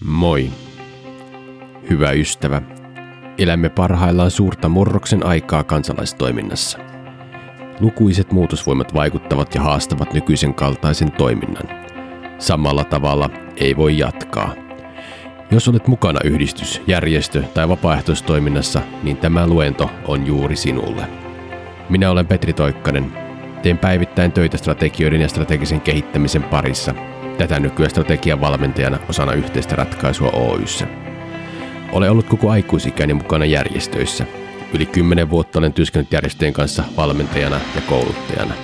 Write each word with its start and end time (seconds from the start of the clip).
Moi. 0.00 0.50
Hyvä 1.90 2.10
ystävä. 2.10 2.62
Elämme 3.38 3.68
parhaillaan 3.68 4.30
suurta 4.30 4.68
murroksen 4.68 5.26
aikaa 5.26 5.64
kansalaistoiminnassa. 5.64 6.78
Lukuiset 7.80 8.32
muutosvoimat 8.32 8.94
vaikuttavat 8.94 9.54
ja 9.54 9.60
haastavat 9.60 10.12
nykyisen 10.12 10.54
kaltaisen 10.54 11.12
toiminnan. 11.12 11.68
Samalla 12.38 12.84
tavalla 12.84 13.30
ei 13.56 13.76
voi 13.76 13.98
jatkaa. 13.98 14.54
Jos 15.50 15.68
olet 15.68 15.86
mukana 15.86 16.20
yhdistys, 16.24 16.82
järjestö 16.86 17.42
tai 17.42 17.68
vapaaehtoistoiminnassa, 17.68 18.80
niin 19.02 19.16
tämä 19.16 19.46
luento 19.46 19.90
on 20.06 20.26
juuri 20.26 20.56
sinulle. 20.56 21.06
Minä 21.88 22.10
olen 22.10 22.26
Petri 22.26 22.52
Toikkanen. 22.52 23.23
Teen 23.64 23.78
päivittäin 23.78 24.32
töitä 24.32 24.56
strategioiden 24.56 25.20
ja 25.20 25.28
strategisen 25.28 25.80
kehittämisen 25.80 26.42
parissa– 26.42 26.94
tätä 27.38 27.60
nykyään 27.60 27.90
strategian 27.90 28.40
valmentajana 28.40 28.98
osana 29.08 29.32
yhteistä 29.32 29.76
ratkaisua 29.76 30.30
Oyssä. 30.30 30.86
Olen 31.92 32.10
ollut 32.10 32.28
koko 32.28 32.50
aikuisikäni 32.50 33.14
mukana 33.14 33.44
järjestöissä. 33.44 34.24
Yli 34.74 34.86
kymmenen 34.86 35.30
vuotta 35.30 35.58
olen 35.58 35.72
työskennellyt 35.72 36.12
järjestöjen 36.12 36.54
kanssa 36.54 36.84
valmentajana 36.96 37.60
ja 37.74 37.80
kouluttajana. 37.88 38.54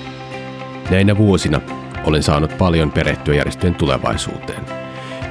Näinä 0.91 1.17
vuosina 1.17 1.61
olen 2.05 2.23
saanut 2.23 2.59
paljon 2.59 2.93
perehtyä 2.93 3.35
järjestöjen 3.35 3.75
tulevaisuuteen. 3.75 4.65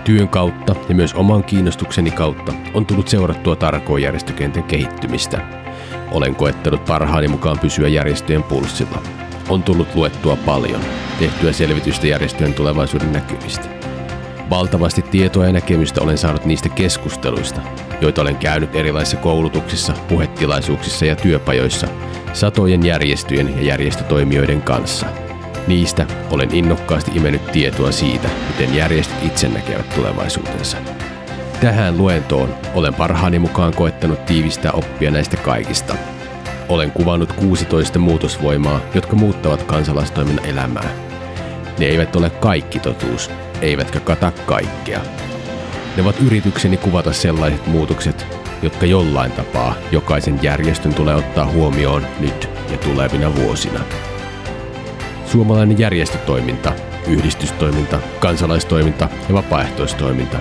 Työn 0.04 0.28
kautta 0.28 0.76
ja 0.90 0.96
myös 0.96 1.14
oman 1.14 1.44
kiinnostukseni 1.44 2.12
kautta 2.12 2.54
on 2.74 2.86
tullut 2.86 3.08
seurattua 3.08 3.56
tarkoin 3.56 4.04
järjestökentän 4.04 4.64
kehittymistä. 4.64 5.42
Olen 6.12 6.36
koettanut 6.36 6.86
parhaani 6.86 7.28
mukaan 7.28 7.60
pysyä 7.60 7.88
järjestöjen 7.88 8.44
pulssilla– 8.44 9.02
on 9.50 9.64
tullut 9.64 9.96
luettua 9.96 10.36
paljon, 10.36 10.82
tehtyä 11.20 11.54
selvitystä 11.54 12.08
järjestöjen 12.08 12.54
tulevaisuuden 12.54 13.12
näkymistä. 13.12 13.70
Valtavasti 14.50 15.02
tietoa 15.02 15.46
ja 15.46 15.54
näkemystä 15.54 16.02
olen 16.02 16.18
saanut 16.18 16.46
niistä 16.46 16.70
keskusteluista, 16.70 17.62
joita 18.02 18.22
olen 18.22 18.36
käynyt 18.36 18.76
erilaisissa 18.76 19.18
koulutuksissa, 19.18 19.94
puhetilaisuuksissa 20.08 21.06
ja 21.06 21.16
työpajoissa 21.16 21.88
satojen 22.34 22.86
järjestöjen 22.86 23.56
ja 23.58 23.64
järjestötoimijoiden 23.64 24.62
kanssa. 24.62 25.06
Niistä 25.68 26.06
olen 26.32 26.56
innokkaasti 26.56 27.12
imennyt 27.16 27.52
tietoa 27.52 27.92
siitä, 27.92 28.30
miten 28.48 28.76
järjestöt 28.76 29.24
itse 29.24 29.48
näkevät 29.48 29.96
tulevaisuutensa. 29.96 30.78
Tähän 31.62 31.98
luentoon 31.98 32.56
olen 32.74 32.94
parhaani 32.94 33.40
mukaan 33.40 33.74
koettanut 33.74 34.26
tiivistää 34.26 34.72
oppia 34.72 35.12
näistä 35.12 35.38
kaikista 35.38 35.96
olen 36.70 36.92
kuvannut 36.92 37.34
16 37.34 38.00
muutosvoimaa, 38.00 38.82
jotka 38.96 39.16
muuttavat 39.16 39.64
kansalaistoiminnan 39.64 40.46
elämää. 40.46 40.90
Ne 41.80 41.86
eivät 41.86 42.16
ole 42.16 42.30
kaikki 42.30 42.80
totuus, 42.80 43.30
eivätkä 43.62 44.00
kata 44.00 44.32
kaikkea. 44.46 45.02
Ne 45.96 46.04
ovat 46.04 46.20
yritykseni 46.20 46.78
kuvata 46.78 47.14
sellaiset 47.14 47.68
muutokset, 47.68 48.26
jotka 48.62 48.86
jollain 48.86 49.32
tapaa 49.32 49.76
jokaisen 49.92 50.40
järjestön 50.42 50.94
tulee 50.94 51.16
ottaa 51.16 51.46
huomioon 51.46 52.06
nyt 52.20 52.50
ja 52.72 52.78
tulevina 52.78 53.36
vuosina. 53.36 53.80
Suomalainen 55.26 55.80
järjestötoiminta, 55.80 56.74
yhdistystoiminta, 57.08 58.00
kansalaistoiminta 58.20 59.10
ja 59.28 59.34
vapaaehtoistoiminta, 59.34 60.38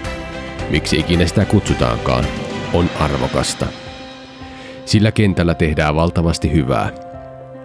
miksi 0.70 0.98
ikinä 0.98 1.26
sitä 1.26 1.44
kutsutaankaan, 1.44 2.24
on 2.72 2.90
arvokasta– 3.00 3.66
sillä 4.88 5.12
kentällä 5.12 5.54
tehdään 5.54 5.96
valtavasti 5.96 6.52
hyvää. 6.52 6.90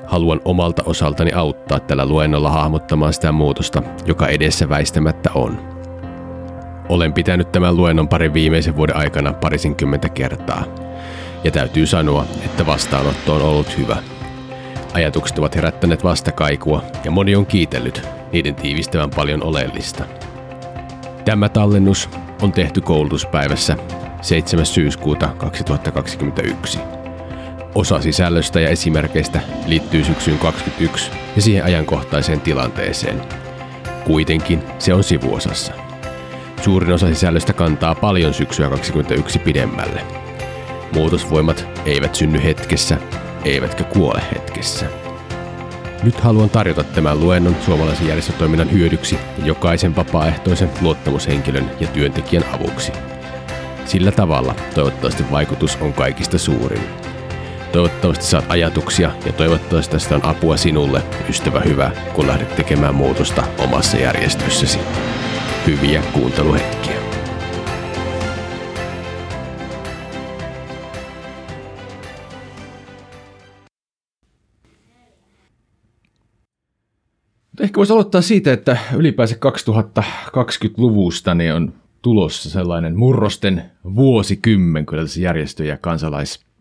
Haluan 0.05 0.41
omalta 0.45 0.83
osaltani 0.85 1.31
auttaa 1.31 1.79
tällä 1.79 2.05
luennolla 2.05 2.49
hahmottamaan 2.49 3.13
sitä 3.13 3.31
muutosta, 3.31 3.83
joka 4.05 4.27
edessä 4.27 4.69
väistämättä 4.69 5.29
on. 5.35 5.59
Olen 6.89 7.13
pitänyt 7.13 7.51
tämän 7.51 7.77
luennon 7.77 8.07
parin 8.07 8.33
viimeisen 8.33 8.75
vuoden 8.75 8.95
aikana 8.95 9.33
parisenkymmentä 9.33 10.09
kertaa. 10.09 10.63
Ja 11.43 11.51
täytyy 11.51 11.85
sanoa, 11.85 12.25
että 12.45 12.65
vastaanotto 12.65 13.35
on 13.35 13.41
ollut 13.41 13.77
hyvä. 13.77 13.97
Ajatukset 14.93 15.39
ovat 15.39 15.55
herättäneet 15.55 16.03
vastakaikua 16.03 16.83
ja 17.03 17.11
moni 17.11 17.35
on 17.35 17.45
kiitellyt 17.45 18.07
niiden 18.31 18.55
tiivistävän 18.55 19.09
paljon 19.09 19.43
oleellista. 19.43 20.03
Tämä 21.25 21.49
tallennus 21.49 22.09
on 22.41 22.51
tehty 22.51 22.81
koulutuspäivässä 22.81 23.77
7. 24.21 24.65
syyskuuta 24.65 25.27
2021. 25.27 27.02
Osa 27.75 28.01
sisällöstä 28.01 28.59
ja 28.59 28.69
esimerkkeistä 28.69 29.41
liittyy 29.65 30.03
syksyyn 30.03 30.39
2021 30.39 31.11
ja 31.35 31.41
siihen 31.41 31.63
ajankohtaiseen 31.63 32.41
tilanteeseen. 32.41 33.21
Kuitenkin 34.05 34.63
se 34.79 34.93
on 34.93 35.03
sivuosassa. 35.03 35.73
Suurin 36.61 36.93
osa 36.93 37.07
sisällöstä 37.07 37.53
kantaa 37.53 37.95
paljon 37.95 38.33
syksyä 38.33 38.69
2021 38.69 39.39
pidemmälle. 39.39 40.01
Muutosvoimat 40.93 41.67
eivät 41.85 42.15
synny 42.15 42.43
hetkessä, 42.43 42.97
eivätkä 43.45 43.83
kuole 43.83 44.21
hetkessä. 44.35 44.85
Nyt 46.03 46.19
haluan 46.19 46.49
tarjota 46.49 46.83
tämän 46.83 47.19
luennon 47.19 47.55
suomalaisen 47.65 48.07
järjestötoiminnan 48.07 48.71
hyödyksi 48.71 49.17
jokaisen 49.43 49.95
vapaaehtoisen 49.95 50.69
luottamushenkilön 50.81 51.71
ja 51.79 51.87
työntekijän 51.87 52.45
avuksi. 52.51 52.91
Sillä 53.85 54.11
tavalla 54.11 54.55
toivottavasti 54.75 55.23
vaikutus 55.31 55.77
on 55.81 55.93
kaikista 55.93 56.37
suurin. 56.37 57.12
Toivottavasti 57.73 58.25
saat 58.25 58.45
ajatuksia 58.49 59.11
ja 59.25 59.33
toivottavasti 59.33 59.91
tästä 59.91 60.15
on 60.15 60.25
apua 60.25 60.57
sinulle, 60.57 61.03
ystävä 61.29 61.59
hyvä, 61.59 61.91
kun 62.15 62.27
lähdet 62.27 62.55
tekemään 62.55 62.95
muutosta 62.95 63.43
omassa 63.57 63.97
järjestössäsi. 63.97 64.79
Hyviä 65.67 66.03
kuunteluhetkiä. 66.13 66.93
Ehkä 77.59 77.77
voisi 77.77 77.93
aloittaa 77.93 78.21
siitä, 78.21 78.53
että 78.53 78.77
ylipäänsä 78.95 79.35
2020-luvusta 79.35 81.33
niin 81.33 81.53
on 81.53 81.73
tulossa 82.01 82.49
sellainen 82.49 82.97
murrosten 82.97 83.71
vuosikymmen, 83.95 84.85
kyllä 84.85 85.03
tässä 85.03 85.21
järjestö- 85.21 85.65
ja 85.65 85.77
kansalais- 85.77 86.52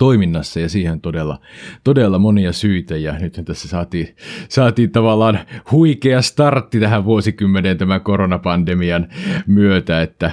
toiminnassa 0.00 0.60
ja 0.60 0.68
siihen 0.68 1.00
todella, 1.00 1.40
todella 1.84 2.18
monia 2.18 2.52
syitä. 2.52 2.96
Ja 2.96 3.18
nyt 3.18 3.40
tässä 3.44 3.68
saatiin, 3.68 4.16
saatiin 4.48 4.90
tavallaan 4.90 5.38
huikea 5.70 6.22
startti 6.22 6.80
tähän 6.80 7.04
vuosikymmeneen 7.04 7.78
tämän 7.78 8.00
koronapandemian 8.00 9.08
myötä, 9.46 10.02
että 10.02 10.30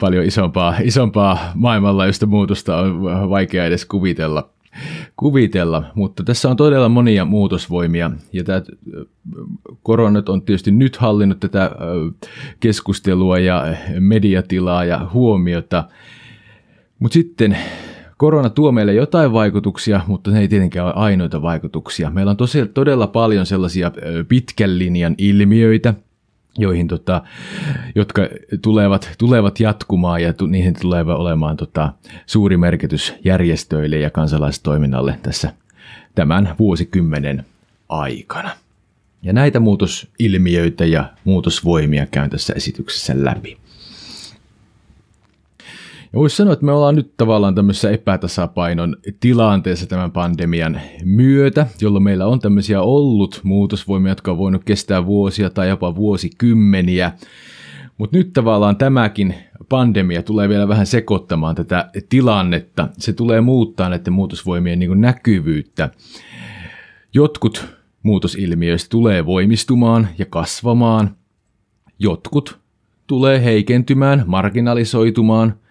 paljon 0.00 0.24
isompaa, 0.24 0.74
isompaa 0.82 1.52
maailmanlaajuista 1.54 2.26
muutosta 2.26 2.76
on 2.76 3.02
vaikea 3.30 3.64
edes 3.64 3.84
kuvitella 3.84 4.48
kuvitella, 5.16 5.84
mutta 5.94 6.24
tässä 6.24 6.48
on 6.48 6.56
todella 6.56 6.88
monia 6.88 7.24
muutosvoimia 7.24 8.10
ja 8.32 8.44
tämä 8.44 8.62
koronat 9.82 10.28
on 10.28 10.42
tietysti 10.42 10.70
nyt 10.70 10.96
hallinnut 10.96 11.40
tätä 11.40 11.70
keskustelua 12.60 13.38
ja 13.38 13.76
mediatilaa 14.00 14.84
ja 14.84 15.10
huomiota, 15.12 15.84
mutta 16.98 17.14
sitten 17.14 17.56
Korona 18.22 18.50
tuo 18.50 18.72
meille 18.72 18.94
jotain 18.94 19.32
vaikutuksia, 19.32 20.00
mutta 20.06 20.30
ne 20.30 20.40
ei 20.40 20.48
tietenkään 20.48 20.86
ole 20.86 20.94
ainoita 20.96 21.42
vaikutuksia. 21.42 22.10
Meillä 22.10 22.30
on 22.30 22.36
tosi, 22.36 22.66
todella 22.66 23.06
paljon 23.06 23.46
sellaisia 23.46 23.92
pitkän 24.28 24.78
linjan 24.78 25.14
ilmiöitä, 25.18 25.94
joihin 26.58 26.88
tota, 26.88 27.22
jotka 27.94 28.22
tulevat, 28.62 29.10
tulevat 29.18 29.60
jatkumaan 29.60 30.22
ja 30.22 30.32
tu, 30.32 30.46
niihin 30.46 30.74
tulee 30.80 31.02
olemaan 31.02 31.56
tota, 31.56 31.92
suuri 32.26 32.56
merkitys 32.56 33.14
järjestöille 33.24 33.98
ja 33.98 34.10
kansalaistoiminnalle 34.10 35.18
tässä 35.22 35.52
tämän 36.14 36.54
vuosikymmenen 36.58 37.44
aikana. 37.88 38.50
Ja 39.22 39.32
näitä 39.32 39.60
muutosilmiöitä 39.60 40.84
ja 40.84 41.04
muutosvoimia 41.24 42.06
käyn 42.06 42.30
tässä 42.30 42.52
esityksessä 42.56 43.14
läpi. 43.16 43.61
Ja 46.12 46.18
voisi 46.18 46.36
sanoa, 46.36 46.52
että 46.52 46.66
me 46.66 46.72
ollaan 46.72 46.94
nyt 46.94 47.16
tavallaan 47.16 47.54
tämmöisessä 47.54 47.90
epätasapainon 47.90 48.96
tilanteessa 49.20 49.86
tämän 49.86 50.12
pandemian 50.12 50.80
myötä, 51.04 51.66
jolloin 51.80 52.04
meillä 52.04 52.26
on 52.26 52.40
tämmöisiä 52.40 52.82
ollut 52.82 53.40
muutosvoimia, 53.42 54.10
jotka 54.10 54.30
on 54.30 54.38
voinut 54.38 54.64
kestää 54.64 55.06
vuosia 55.06 55.50
tai 55.50 55.68
jopa 55.68 55.96
vuosikymmeniä. 55.96 57.12
Mutta 57.98 58.16
nyt 58.16 58.32
tavallaan 58.32 58.76
tämäkin 58.76 59.34
pandemia 59.68 60.22
tulee 60.22 60.48
vielä 60.48 60.68
vähän 60.68 60.86
sekoittamaan 60.86 61.54
tätä 61.54 61.90
tilannetta. 62.08 62.88
Se 62.98 63.12
tulee 63.12 63.40
muuttaa 63.40 63.88
näiden 63.88 64.12
muutosvoimien 64.12 64.78
niin 64.78 65.00
näkyvyyttä. 65.00 65.90
Jotkut 67.14 67.66
muutosilmiöistä 68.02 68.90
tulee 68.90 69.26
voimistumaan 69.26 70.08
ja 70.18 70.26
kasvamaan. 70.26 71.16
Jotkut 71.98 72.58
tulee 73.06 73.44
heikentymään, 73.44 74.24
marginalisoitumaan– 74.26 75.54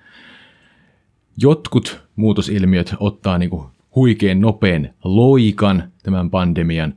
jotkut 1.42 2.02
muutosilmiöt 2.16 2.96
ottaa 3.00 3.38
niin 3.38 3.50
kuin 3.50 3.64
huikean 3.96 4.42
nopean 4.42 4.90
loikan 5.04 5.84
tämän 6.04 6.30
pandemian 6.30 6.94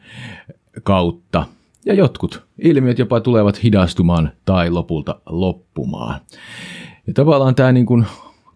kautta 0.83 1.47
ja 1.87 1.95
jotkut 1.95 2.43
ilmiöt 2.59 2.99
jopa 2.99 3.21
tulevat 3.21 3.63
hidastumaan 3.63 4.33
tai 4.45 4.71
lopulta 4.71 5.21
loppumaan. 5.27 6.21
Ja 7.07 7.13
tavallaan 7.15 7.55
tämä, 7.55 7.73
niin 7.73 7.87
kuin, 7.87 8.07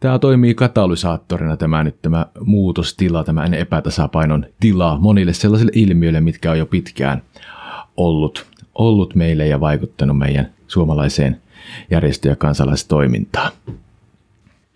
tämä 0.01 0.19
toimii 0.19 0.55
katalysaattorina 0.55 1.57
tämä 1.57 1.85
nyt 1.85 2.03
tämä 2.03 2.27
muutostila, 2.45 3.25
tämä 3.25 3.45
epätasapainon 3.45 4.47
tila 4.61 4.99
monille 5.01 5.33
sellaisille 5.33 5.73
ilmiöille, 5.75 6.21
mitkä 6.21 6.51
on 6.51 6.59
jo 6.59 6.67
pitkään 6.67 7.23
ollut, 7.97 8.47
ollut 8.75 9.15
meille 9.15 9.47
ja 9.47 9.61
vaikuttanut 9.61 10.19
meidän 10.19 10.53
suomalaiseen 10.67 11.41
järjestö- 11.91 12.29
ja 12.29 12.37
kansalaistoimintaan. 12.37 13.53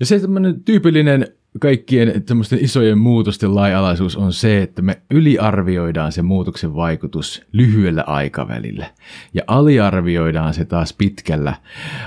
Ja 0.02 0.06
se 0.06 0.20
tämmöinen 0.20 0.64
tyypillinen 0.64 1.26
kaikkien 1.60 2.24
isojen 2.60 2.98
muutosten 2.98 3.54
laajalaisuus 3.54 4.16
on 4.16 4.32
se, 4.32 4.62
että 4.62 4.82
me 4.82 5.02
yliarvioidaan 5.10 6.12
se 6.12 6.22
muutoksen 6.22 6.74
vaikutus 6.74 7.42
lyhyellä 7.52 8.04
aikavälillä 8.06 8.86
ja 9.34 9.42
aliarvioidaan 9.46 10.54
se 10.54 10.64
taas 10.64 10.92
pitkällä 10.92 11.54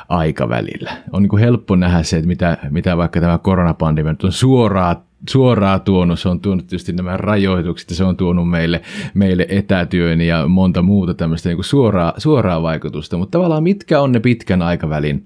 aikavälillä. 0.09 0.91
On 1.11 1.21
niin 1.21 1.29
kuin 1.29 1.39
helppo 1.39 1.75
nähdä 1.75 2.03
se, 2.03 2.17
että 2.17 2.27
mitä, 2.27 2.57
mitä 2.69 2.97
vaikka 2.97 3.21
tämä 3.21 3.37
koronapandemia 3.37 4.15
on 4.23 4.31
suoraan 4.31 4.95
suoraan 5.29 5.81
tuonut. 5.81 6.19
Se 6.19 6.29
on 6.29 6.39
tuonut 6.39 6.67
tietysti 6.67 6.93
nämä 6.93 7.17
rajoitukset 7.17 7.89
ja 7.89 7.95
se 7.95 8.03
on 8.03 8.17
tuonut 8.17 8.49
meille, 8.49 8.81
meille 9.13 9.45
etätyön 9.49 10.21
ja 10.21 10.47
monta 10.47 10.81
muuta 10.81 11.13
tämmöistä 11.13 11.49
niin 11.49 11.57
kuin 11.57 11.65
suoraa, 11.65 12.13
suoraa 12.17 12.61
vaikutusta. 12.61 13.17
Mutta 13.17 13.37
tavallaan 13.37 13.63
mitkä 13.63 14.01
on 14.01 14.11
ne 14.11 14.19
pitkän 14.19 14.61
aikavälin 14.61 15.23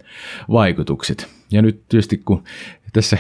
vaikutukset? 0.52 1.39
Ja 1.52 1.62
nyt 1.62 1.88
tietysti 1.90 2.18
kun 2.18 2.44
tässä 2.94 3.18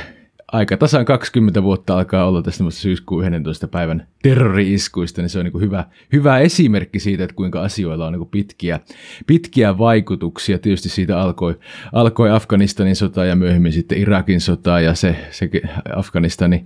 aika 0.51 0.77
tasan 0.77 1.05
20 1.05 1.63
vuotta 1.63 1.97
alkaa 1.97 2.25
olla 2.25 2.41
tästä 2.41 2.63
syyskuun 2.69 3.25
11. 3.25 3.67
päivän 3.67 4.07
terrori-iskuista, 4.23 5.21
niin 5.21 5.29
se 5.29 5.39
on 5.39 5.45
niin 5.45 5.61
hyvä, 5.61 5.85
hyvä 6.13 6.39
esimerkki 6.39 6.99
siitä, 6.99 7.23
että 7.23 7.35
kuinka 7.35 7.61
asioilla 7.61 8.05
on 8.05 8.13
niin 8.13 8.19
kuin 8.19 8.29
pitkiä, 8.29 8.79
pitkiä 9.27 9.77
vaikutuksia. 9.77 10.59
Tietysti 10.59 10.89
siitä 10.89 11.21
alkoi, 11.21 11.59
alkoi 11.93 12.31
Afganistanin 12.31 12.95
sota 12.95 13.25
ja 13.25 13.35
myöhemmin 13.35 13.73
sitten 13.73 13.97
Irakin 13.97 14.41
sota 14.41 14.79
ja 14.79 14.93
se, 14.93 15.15
se 15.31 15.49
Afganistanin 15.95 16.65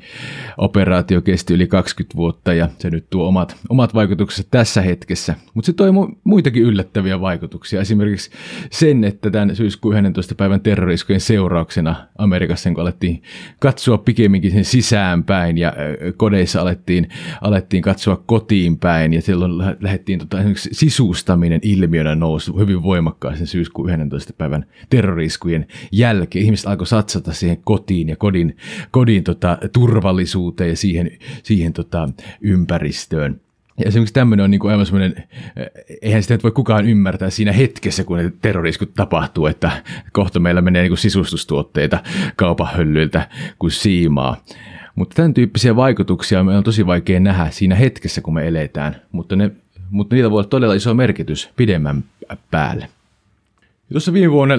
operaatio 0.57 1.21
kesti 1.21 1.53
yli 1.53 1.68
20 1.68 2.15
vuotta 2.15 2.53
ja 2.53 2.69
se 2.79 2.89
nyt 2.89 3.09
tuo 3.09 3.27
omat, 3.27 3.56
omat 3.69 3.94
vaikutukset 3.94 4.47
tässä 4.51 4.81
hetkessä. 4.81 5.36
Mutta 5.53 5.65
se 5.65 5.74
toi 5.74 5.89
muitakin 6.24 6.63
yllättäviä 6.63 7.21
vaikutuksia. 7.21 7.81
Esimerkiksi 7.81 8.31
sen, 8.71 9.03
että 9.03 9.31
tämän 9.31 9.56
syyskuun 9.56 9.97
11. 9.97 10.36
päivän 10.36 10.62
terroriskujen 10.62 11.21
seurauksena 11.21 11.95
Amerikassa, 12.18 12.69
kun 12.69 12.81
alettiin 12.81 13.24
katsoa 13.74 13.98
pikemminkin 13.98 14.52
sen 14.52 14.66
sisäänpäin 14.66 15.58
ja 15.58 15.74
kodeissa 16.18 16.62
alettiin, 16.62 17.10
alettiin 17.42 17.84
katsoa 17.84 18.24
kotiin 18.25 18.78
päin 18.78 19.14
ja 19.14 19.22
silloin 19.22 19.58
lähdettiin 19.80 20.20
tota, 20.20 20.38
esimerkiksi 20.38 20.70
sisustaminen 20.72 21.60
ilmiönä 21.64 22.16
nousi 22.16 22.52
hyvin 22.60 22.84
voimakkaasti 22.84 23.46
syyskuun 23.46 23.90
11. 23.90 24.34
päivän 24.38 24.66
terroriskujen 24.90 25.68
jälkeen. 25.92 26.46
Ihmiset 26.46 26.68
alkoi 26.68 26.88
satsata 26.88 27.34
siihen 27.34 27.58
kotiin 27.64 28.10
ja 28.10 28.16
kodin, 28.16 28.58
kodin 28.92 29.24
tota, 29.24 29.58
turvallisuuteen 29.74 30.70
ja 30.70 30.78
siihen, 30.78 31.12
siihen 31.44 31.74
tota, 31.74 32.10
ympäristöön. 32.42 33.42
Ja 33.78 33.88
esimerkiksi 33.88 34.14
tämmöinen 34.14 34.44
on 34.44 34.52
niin 34.52 34.60
kuin 34.60 34.72
aivan 34.72 34.86
semmoinen, 34.86 35.24
eh, 35.56 35.68
eihän 36.02 36.24
sitä 36.24 36.40
voi 36.44 36.52
kukaan 36.52 36.86
ymmärtää 36.86 37.30
siinä 37.30 37.52
hetkessä, 37.52 38.04
kun 38.04 38.18
ne 38.18 38.31
tapahtuu, 38.96 39.46
että 39.46 39.72
kohta 40.12 40.40
meillä 40.40 40.62
menee 40.62 40.81
niin 40.81 40.90
kuin 40.90 40.98
sisustustuotteita 40.98 42.00
kaupahöllyiltä 42.36 43.30
kuin 43.60 43.72
siimaa. 43.72 44.44
Mutta 44.96 45.16
tämän 45.16 45.34
tyyppisiä 45.34 45.75
vaikutuksia 45.75 46.44
me 46.44 46.58
on 46.58 46.64
tosi 46.64 46.86
vaikea 46.86 47.20
nähdä 47.20 47.50
siinä 47.50 47.75
hetkessä, 47.75 48.22
kun 48.22 48.34
me 48.34 48.48
eletään, 48.48 48.96
mutta, 49.12 49.36
ne, 49.36 49.52
mutta 49.90 50.16
niillä 50.16 50.31
voi 50.31 50.38
olla 50.38 50.50
todella 50.50 50.74
iso 50.74 50.94
merkitys 50.94 51.50
pidemmän 51.56 52.04
päälle. 52.52 52.84
Ja 53.62 53.92
tuossa 53.92 54.14
viime 54.14 54.31
vuonna, 54.31 54.56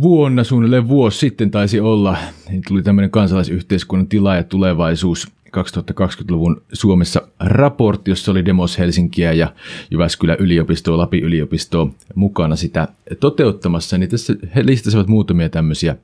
vuonna 0.00 0.44
suunnilleen 0.44 0.88
vuosi 0.88 1.18
sitten 1.18 1.50
taisi 1.50 1.80
olla, 1.80 2.16
niin 2.48 2.62
tuli 2.68 2.82
tämmöinen 2.82 3.10
kansalaisyhteiskunnan 3.10 4.06
tila 4.06 4.36
ja 4.36 4.44
tulevaisuus 4.44 5.28
2020-luvun 5.56 6.62
Suomessa 6.72 7.22
raportti, 7.40 8.10
jossa 8.10 8.30
oli 8.30 8.44
Demos 8.44 8.78
Helsinkiä 8.78 9.32
ja 9.32 9.52
Jyväskylän 9.90 10.36
yliopistoa, 10.38 10.98
Lapin 10.98 11.24
yliopistoa 11.24 11.90
mukana 12.14 12.56
sitä 12.56 12.88
toteuttamassa, 13.20 13.98
niin 13.98 14.10
tässä 14.10 14.34
he 14.54 14.66
listasivat 14.66 15.06
muutamia 15.06 15.48
tämmöisiä 15.48 15.96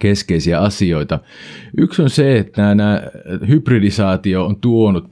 keskeisiä 0.00 0.60
asioita. 0.60 1.20
Yksi 1.78 2.02
on 2.02 2.10
se, 2.10 2.38
että 2.38 2.74
nämä 2.74 3.02
hybridisaatio 3.48 4.46
on 4.46 4.56
tuonut 4.56 5.06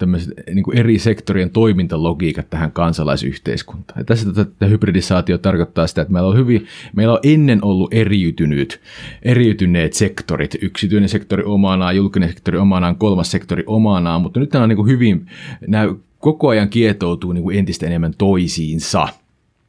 niin 0.55 0.65
kuin 0.65 0.79
eri 0.79 0.99
sektorien 0.99 1.51
toimintalogiikat 1.51 2.51
tähän 2.51 2.73
kansalaisyhteiskuntaan. 2.73 4.01
Ja 4.01 4.05
tässä 4.05 4.33
tätä 4.33 4.67
hybridisaatio 4.67 5.39
tarkoittaa 5.39 5.87
sitä, 5.87 6.03
että 6.03 6.13
meillä 6.13 6.29
on, 6.29 6.37
hyvin, 6.37 6.67
meillä 6.97 7.13
on 7.13 7.21
ennen 7.23 7.65
ollut 7.65 7.95
eriytynyt, 7.95 8.81
eriytyneet 9.23 9.93
sektorit, 9.93 10.57
yksityinen 10.63 11.09
sektori 11.09 11.45
omanaan, 11.45 11.97
julkinen 11.97 12.29
sektori 12.29 12.59
omanaan, 12.59 12.97
kolmas 12.97 13.31
sektori 13.31 13.65
omanaan, 13.67 14.23
mutta 14.23 14.41
nyt 14.41 14.53
nämä 14.53 14.63
on 14.63 14.69
niin 14.69 14.77
kuin 14.77 14.89
hyvin, 14.89 15.27
nämä 15.67 15.95
koko 16.19 16.49
ajan 16.49 16.69
kietoutuu 16.69 17.33
niin 17.33 17.43
kuin 17.43 17.59
entistä 17.59 17.87
enemmän 17.87 18.15
toisiinsa– 18.19 19.09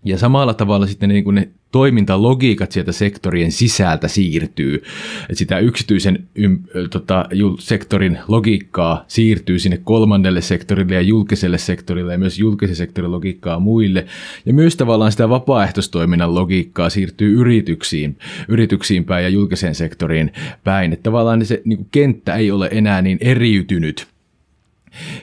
ja 0.04 0.18
samalla 0.18 0.54
tavalla 0.54 0.88
sitten 0.88 1.10
ne, 1.10 1.13
niin 1.13 1.24
kuin 1.24 1.36
ne 1.36 1.50
toimintalogiikat 1.72 2.72
sieltä 2.72 2.92
sektorien 2.92 3.52
sisältä 3.52 4.08
siirtyy. 4.08 4.76
että 5.22 5.36
sitä 5.36 5.60
yksityisen 5.60 6.28
ym, 6.38 6.60
tota, 6.90 7.26
sektorin 7.60 8.20
logiikkaa 8.28 9.06
siirtyy 9.08 9.60
sinne 9.60 9.80
kolmannelle 9.84 10.42
sektorille 10.42 10.96
ja 10.96 11.02
julkiselle 11.02 11.58
sektorille 11.58 12.12
ja 12.12 12.20
myös 12.20 12.40
julkisen 12.40 12.76
sektorin 12.76 13.12
logiikkaa 13.12 13.60
muille. 13.60 14.06
Ja 14.46 14.54
myös 14.54 14.76
tavallaan 14.76 15.12
sitä 15.12 15.30
vapaaehtoistoiminnan 15.30 16.36
logiikkaa 16.36 16.90
siirtyy 16.90 17.40
yrityksiin, 17.40 18.18
yrityksiin 18.48 19.06
päin 19.06 19.24
ja 19.24 19.30
julkiseen 19.30 19.76
sektoriin 19.76 20.32
päin. 20.64 20.94
Että 20.94 21.04
tavallaan 21.04 21.46
se 21.46 21.62
niin 21.66 21.78
kuin 21.78 21.88
kenttä 21.92 22.36
ei 22.36 22.52
ole 22.52 22.70
enää 22.72 23.02
niin 23.02 23.18
eriytynyt 23.22 24.12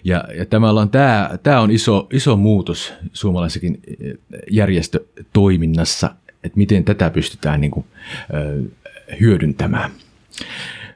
ja, 0.04 0.24
ja 0.36 0.46
tämä, 0.46 0.70
on, 0.70 0.90
tämä, 0.90 1.30
tämä 1.42 1.60
on 1.60 1.70
iso, 1.70 2.06
iso 2.12 2.36
muutos 2.36 2.92
suomalaisessakin 3.12 3.80
eh, 4.00 4.14
järjestötoiminnassa, 4.50 6.14
että 6.44 6.58
miten 6.58 6.84
tätä 6.84 7.10
pystytään 7.10 7.60
niin 7.60 7.70
kuin, 7.70 7.86
hyödyntämään. 9.20 9.90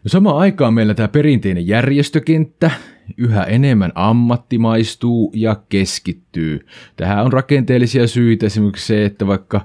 No 0.04 0.08
samaan 0.08 0.38
aikaan 0.38 0.74
meillä 0.74 0.94
tämä 0.94 1.08
perinteinen 1.08 1.66
järjestökenttä 1.66 2.70
yhä 3.16 3.44
enemmän 3.44 3.92
ammattimaistuu 3.94 5.32
ja 5.34 5.56
keskittyy. 5.68 6.66
Tähän 6.96 7.24
on 7.24 7.32
rakenteellisia 7.32 8.06
syitä, 8.06 8.46
esimerkiksi 8.46 8.86
se, 8.86 9.04
että 9.04 9.26
vaikka 9.26 9.60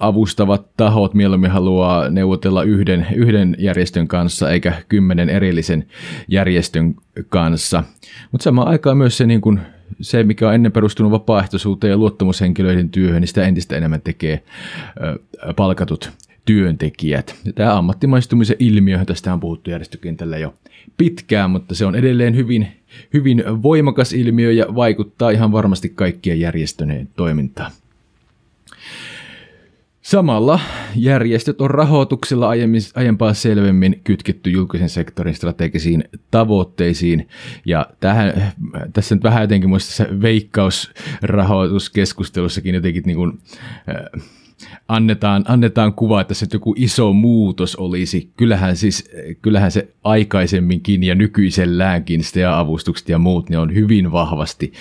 avustavat 0.00 0.76
tahot 0.76 1.14
mieluummin 1.14 1.50
haluaa 1.50 2.10
neuvotella 2.10 2.62
yhden, 2.62 3.06
yhden 3.14 3.56
järjestön 3.58 4.08
kanssa 4.08 4.50
eikä 4.50 4.72
kymmenen 4.88 5.28
erillisen 5.28 5.86
järjestön 6.28 6.94
kanssa. 7.28 7.84
Mutta 8.32 8.44
samaan 8.44 8.68
aikaan 8.68 8.96
myös 8.96 9.16
se, 9.16 9.26
niin 9.26 9.40
kun, 9.40 9.60
se, 10.00 10.22
mikä 10.22 10.48
on 10.48 10.54
ennen 10.54 10.72
perustunut 10.72 11.12
vapaaehtoisuuteen 11.12 11.90
ja 11.90 11.96
luottamushenkilöiden 11.96 12.90
työhön, 12.90 13.20
niin 13.20 13.28
sitä 13.28 13.46
entistä 13.46 13.76
enemmän 13.76 14.00
tekee 14.00 14.42
palkatut 15.56 16.10
työntekijät. 16.44 17.36
Ja 17.44 17.52
tämä 17.52 17.78
ammattimaistumisen 17.78 18.56
ilmiö, 18.58 19.04
tästä 19.04 19.32
on 19.32 19.40
puhuttu 19.40 19.70
järjestökentällä 19.70 20.38
jo 20.38 20.54
pitkään, 20.96 21.50
mutta 21.50 21.74
se 21.74 21.86
on 21.86 21.94
edelleen 21.94 22.36
hyvin, 22.36 22.68
hyvin 23.12 23.44
voimakas 23.62 24.12
ilmiö 24.12 24.52
ja 24.52 24.66
vaikuttaa 24.74 25.30
ihan 25.30 25.52
varmasti 25.52 25.88
kaikkien 25.88 26.40
järjestöneen 26.40 27.08
toimintaan. 27.16 27.72
Samalla 30.10 30.60
järjestöt 30.96 31.60
on 31.60 31.70
rahoituksella 31.70 32.48
aiemmin, 32.48 32.80
aiempaa 32.94 33.34
selvemmin 33.34 34.00
kytketty 34.04 34.50
julkisen 34.50 34.88
sektorin 34.88 35.34
strategisiin 35.34 36.04
tavoitteisiin. 36.30 37.28
Ja 37.64 37.86
tähän, 38.00 38.52
tässä 38.92 39.14
nyt 39.14 39.24
vähän 39.24 39.42
jotenkin 39.42 39.70
muista 39.70 39.92
se 39.92 40.08
veikkausrahoituskeskustelussakin 40.22 42.74
jotenkin 42.74 43.02
niin 43.06 43.16
kuin, 43.16 43.38
äh, 43.88 43.96
annetaan, 44.88 45.44
annetaan 45.48 45.92
kuva, 45.92 46.20
että 46.20 46.34
se 46.34 46.46
joku 46.52 46.74
iso 46.78 47.12
muutos 47.12 47.76
olisi. 47.76 48.30
Kyllähän, 48.36 48.76
siis, 48.76 49.10
kyllähän 49.42 49.70
se 49.70 49.88
aikaisemminkin 50.04 51.02
ja 51.02 51.14
nykyiselläänkin 51.14 52.24
STEA-avustukset 52.24 53.08
ja 53.08 53.18
muut, 53.18 53.50
ne 53.50 53.58
on 53.58 53.74
hyvin 53.74 54.12
vahvasti, 54.12 54.72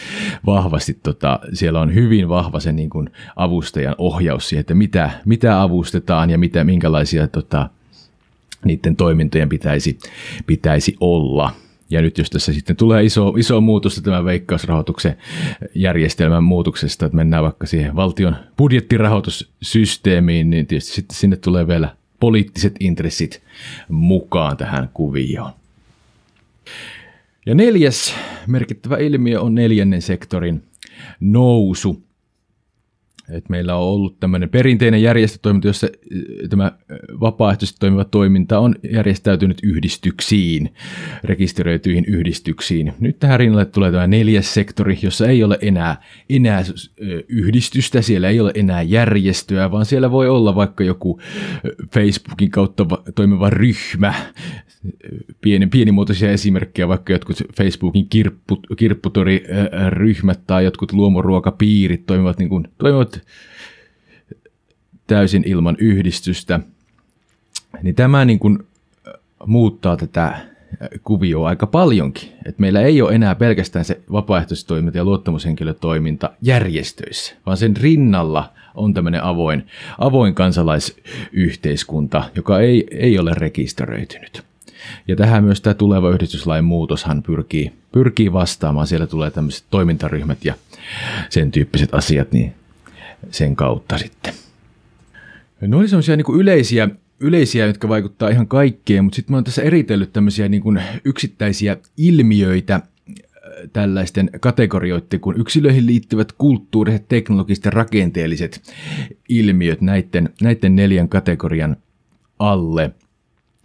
vahvasti 0.46 1.00
tota, 1.04 1.40
siellä 1.54 1.82
on 1.82 1.94
hyvin 1.94 2.30
vahva 2.30 2.60
se 2.60 2.72
niin 2.72 2.90
kuin 2.90 3.10
avustajan 3.36 3.96
ohjaus 3.98 4.50
siihen, 4.50 4.62
että 4.62 4.76
mitä, 4.76 5.12
mitä 5.26 5.62
avustetaan 5.62 6.30
ja 6.30 6.38
mitä, 6.38 6.64
minkälaisia 6.64 7.28
tota, 7.28 7.70
niiden 8.66 8.96
toimintojen 8.96 9.50
pitäisi, 9.50 10.00
pitäisi 10.46 10.96
olla. 11.00 11.52
Ja 11.90 12.02
nyt 12.02 12.18
jos 12.18 12.30
tässä 12.30 12.54
sitten 12.54 12.76
tulee 12.76 13.04
iso, 13.04 13.34
iso 13.38 13.62
muutos 13.62 14.02
tämän 14.02 14.26
veikkausrahoituksen 14.26 15.18
järjestelmän 15.76 16.44
muutoksesta, 16.44 17.06
että 17.06 17.16
mennään 17.16 17.44
vaikka 17.44 17.68
siihen 17.68 17.96
valtion 17.96 18.36
budjettirahoitussysteemiin, 18.58 20.50
niin 20.50 20.68
tietysti 20.68 20.92
sitten 20.92 21.18
sinne 21.18 21.36
tulee 21.36 21.68
vielä 21.68 21.96
poliittiset 22.20 22.76
intressit 22.80 23.42
mukaan 23.90 24.58
tähän 24.58 24.90
kuvioon. 24.94 25.52
Ja 27.46 27.56
neljäs 27.56 28.16
merkittävä 28.48 28.98
ilmiö 28.98 29.42
on 29.42 29.56
neljännen 29.56 30.02
sektorin 30.02 30.64
nousu. 31.20 32.09
Et 33.32 33.50
meillä 33.50 33.76
on 33.76 33.84
ollut 33.84 34.20
tämmöinen 34.20 34.50
perinteinen 34.50 35.02
järjestötoiminta, 35.02 35.68
jossa 35.68 35.88
tämä 36.50 36.72
vapaaehtoisesti 37.20 37.80
toimiva 37.80 38.06
toiminta 38.06 38.60
on 38.60 38.76
järjestäytynyt 38.92 39.58
yhdistyksiin, 39.64 40.74
rekisteröityihin 41.24 42.06
yhdistyksiin. 42.06 42.94
Nyt 43.00 43.20
tähän 43.20 43.40
rinnalle 43.40 43.66
tulee 43.66 43.92
tämä 43.92 44.08
neljäs 44.08 44.54
sektori, 44.54 44.98
jossa 45.02 45.28
ei 45.28 45.44
ole 45.44 45.58
enää, 45.62 46.02
enää 46.30 46.64
yhdistystä, 47.28 48.02
siellä 48.02 48.30
ei 48.30 48.40
ole 48.40 48.52
enää 48.56 48.82
järjestöä, 48.82 49.72
vaan 49.72 49.86
siellä 49.86 50.12
voi 50.12 50.30
olla 50.30 50.56
vaikka 50.56 50.84
joku 50.84 51.20
Facebookin 51.94 52.52
kautta 52.52 52.86
toimiva 53.16 53.50
ryhmä, 53.50 54.14
pieni, 55.42 55.68
pienimuotoisia 55.68 56.32
esimerkkejä, 56.32 56.88
vaikka 56.88 57.14
jotkut 57.14 57.38
Facebookin 57.58 58.10
kirppu, 58.10 58.60
kirpputori-ryhmät 58.78 60.40
tai 60.48 60.64
jotkut 60.64 60.94
luomuruokapiirit 60.94 62.06
toimivat, 62.06 62.40
niin 62.40 62.50
kuin, 62.50 62.68
toimivat 62.78 63.19
täysin 65.08 65.44
ilman 65.46 65.76
yhdistystä, 65.80 66.60
niin 67.82 67.96
tämä 67.96 68.26
niin 68.26 68.40
kuin 68.40 68.60
muuttaa 69.46 69.98
tätä 69.98 70.40
kuvioa 71.04 71.50
aika 71.50 71.68
paljonkin. 71.68 72.30
Et 72.46 72.60
meillä 72.60 72.82
ei 72.82 73.02
ole 73.02 73.16
enää 73.16 73.36
pelkästään 73.36 73.86
se 73.86 74.02
vapaaehtoistoiminta 74.12 74.98
ja 74.98 75.04
luottamushenkilötoiminta 75.04 76.30
järjestöissä, 76.42 77.36
vaan 77.46 77.58
sen 77.58 77.78
rinnalla 77.78 78.54
on 78.76 78.94
tämmöinen 78.94 79.24
avoin, 79.24 79.68
avoin 79.98 80.36
kansalaisyhteiskunta, 80.36 82.24
joka 82.36 82.60
ei, 82.60 82.88
ei 82.92 83.20
ole 83.20 83.32
rekisteröitynyt. 83.34 84.44
Ja 85.08 85.16
tähän 85.16 85.44
myös 85.44 85.62
tämä 85.62 85.74
tuleva 85.74 86.10
yhdistyslain 86.10 86.66
muutoshan 86.66 87.24
pyrkii, 87.24 87.72
pyrkii 87.92 88.34
vastaamaan. 88.34 88.88
Siellä 88.88 89.08
tulee 89.08 89.32
tämmöiset 89.32 89.66
toimintaryhmät 89.70 90.46
ja 90.46 90.54
sen 91.30 91.52
tyyppiset 91.52 91.94
asiat 91.94 92.32
niin 92.32 92.54
sen 93.32 93.56
kautta 93.56 93.98
sitten. 93.98 94.34
No 95.62 95.78
oli 95.78 95.88
semmoisia 95.88 96.16
niin 96.16 96.40
yleisiä, 96.40 96.90
yleisiä, 97.20 97.66
jotka 97.66 97.90
vaikuttaa 97.90 98.30
ihan 98.30 98.48
kaikkeen, 98.48 99.04
mutta 99.04 99.16
sitten 99.16 99.34
mä 99.34 99.38
oon 99.38 99.44
tässä 99.44 99.62
eritellyt 99.62 100.14
tämmöisiä 100.14 100.50
niin 100.50 100.62
kuin 100.62 100.82
yksittäisiä 101.06 101.78
ilmiöitä 101.98 102.76
äh, 102.76 102.82
tällaisten 103.74 104.30
kategorioiden 104.40 105.20
kuin 105.20 105.40
yksilöihin 105.40 105.86
liittyvät 105.86 106.32
kulttuuriset, 106.32 107.08
teknologiset 107.08 107.66
ja 107.66 107.72
rakenteelliset 107.72 108.62
ilmiöt 109.30 109.82
näiden, 109.82 110.30
näiden 110.42 110.76
neljän 110.76 111.10
kategorian 111.10 111.78
alle– 112.40 112.92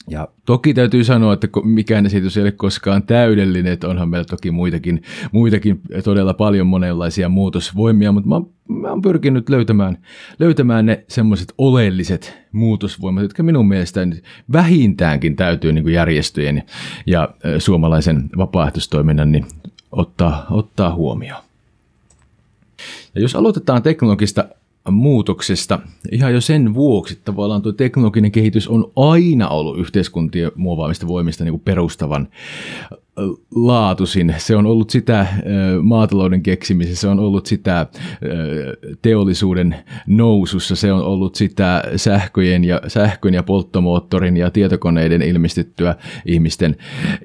ja 0.09 0.29
toki 0.45 0.75
täytyy 0.75 1.05
sanoa, 1.05 1.33
että 1.33 1.49
mikään 1.65 2.07
esitys 2.07 2.37
ei 2.37 2.43
ole 2.43 2.53
koskaan 2.53 3.03
täydellinen, 3.03 3.73
että 3.73 3.89
onhan 3.89 4.09
meillä 4.09 4.25
toki 4.25 4.51
muitakin, 4.51 5.03
muitakin 5.33 5.81
todella 6.05 6.35
paljon 6.35 6.67
monenlaisia 6.67 7.29
muutosvoimia, 7.29 8.13
mutta 8.13 8.29
mä, 8.29 8.41
mä 8.69 8.91
oon 8.91 9.03
pyrkinyt 9.03 9.49
löytämään, 9.49 9.99
löytämään 10.39 10.87
ne 10.87 11.05
semmoiset 11.09 11.55
oleelliset 11.59 12.39
muutosvoimat, 12.53 13.23
jotka 13.23 13.43
minun 13.43 13.69
mielestäni 13.69 14.23
vähintäänkin 14.53 15.37
täytyy 15.37 15.73
niin 15.73 15.85
kuin 15.85 15.95
järjestöjen 15.95 16.63
ja 17.07 17.29
suomalaisen 17.59 18.29
vapaaehtoistoiminnan 18.37 19.33
niin 19.33 19.47
ottaa, 19.93 20.47
ottaa 20.51 20.95
huomioon. 20.95 21.43
Ja 23.15 23.21
jos 23.21 23.37
aloitetaan 23.37 23.83
teknologista 23.83 24.45
muutoksesta. 24.91 25.81
Ihan 26.13 26.35
jo 26.35 26.41
sen 26.41 26.75
vuoksi, 26.75 27.15
että 27.15 27.25
tavallaan 27.25 27.63
tuo 27.63 27.73
teknologinen 27.73 28.33
kehitys 28.33 28.69
on 28.69 28.93
aina 28.97 29.49
ollut 29.49 29.79
yhteiskuntien 29.79 30.51
muovaamista 30.55 31.07
voimista 31.09 31.45
niin 31.45 31.53
kuin 31.53 31.63
perustavan 31.65 32.29
laatusin. 33.55 34.35
Se 34.39 34.57
on 34.57 34.67
ollut 34.67 34.91
sitä 34.91 35.27
maatalouden 35.83 36.43
keksimisessä, 36.43 37.01
se 37.01 37.09
on 37.09 37.21
ollut 37.21 37.47
sitä 37.47 37.87
teollisuuden 39.03 39.77
nousussa, 40.07 40.77
se 40.77 40.93
on 40.93 41.03
ollut 41.03 41.35
sitä 41.35 41.83
sähköjen 41.97 42.65
ja, 42.65 42.81
sähkön 42.89 43.35
ja 43.35 43.43
polttomoottorin 43.43 44.37
ja 44.37 44.51
tietokoneiden 44.51 45.23
ilmestyttyä 45.23 45.95
ihmisten 46.27 46.77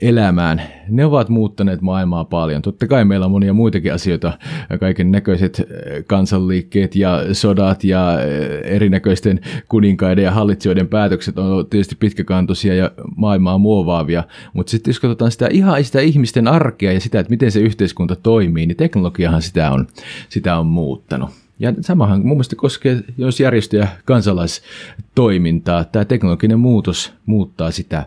elämään. 0.02 0.62
Ne 0.90 1.06
ovat 1.06 1.30
muuttaneet 1.30 1.82
maailmaa 1.82 2.26
paljon. 2.26 2.62
Totta 2.62 2.88
kai 2.88 3.06
meillä 3.06 3.26
on 3.26 3.32
monia 3.32 3.54
muitakin 3.54 3.94
asioita, 3.94 4.38
kaiken 4.80 5.12
näköiset 5.12 5.62
kansanliikkeet 6.08 6.96
ja 6.96 7.34
sodat 7.34 7.84
ja 7.84 8.18
erinäköisten 8.64 9.40
kuninkaiden 9.68 10.24
ja 10.24 10.32
hallitsijoiden 10.32 10.88
päätökset 10.88 11.38
on 11.38 11.68
tietysti 11.70 11.96
pitkäkantoisia 12.00 12.76
ja 12.76 12.92
maailmaa 13.16 13.58
muovaavia, 13.58 14.24
mutta 14.54 14.72
sitten 14.72 14.92
jos 14.92 15.00
katsotaan 15.00 15.32
sitä 15.32 15.48
ihan 15.52 15.79
sitä 15.84 16.00
ihmisten 16.00 16.48
arkea 16.48 16.92
ja 16.92 17.00
sitä, 17.00 17.20
että 17.20 17.30
miten 17.30 17.52
se 17.52 17.60
yhteiskunta 17.60 18.16
toimii, 18.16 18.66
niin 18.66 18.78
teknologiahan 18.78 19.42
sitä 19.42 19.72
on, 19.72 19.88
sitä 20.30 20.60
on 20.60 20.66
muuttanut. 20.66 21.30
Ja 21.60 21.74
samahan 21.82 22.20
mun 22.20 22.38
mielestä 22.38 22.56
koskee 22.56 23.04
myös 23.18 23.40
järjestö- 23.40 23.78
ja 23.78 23.88
kansalaistoimintaa. 24.06 25.84
Tämä 25.84 26.06
teknologinen 26.06 26.60
muutos 26.60 27.14
muuttaa 27.26 27.72
sitä 27.72 28.06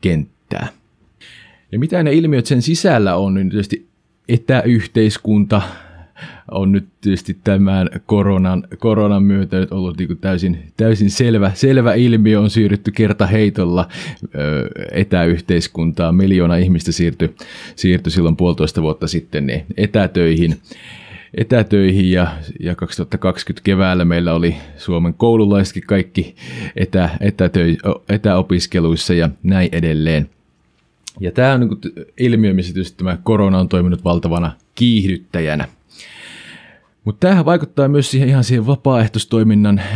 kenttää. 0.00 0.68
Ja 1.72 1.78
mitä 1.78 2.02
ne 2.02 2.12
ilmiöt 2.12 2.46
sen 2.46 2.62
sisällä 2.62 3.16
on, 3.16 3.34
niin 3.34 3.50
tietysti 3.50 3.88
etäyhteiskunta, 4.28 5.62
on 6.50 6.72
nyt 6.72 6.84
tietysti 7.00 7.36
tämän 7.44 7.90
koronan, 8.06 8.64
koronan 8.78 9.22
myötä 9.22 9.58
nyt 9.60 9.72
ollut 9.72 9.98
niin 9.98 10.18
täysin, 10.20 10.58
täysin 10.76 11.10
selvä, 11.10 11.50
selvä 11.54 11.94
ilmiö. 11.94 12.40
On 12.40 12.50
siirrytty 12.50 12.90
kerta 12.90 13.26
heitolla 13.26 13.88
etäyhteiskuntaan. 14.92 16.14
Miljoona 16.14 16.56
ihmistä 16.56 16.92
siirtyi, 16.92 17.34
siirtyi 17.76 18.10
silloin 18.10 18.36
puolitoista 18.36 18.82
vuotta 18.82 19.08
sitten 19.08 19.46
niin 19.46 19.64
etätöihin 19.76 20.56
etätöihin 21.34 22.10
ja, 22.10 22.26
ja 22.60 22.74
2020 22.74 23.64
keväällä 23.64 24.04
meillä 24.04 24.34
oli 24.34 24.56
Suomen 24.76 25.14
koululaisetkin 25.14 25.82
kaikki 25.86 26.34
etä, 26.76 27.10
etätö, 27.20 27.60
etäopiskeluissa 28.08 29.14
ja 29.14 29.28
näin 29.42 29.68
edelleen. 29.72 30.30
Ja 31.20 31.32
tämä 31.32 31.52
on 31.52 31.60
niin 31.60 32.06
ilmiö, 32.18 32.52
missä 32.52 32.74
tämä 32.96 33.18
korona 33.22 33.58
on 33.58 33.68
toiminut 33.68 34.04
valtavana 34.04 34.52
kiihdyttäjänä– 34.74 35.68
mutta 37.04 37.20
tämähän 37.20 37.44
vaikuttaa 37.44 37.88
myös 37.88 38.10
siihen 38.10 38.28
ihan 38.28 38.44
siihen 38.44 38.66
vapaaehtoistoiminnan 38.66 39.78
äh, 39.78 39.86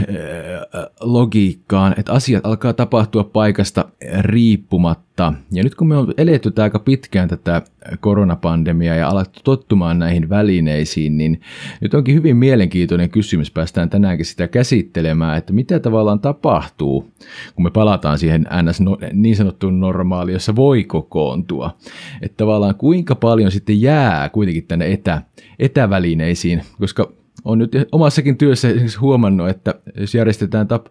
logiikkaan, 1.00 1.94
että 1.98 2.12
asiat 2.12 2.46
alkaa 2.46 2.72
tapahtua 2.72 3.24
paikasta 3.24 3.84
riippumatta. 4.20 5.32
Ja 5.52 5.62
nyt 5.62 5.74
kun 5.74 5.88
me 5.88 5.96
on 5.96 6.14
eletty 6.18 6.52
aika 6.62 6.78
pitkään 6.78 7.28
tätä 7.28 7.62
koronapandemiaa 8.00 8.96
ja 8.96 9.08
alettu 9.08 9.40
tottumaan 9.44 9.98
näihin 9.98 10.28
välineisiin, 10.28 11.18
niin 11.18 11.40
nyt 11.80 11.94
onkin 11.94 12.14
hyvin 12.14 12.36
mielenkiintoinen 12.36 13.10
kysymys. 13.10 13.50
Päästään 13.50 13.90
tänäänkin 13.90 14.26
sitä 14.26 14.48
käsittelemään, 14.48 15.38
että 15.38 15.52
mitä 15.52 15.80
tavallaan 15.80 16.20
tapahtuu, 16.20 17.10
kun 17.54 17.64
me 17.64 17.70
palataan 17.70 18.18
siihen 18.18 18.46
NS 18.62 18.82
niin 19.12 19.36
sanottuun 19.36 19.80
normaaliin, 19.80 20.32
jossa 20.32 20.56
voi 20.56 20.84
kokoontua. 20.84 21.76
Että 22.22 22.36
tavallaan 22.36 22.74
kuinka 22.74 23.14
paljon 23.14 23.50
sitten 23.50 23.80
jää 23.80 24.28
kuitenkin 24.28 24.66
tänne 24.66 24.92
etä, 24.92 25.22
etävälineisiin, 25.58 26.62
koska 26.80 27.12
on 27.46 27.58
nyt 27.58 27.72
omassakin 27.92 28.38
työssä 28.38 28.68
huomannut, 29.00 29.48
että 29.48 29.74
jos 30.00 30.14
järjestetään 30.14 30.68
tap, 30.68 30.86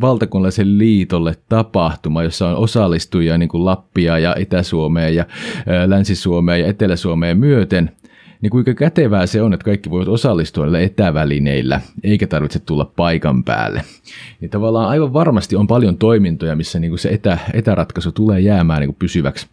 valtakunnallisen 0.00 0.78
liitolle 0.78 1.34
tapahtuma, 1.48 2.22
jossa 2.22 2.48
on 2.48 2.56
osallistujia 2.56 3.38
niin 3.38 3.48
kuin 3.48 3.64
Lappia 3.64 4.18
ja 4.18 4.34
Itä-Suomea 4.38 5.08
ja 5.08 5.24
Länsi-Suomea 5.86 6.56
ja 6.56 6.66
Etelä-Suomea 6.66 7.34
myöten, 7.34 7.90
niin 8.40 8.50
kuinka 8.50 8.74
kätevää 8.74 9.26
se 9.26 9.42
on, 9.42 9.52
että 9.52 9.64
kaikki 9.64 9.90
voivat 9.90 10.08
osallistua 10.08 10.64
näillä 10.64 10.80
etävälineillä, 10.80 11.80
eikä 12.04 12.26
tarvitse 12.26 12.58
tulla 12.58 12.92
paikan 12.96 13.44
päälle. 13.44 13.84
Niin 14.40 14.50
tavallaan 14.50 14.88
aivan 14.88 15.12
varmasti 15.12 15.56
on 15.56 15.66
paljon 15.66 15.98
toimintoja, 15.98 16.56
missä 16.56 16.78
niin 16.78 16.90
kuin 16.90 16.98
se 16.98 17.08
etä, 17.08 17.38
etäratkaisu 17.52 18.12
tulee 18.12 18.40
jäämään 18.40 18.80
niin 18.80 18.88
kuin 18.88 18.98
pysyväksi, 18.98 19.46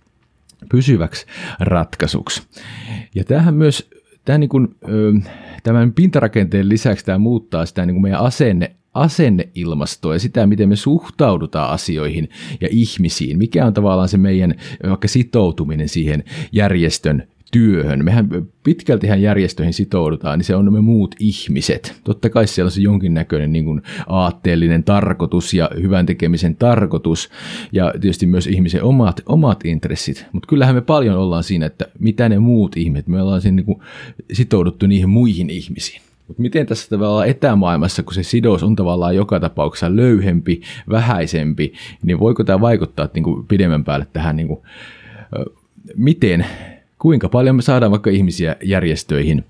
pysyväksi 0.71 1.25
ratkaisuksi. 1.59 2.43
Ja 3.15 3.23
tämähän 3.23 3.53
myös 3.53 3.89
tämä 4.29 4.37
niin 4.37 4.49
kuin, 4.49 4.75
tämän 5.63 5.93
pintarakenteen 5.93 6.69
lisäksi 6.69 7.05
tämä 7.05 7.17
muuttaa 7.17 7.65
sitä 7.65 7.85
niin 7.85 7.95
kuin 7.95 8.01
meidän 8.01 8.19
asenne, 8.19 8.75
asenneilmastoa 8.93 10.13
ja 10.13 10.19
sitä, 10.19 10.47
miten 10.47 10.69
me 10.69 10.75
suhtaudutaan 10.75 11.69
asioihin 11.69 12.29
ja 12.61 12.67
ihmisiin. 12.71 13.37
Mikä 13.37 13.65
on 13.65 13.73
tavallaan 13.73 14.09
se 14.09 14.17
meidän 14.17 14.55
vaikka 14.89 15.07
sitoutuminen 15.07 15.89
siihen 15.89 16.23
järjestön 16.51 17.27
työhön. 17.51 18.05
Mehän 18.05 18.29
pitkältihän 18.63 19.21
järjestöihin 19.21 19.73
sitoudutaan, 19.73 20.39
niin 20.39 20.45
se 20.45 20.55
on 20.55 20.73
me 20.73 20.81
muut 20.81 21.15
ihmiset. 21.19 22.01
Totta 22.03 22.29
kai 22.29 22.47
siellä 22.47 22.67
on 22.67 22.71
se 22.71 22.81
jonkinnäköinen 22.81 23.53
niin 23.53 23.65
kuin 23.65 23.81
aatteellinen 24.07 24.83
tarkoitus 24.83 25.53
ja 25.53 25.69
hyvän 25.81 26.05
tekemisen 26.05 26.55
tarkoitus 26.55 27.29
ja 27.71 27.93
tietysti 28.01 28.25
myös 28.25 28.47
ihmisen 28.47 28.83
omat, 28.83 29.21
omat 29.25 29.65
intressit. 29.65 30.25
Mutta 30.31 30.47
kyllähän 30.47 30.75
me 30.75 30.81
paljon 30.81 31.17
ollaan 31.17 31.43
siinä, 31.43 31.65
että 31.65 31.85
mitä 31.99 32.29
ne 32.29 32.39
muut 32.39 32.77
ihmiset, 32.77 33.07
me 33.07 33.21
ollaan 33.21 33.41
siinä 33.41 33.55
niin 33.55 33.65
kuin 33.65 33.79
sitouduttu 34.33 34.87
niihin 34.87 35.09
muihin 35.09 35.49
ihmisiin. 35.49 36.01
Mutta 36.27 36.41
miten 36.41 36.65
tässä 36.65 36.89
tavallaan 36.89 37.27
etämaailmassa, 37.27 38.03
kun 38.03 38.13
se 38.13 38.23
sidos 38.23 38.63
on 38.63 38.75
tavallaan 38.75 39.15
joka 39.15 39.39
tapauksessa 39.39 39.95
löyhempi, 39.95 40.61
vähäisempi, 40.89 41.73
niin 42.03 42.19
voiko 42.19 42.43
tämä 42.43 42.61
vaikuttaa 42.61 43.09
niin 43.13 43.23
kuin 43.23 43.47
pidemmän 43.47 43.83
päälle 43.83 44.07
tähän, 44.13 44.35
niin 44.35 44.47
kuin, 44.47 44.59
miten 45.95 46.45
kuinka 46.99 47.29
paljon 47.29 47.55
me 47.55 47.61
saadaan 47.61 47.91
vaikka 47.91 48.09
ihmisiä 48.09 48.55
järjestöihin 48.63 49.45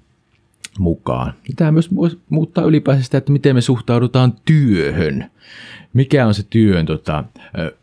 mukaan. 0.79 1.33
Tämä 1.55 1.71
myös 1.71 1.89
muuttaa 2.29 2.63
ylipäänsä 2.63 3.03
sitä, 3.03 3.17
että 3.17 3.31
miten 3.31 3.55
me 3.55 3.61
suhtaudutaan 3.61 4.33
työhön. 4.45 5.31
Mikä 5.93 6.27
on 6.27 6.33
se 6.33 6.43
työn 6.49 6.85
tota, 6.85 7.23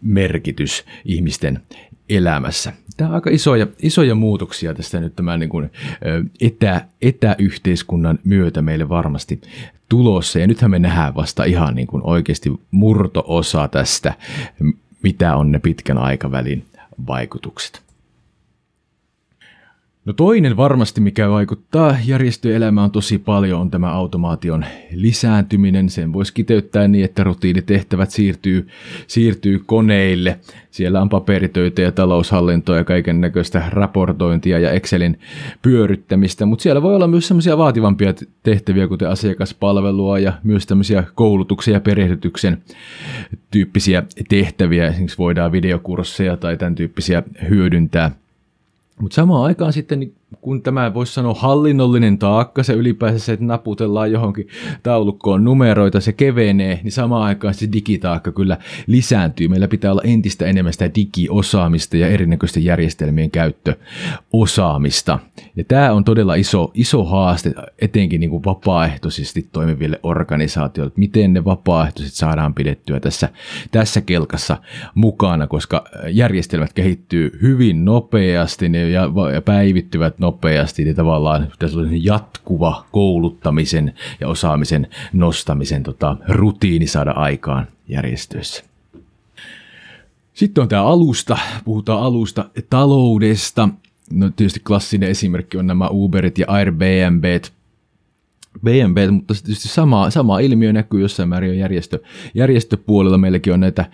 merkitys 0.00 0.85
ihmisten 1.04 1.61
elämässä. 2.08 2.73
Tämä 2.96 3.08
on 3.08 3.14
aika 3.14 3.30
isoja, 3.30 3.66
isoja 3.82 4.14
muutoksia 4.14 4.75
tästä 4.75 5.00
nyt 5.00 5.16
tämän 5.16 5.40
niin 5.40 5.50
kuin, 5.50 5.70
etä, 6.40 6.87
etäyhteiskunnan 7.02 8.18
myötä 8.25 8.62
meille 8.62 8.88
varmasti 8.88 9.40
tulossa. 9.88 10.38
Ja 10.38 10.46
nythän 10.46 10.70
me 10.70 10.78
nähdään 10.78 11.14
vasta 11.14 11.44
ihan 11.44 11.75
niin 11.75 11.87
kuin 11.87 12.02
oikeasti 12.04 12.52
murto-osa 12.70 13.68
tästä, 13.68 14.14
mitä 15.02 15.37
on 15.37 15.52
ne 15.52 15.58
pitkän 15.58 15.99
aikavälin 15.99 16.64
vaikutukset. 17.06 17.86
No 20.06 20.12
toinen 20.12 20.56
varmasti, 20.56 21.00
mikä 21.00 21.30
vaikuttaa 21.30 21.96
järjestöelämään 22.06 22.90
tosi 22.90 23.18
paljon, 23.18 23.60
on 23.60 23.70
tämä 23.70 23.92
automaation 23.92 24.64
lisääntyminen. 24.90 25.88
Sen 25.88 26.12
voisi 26.12 26.34
kiteyttää 26.34 26.88
niin, 26.88 27.04
että 27.04 27.25
rutiinitehtävät 27.25 28.10
siirtyy, 28.10 28.68
siirtyy 29.06 29.62
koneille. 29.66 30.38
Siellä 30.70 31.02
on 31.02 31.08
paperitöitä 31.08 31.82
ja 31.82 31.92
taloushallintoa 31.92 32.76
ja 32.76 32.84
kaiken 32.84 33.20
näköistä 33.20 33.62
raportointia 33.70 34.58
ja 34.58 34.70
Excelin 34.70 35.18
pyöryttämistä, 35.62 36.46
mutta 36.46 36.62
siellä 36.62 36.82
voi 36.82 36.94
olla 36.94 37.08
myös 37.08 37.28
semmoisia 37.28 37.58
vaativampia 37.58 38.14
tehtäviä, 38.42 38.88
kuten 38.88 39.08
asiakaspalvelua 39.08 40.18
ja 40.18 40.32
myös 40.42 40.66
tämmöisiä 40.66 41.04
koulutuksen 41.14 41.75
ja 41.75 41.80
perehdytyksen 41.80 42.62
tyyppisiä 43.50 44.02
tehtäviä. 44.28 44.88
Esimerkiksi 44.88 45.18
voidaan 45.18 45.52
videokursseja 45.52 46.36
tai 46.36 46.56
tämän 46.56 46.75
tyyppisiä 46.75 47.22
hyödyntää– 47.48 48.10
mutta 49.00 49.14
samaan 49.14 49.44
aikaan 49.44 49.72
sitten 49.72 50.00
niin 50.00 50.14
kun 50.40 50.62
tämä 50.62 50.95
voisi 50.95 51.12
sanoa 51.12 51.35
hallinnollinen 51.35 52.19
taakka, 52.19 52.62
se 52.62 52.73
ylipäänsä 52.73 53.19
se, 53.19 53.33
että 53.33 53.45
naputellaan 53.45 54.12
johonkin 54.12 54.49
taulukkoon 54.83 55.45
numeroita, 55.45 56.00
se 56.00 56.12
kevenee, 56.12 56.81
niin 56.83 56.93
samaan 56.93 57.23
aikaan 57.23 57.55
se 57.55 57.69
digitaakka 57.73 58.33
kyllä 58.33 58.59
lisääntyy. 58.87 59.49
Meillä 59.49 59.69
pitää 59.69 59.93
olla 59.93 60.02
entistä 60.05 60.47
enemmän 60.47 60.73
sitä 60.73 60.90
digiosaamista 60.95 61.97
ja 61.97 62.09
erinäköisten 62.09 62.64
järjestelmien 62.64 63.31
käyttöosaamista. 63.31 65.19
Ja 65.57 65.64
tämä 65.64 65.93
on 65.93 66.05
todella 66.05 66.35
iso, 66.35 66.71
iso 66.75 67.05
haaste 67.05 67.55
etenkin 67.78 68.21
niin 68.21 68.31
kuin 68.31 68.45
vapaaehtoisesti 68.45 69.49
toimiville 69.52 70.00
organisaatioille, 70.02 70.88
että 70.88 71.00
miten 71.00 71.33
ne 71.33 71.45
vapaaehtoiset 71.45 72.14
saadaan 72.14 72.55
pidettyä 72.55 73.00
tässä, 73.00 73.28
tässä 73.71 74.00
kelkassa 74.00 74.57
mukana, 74.95 75.47
koska 75.47 75.85
järjestelmät 76.09 76.73
kehittyy 76.73 77.38
hyvin 77.43 77.85
nopeasti 77.85 78.66
ja 78.93 79.43
päivittyvät 79.45 80.19
nopeasti, 80.19 80.25
niin 80.85 80.97
tavallaan 80.97 81.47
pitäisi 81.50 81.78
olla 81.78 81.88
jatkuva 81.92 82.87
kouluttamisen 82.92 83.95
ja 84.21 84.28
osaamisen 84.28 84.88
nostamisen 85.12 85.83
tota, 85.83 86.16
rutiini 86.28 86.87
saada 86.87 87.11
aikaan 87.11 87.66
järjestöissä. 87.88 88.64
Sitten 90.35 90.62
on 90.62 90.68
tämä 90.68 90.85
alusta, 90.85 91.38
puhutaan 91.64 92.02
alusta 92.02 92.50
taloudesta. 92.71 93.68
No 94.11 94.30
tietysti 94.37 94.61
klassinen 94.61 95.11
esimerkki 95.11 95.59
on 95.59 95.66
nämä 95.66 95.88
Uberit 95.90 96.38
ja 96.38 96.47
Airbnb. 96.49 97.25
BNB, 98.64 98.99
mutta 99.11 99.35
tietysti 99.35 99.68
sama, 99.68 100.11
sama 100.11 100.38
ilmiö 100.38 100.73
näkyy 100.73 101.00
jossain 101.00 101.28
määrin 101.28 101.59
järjestö, 101.59 101.99
järjestöpuolella. 102.35 103.18
Meilläkin 103.18 103.52
on 103.52 103.61
näitä 103.61 103.85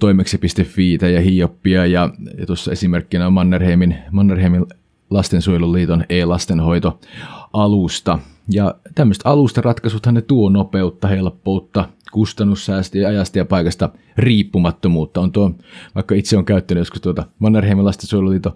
toimeksi.fi 0.00 0.98
ja 1.12 1.20
Hioppia 1.20 1.86
ja, 1.86 2.10
ja 2.38 2.46
tuossa 2.46 2.72
esimerkkinä 2.72 3.26
on 3.26 3.32
Mannerheimin, 3.32 3.96
Mannerheimin 4.10 4.66
Lastensuojeluliiton 5.10 6.04
e-lastenhoito-alusta. 6.08 8.18
Ja 8.50 8.74
tämmöiset 8.94 9.26
alustaratkaisuthan 9.26 10.14
ne 10.14 10.22
tuo 10.22 10.48
nopeutta, 10.48 11.08
helppoutta, 11.08 11.88
kustannussäästöjä, 12.12 13.08
ajasta 13.08 13.38
ja 13.38 13.44
paikasta 13.44 13.90
riippumattomuutta. 14.16 15.20
On 15.20 15.32
tuo, 15.32 15.50
vaikka 15.94 16.14
itse 16.14 16.36
on 16.36 16.44
käyttänyt 16.44 16.80
joskus 16.80 17.00
tuota 17.00 17.26
Mannerheimin 17.38 17.84
lastensuojeluliiton 17.84 18.52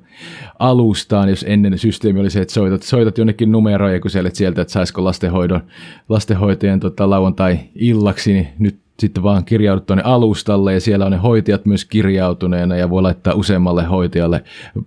alustaan, 0.58 1.28
jos 1.28 1.44
ennen 1.48 1.78
systeemi 1.78 2.20
oli 2.20 2.30
se, 2.30 2.40
että 2.40 2.54
soitat, 2.54 2.82
soitat 2.82 3.18
jonnekin 3.18 3.52
numeroja 3.52 3.94
ja 3.94 4.00
kyselet 4.00 4.34
sieltä, 4.34 4.62
että 4.62 4.72
saisiko 4.72 5.04
lastenhoidon, 5.04 5.60
lastenhoitajan 6.08 6.80
tota, 6.80 7.10
lauantai-illaksi, 7.10 8.32
niin 8.32 8.48
nyt 8.58 8.87
sitten 9.00 9.22
vaan 9.22 9.44
kirjaudut 9.44 9.86
tuonne 9.86 10.02
alustalle 10.02 10.74
ja 10.74 10.80
siellä 10.80 11.04
on 11.04 11.12
ne 11.12 11.18
hoitajat 11.18 11.66
myös 11.66 11.84
kirjautuneena 11.84 12.76
ja 12.76 12.90
voi 12.90 13.02
laittaa 13.02 13.34
useammalle 13.34 13.84
hoitajalle 13.84 14.44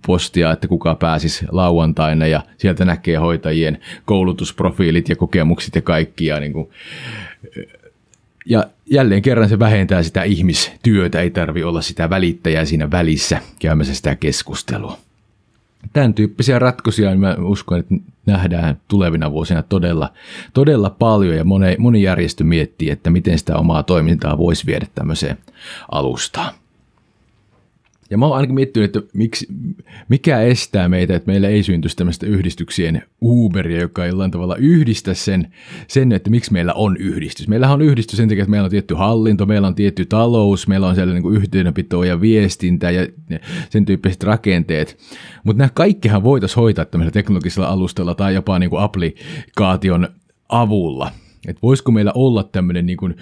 postia, 0.07 0.51
että 0.51 0.67
kuka 0.67 0.95
pääsisi 0.95 1.45
lauantaina 1.51 2.27
ja 2.27 2.41
sieltä 2.57 2.85
näkee 2.85 3.15
hoitajien 3.15 3.77
koulutusprofiilit 4.05 5.09
ja 5.09 5.15
kokemukset 5.15 5.75
ja 5.75 5.81
kaikkia. 5.81 6.39
Niin 6.39 6.53
kuin. 6.53 6.69
Ja 8.45 8.63
jälleen 8.91 9.21
kerran 9.21 9.49
se 9.49 9.59
vähentää 9.59 10.03
sitä 10.03 10.23
ihmistyötä, 10.23 11.21
ei 11.21 11.29
tarvi 11.29 11.63
olla 11.63 11.81
sitä 11.81 12.09
välittäjää 12.09 12.65
siinä 12.65 12.91
välissä 12.91 13.39
käymässä 13.59 13.95
sitä 13.95 14.15
keskustelua 14.15 14.97
tämän 15.93 16.13
tyyppisiä 16.13 16.59
ratkaisuja 16.59 17.09
niin 17.09 17.19
mä 17.19 17.35
uskon, 17.39 17.79
että 17.79 17.95
nähdään 18.25 18.81
tulevina 18.87 19.31
vuosina 19.31 19.63
todella, 19.63 20.13
todella 20.53 20.89
paljon 20.89 21.35
ja 21.35 21.43
moni, 21.43 21.75
moni 21.77 22.03
järjestö 22.03 22.43
miettii, 22.43 22.89
että 22.89 23.09
miten 23.09 23.39
sitä 23.39 23.57
omaa 23.57 23.83
toimintaa 23.83 24.37
voisi 24.37 24.65
viedä 24.65 24.87
tämmöiseen 24.95 25.37
alustaan. 25.91 26.53
Ja 28.11 28.17
mä 28.17 28.25
oon 28.25 28.35
ainakin 28.35 28.55
miettinyt, 28.55 28.95
että 28.95 29.11
miksi, 29.17 29.47
mikä 30.09 30.41
estää 30.41 30.89
meitä, 30.89 31.15
että 31.15 31.31
meillä 31.31 31.47
ei 31.47 31.63
syntyisi 31.63 31.97
tämmöistä 31.97 32.25
yhdistyksien 32.25 33.03
Uberia, 33.21 33.81
joka 33.81 34.05
jollain 34.05 34.31
tavalla 34.31 34.55
yhdistä 34.55 35.13
sen, 35.13 35.53
sen, 35.87 36.11
että 36.11 36.29
miksi 36.29 36.53
meillä 36.53 36.73
on 36.73 36.97
yhdistys. 36.97 37.47
Meillähän 37.47 37.73
on 37.73 37.81
yhdistys 37.81 38.17
sen 38.17 38.29
takia, 38.29 38.41
että 38.43 38.51
meillä 38.51 38.65
on 38.65 38.71
tietty 38.71 38.93
hallinto, 38.93 39.45
meillä 39.45 39.67
on 39.67 39.75
tietty 39.75 40.05
talous, 40.05 40.67
meillä 40.67 40.87
on 40.87 40.95
siellä 40.95 41.13
niin 41.13 41.35
yhteydenpito 41.35 42.03
ja 42.03 42.21
viestintä 42.21 42.91
ja 42.91 43.07
sen 43.69 43.85
tyyppiset 43.85 44.23
rakenteet. 44.23 44.97
Mutta 45.43 45.57
nämä 45.57 45.69
kaikkihan 45.73 46.23
voitaisiin 46.23 46.61
hoitaa 46.61 46.85
tämmöisellä 46.85 47.13
teknologisella 47.13 47.67
alustalla 47.67 48.15
tai 48.15 48.33
jopa 48.33 48.59
niin 48.59 48.69
kuin 48.69 48.81
applikaation 48.81 50.07
avulla. 50.49 51.11
Että 51.47 51.61
voisiko 51.61 51.91
meillä 51.91 52.11
olla 52.15 52.43
tämmöinen 52.43 52.85
niin 52.85 52.97
kuin 52.97 53.15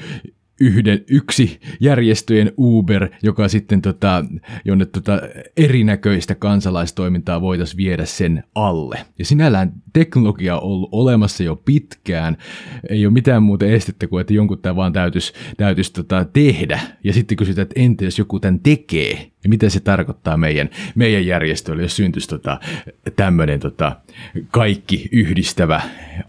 yhden, 0.59 1.03
yksi 1.09 1.59
järjestöjen 1.79 2.51
Uber, 2.57 3.09
joka 3.23 3.47
sitten 3.47 3.81
tota, 3.81 4.25
jonne 4.65 4.85
tota 4.85 5.21
erinäköistä 5.57 6.35
kansalaistoimintaa 6.35 7.41
voitaisiin 7.41 7.77
viedä 7.77 8.05
sen 8.05 8.43
alle. 8.55 9.05
Ja 9.19 9.25
sinällään 9.25 9.73
teknologia 9.93 10.55
on 10.55 10.63
ollut 10.63 10.89
olemassa 10.91 11.43
jo 11.43 11.55
pitkään, 11.55 12.37
ei 12.89 13.05
ole 13.05 13.13
mitään 13.13 13.43
muuta 13.43 13.65
estettä 13.65 14.07
kuin, 14.07 14.21
että 14.21 14.33
jonkun 14.33 14.61
tämä 14.61 14.75
vaan 14.75 14.93
täytyisi, 14.93 15.33
täytyisi 15.57 15.93
tota 15.93 16.25
tehdä. 16.25 16.79
Ja 17.03 17.13
sitten 17.13 17.37
kysytään, 17.37 17.63
että 17.63 17.79
entä 17.79 18.05
jos 18.05 18.19
joku 18.19 18.39
tämän 18.39 18.59
tekee, 18.59 19.31
mitä 19.47 19.69
se 19.69 19.79
tarkoittaa 19.79 20.37
meidän, 20.37 20.69
meidän 20.95 21.25
järjestölle, 21.25 21.81
jos 21.81 21.95
syntyisi 21.95 22.29
tota, 22.29 22.59
tämmöinen 23.15 23.59
tota, 23.59 23.95
kaikki 24.51 25.09
yhdistävä 25.11 25.81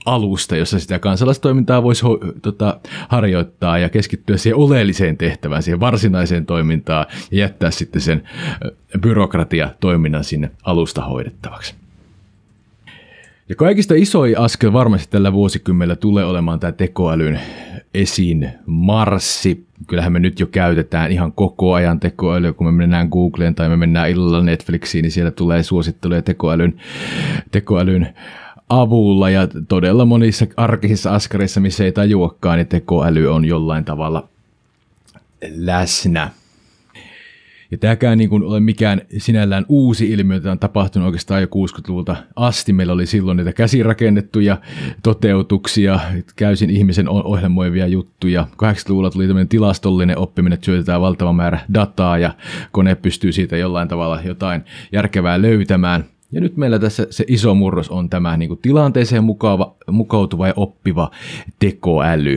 alusta, 0.06 0.56
jossa 0.56 0.78
sitä 0.78 0.98
kansalaistoimintaa 0.98 1.82
voisi 1.82 2.02
ho, 2.02 2.18
tota, 2.42 2.80
harjoittaa 3.08 3.78
ja 3.78 3.88
keskittyä 3.88 4.36
siihen 4.36 4.56
oleelliseen 4.56 5.16
tehtävään, 5.16 5.62
siihen 5.62 5.80
varsinaiseen 5.80 6.46
toimintaan 6.46 7.06
ja 7.30 7.38
jättää 7.38 7.70
sitten 7.70 8.02
sen 8.02 8.22
byrokratiatoiminnan 9.00 10.24
sinne 10.24 10.50
alusta 10.62 11.02
hoidettavaksi. 11.02 11.74
Ja 13.48 13.56
kaikista 13.56 13.94
isoin 13.94 14.38
askel 14.38 14.72
varmasti 14.72 15.08
tällä 15.10 15.32
vuosikymmenellä 15.32 15.96
tulee 15.96 16.24
olemaan 16.24 16.60
tämä 16.60 16.72
tekoälyn 16.72 17.40
esiin 17.94 18.50
marssi. 18.66 19.66
Kyllähän 19.86 20.12
me 20.12 20.18
nyt 20.18 20.40
jo 20.40 20.46
käytetään 20.46 21.12
ihan 21.12 21.32
koko 21.32 21.74
ajan 21.74 22.00
tekoälyä, 22.00 22.52
kun 22.52 22.66
me 22.66 22.72
mennään 22.72 23.08
Googleen 23.08 23.54
tai 23.54 23.68
me 23.68 23.76
mennään 23.76 24.10
illalla 24.10 24.42
Netflixiin, 24.42 25.02
niin 25.02 25.12
siellä 25.12 25.30
tulee 25.30 25.62
suositteluja 25.62 26.22
tekoälyn, 26.22 26.80
tekoälyn 27.50 28.14
avulla 28.68 29.30
ja 29.30 29.48
todella 29.68 30.04
monissa 30.04 30.46
arkisissa 30.56 31.14
askareissa, 31.14 31.60
missä 31.60 31.84
ei 31.84 31.92
tajuakaan, 31.92 32.58
niin 32.58 32.66
tekoäly 32.66 33.34
on 33.34 33.44
jollain 33.44 33.84
tavalla 33.84 34.28
läsnä. 35.56 36.30
Ja 37.70 37.78
tämäkään 37.78 38.18
niin 38.18 38.30
kuin 38.30 38.42
ole 38.42 38.60
mikään 38.60 39.00
sinällään 39.18 39.66
uusi 39.68 40.10
ilmiö, 40.10 40.36
jota 40.36 40.52
on 40.52 40.58
tapahtunut 40.58 41.06
oikeastaan 41.06 41.40
jo 41.40 41.46
60-luvulta 41.46 42.16
asti. 42.36 42.72
Meillä 42.72 42.92
oli 42.92 43.06
silloin 43.06 43.36
niitä 43.36 43.52
käsirakennettuja 43.52 44.58
toteutuksia, 45.02 46.00
käysin 46.36 46.70
ihmisen 46.70 47.08
ohjelmoivia 47.08 47.86
juttuja. 47.86 48.46
80-luvulla 48.52 49.10
tuli 49.10 49.26
tämmöinen 49.26 49.48
tilastollinen 49.48 50.18
oppiminen, 50.18 50.54
että 50.54 50.64
syötetään 50.64 51.00
valtava 51.00 51.32
määrä 51.32 51.60
dataa 51.74 52.18
ja 52.18 52.34
kone 52.72 52.94
pystyy 52.94 53.32
siitä 53.32 53.56
jollain 53.56 53.88
tavalla 53.88 54.20
jotain 54.24 54.64
järkevää 54.92 55.42
löytämään. 55.42 56.04
Ja 56.32 56.40
nyt 56.40 56.56
meillä 56.56 56.78
tässä 56.78 57.06
se 57.10 57.24
iso 57.28 57.54
murros 57.54 57.88
on 57.88 58.10
tämä 58.10 58.36
niin 58.36 58.48
kuin 58.48 58.60
tilanteeseen 58.62 59.24
mukaava, 59.24 59.76
mukautuva 59.90 60.46
ja 60.46 60.54
oppiva 60.56 61.10
tekoäly. 61.58 62.34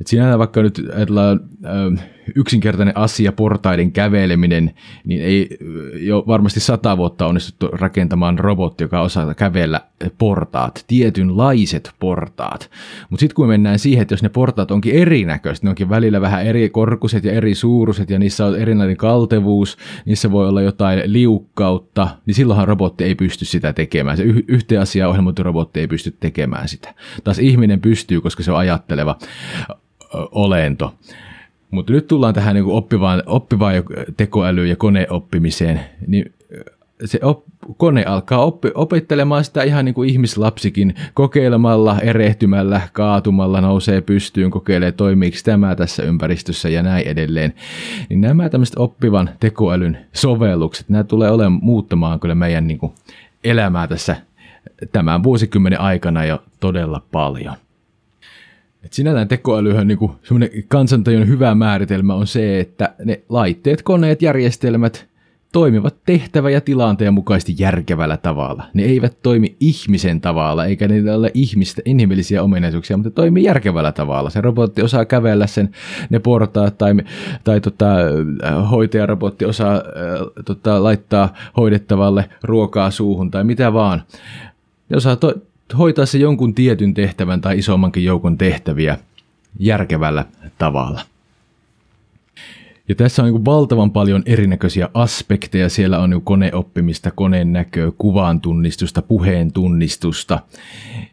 Et 0.00 0.06
sinällään 0.06 0.38
vaikka 0.38 0.62
nyt 0.62 0.82
ajatellaan 0.94 1.40
äh, 1.64 2.06
yksinkertainen 2.34 2.96
asia, 2.96 3.32
portaiden 3.32 3.92
käveleminen, 3.92 4.74
niin 5.04 5.22
ei 5.22 5.58
jo 5.94 6.24
varmasti 6.26 6.60
sata 6.60 6.96
vuotta 6.96 7.26
onnistuttu 7.26 7.68
rakentamaan 7.68 8.38
robotti, 8.38 8.84
joka 8.84 9.00
osaa 9.00 9.34
kävellä 9.34 9.80
portaat, 10.18 10.84
tietynlaiset 10.86 11.90
portaat. 12.00 12.70
Mutta 13.10 13.20
sitten 13.20 13.34
kun 13.34 13.46
me 13.46 13.52
mennään 13.52 13.78
siihen, 13.78 14.02
että 14.02 14.12
jos 14.12 14.22
ne 14.22 14.28
portaat 14.28 14.70
onkin 14.70 14.94
erinäköiset, 14.94 15.64
ne 15.64 15.70
onkin 15.70 15.88
välillä 15.88 16.20
vähän 16.20 16.46
eri 16.46 16.70
korkuset 16.70 17.24
ja 17.24 17.32
eri 17.32 17.54
suuruiset 17.54 18.10
ja 18.10 18.18
niissä 18.18 18.46
on 18.46 18.60
erilainen 18.60 18.96
kaltevuus, 18.96 19.76
niissä 20.04 20.30
voi 20.30 20.48
olla 20.48 20.62
jotain 20.62 21.02
liukkautta, 21.06 22.08
niin 22.26 22.34
silloinhan 22.34 22.68
robotti 22.68 23.04
ei 23.04 23.14
pysty 23.14 23.44
sitä 23.44 23.72
tekemään. 23.72 24.16
Se 24.16 24.22
yhteen 24.48 24.80
asiaan 24.80 25.10
ohjelmoitu 25.10 25.42
robotti 25.42 25.80
ei 25.80 25.86
pysty 25.86 26.16
tekemään 26.20 26.68
sitä. 26.68 26.94
Taas 27.24 27.38
ihminen 27.38 27.80
pystyy, 27.80 28.20
koska 28.20 28.42
se 28.42 28.52
on 28.52 28.58
ajatteleva 28.58 29.18
olento. 30.30 30.94
Mutta 31.74 31.92
nyt 31.92 32.06
tullaan 32.06 32.34
tähän 32.34 32.54
niin 32.54 32.64
oppivaan, 32.64 33.22
oppivaan 33.26 33.74
tekoälyyn 34.16 34.68
ja 34.68 34.76
koneoppimiseen, 34.76 35.80
niin 36.06 36.32
se 37.04 37.18
op, 37.22 37.44
kone 37.76 38.04
alkaa 38.04 38.44
oppi, 38.44 38.70
opettelemaan 38.74 39.44
sitä 39.44 39.62
ihan 39.62 39.84
niin 39.84 39.94
kuin 39.94 40.10
ihmislapsikin, 40.10 40.94
kokeilemalla, 41.14 42.00
erehtymällä, 42.00 42.80
kaatumalla, 42.92 43.60
nousee 43.60 44.00
pystyyn, 44.00 44.50
kokeilee 44.50 44.92
toimiiko 44.92 45.36
tämä 45.44 45.74
tässä 45.74 46.02
ympäristössä 46.02 46.68
ja 46.68 46.82
näin 46.82 47.06
edelleen. 47.06 47.54
Niin 48.08 48.20
nämä 48.20 48.48
tämmöiset 48.48 48.78
oppivan 48.78 49.30
tekoälyn 49.40 49.98
sovellukset, 50.12 50.88
nämä 50.88 51.04
tulee 51.04 51.30
olemaan 51.30 51.60
muuttamaan 51.62 52.20
kyllä 52.20 52.34
meidän 52.34 52.66
niin 52.66 52.78
kuin 52.78 52.92
elämää 53.44 53.86
tässä 53.86 54.16
tämän 54.92 55.22
vuosikymmenen 55.22 55.80
aikana 55.80 56.24
jo 56.24 56.42
todella 56.60 57.02
paljon. 57.12 57.54
Et 58.84 58.92
sinällään 58.92 59.28
tekoälyhän 59.28 59.88
niin 59.88 59.98
semmoinen 60.22 60.50
kansantajon 60.68 61.28
hyvä 61.28 61.54
määritelmä 61.54 62.14
on 62.14 62.26
se, 62.26 62.60
että 62.60 62.94
ne 63.04 63.20
laitteet, 63.28 63.82
koneet, 63.82 64.22
järjestelmät 64.22 65.06
toimivat 65.52 65.94
tehtävä- 66.06 66.50
ja 66.50 66.60
tilanteen 66.60 67.14
mukaisesti 67.14 67.54
järkevällä 67.58 68.16
tavalla. 68.16 68.64
Ne 68.74 68.82
eivät 68.82 69.16
toimi 69.22 69.56
ihmisen 69.60 70.20
tavalla, 70.20 70.64
eikä 70.64 70.88
niillä 70.88 71.14
ole 71.14 71.30
ihmistä, 71.34 71.82
inhimillisiä 71.84 72.42
ominaisuuksia, 72.42 72.96
mutta 72.96 73.10
toimii 73.10 73.44
järkevällä 73.44 73.92
tavalla. 73.92 74.30
Se 74.30 74.40
robotti 74.40 74.82
osaa 74.82 75.04
kävellä 75.04 75.46
sen, 75.46 75.70
ne 76.10 76.18
portaat, 76.18 76.78
tai, 76.78 76.94
tai 77.44 77.60
tota, 77.60 77.86
hoitajarobotti 78.70 79.44
osaa 79.44 79.74
äh, 79.74 79.82
tota, 80.44 80.82
laittaa 80.82 81.34
hoidettavalle 81.56 82.24
ruokaa 82.42 82.90
suuhun, 82.90 83.30
tai 83.30 83.44
mitä 83.44 83.72
vaan. 83.72 84.02
Ne 84.88 84.96
osaa 84.96 85.16
to- 85.16 85.34
hoitaa 85.78 86.06
se 86.06 86.18
jonkun 86.18 86.54
tietyn 86.54 86.94
tehtävän 86.94 87.40
tai 87.40 87.58
isommankin 87.58 88.04
joukon 88.04 88.38
tehtäviä 88.38 88.98
järkevällä 89.58 90.24
tavalla. 90.58 91.00
Ja 92.88 92.94
tässä 92.94 93.22
on 93.22 93.32
niin 93.32 93.44
valtavan 93.44 93.90
paljon 93.90 94.22
erinäköisiä 94.26 94.88
aspekteja. 94.94 95.68
Siellä 95.68 95.98
on 95.98 96.10
niin 96.10 96.22
koneoppimista, 96.22 97.10
koneen 97.10 97.52
näköä, 97.52 97.92
kuvan 97.98 98.40
tunnistusta, 98.40 99.02
puheen 99.02 99.52
tunnistusta. 99.52 100.38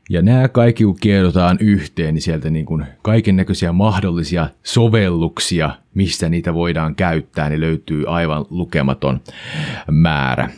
Ja 0.10 0.22
nämä 0.22 0.48
kaikki 0.48 0.84
kun 0.84 0.98
kiedotaan 1.00 1.58
yhteen, 1.60 2.14
niin 2.14 2.22
sieltä 2.22 2.50
niin 2.50 2.66
kaiken 3.02 3.36
näköisiä 3.36 3.72
mahdollisia 3.72 4.50
sovelluksia, 4.64 5.70
mistä 5.94 6.30
niitä 6.30 6.54
voidaan 6.54 6.96
käyttää, 6.96 7.50
niin 7.50 7.62
löytyy 7.62 8.04
aivan 8.08 8.46
lukematon 8.50 9.22
määrä. 9.92 10.50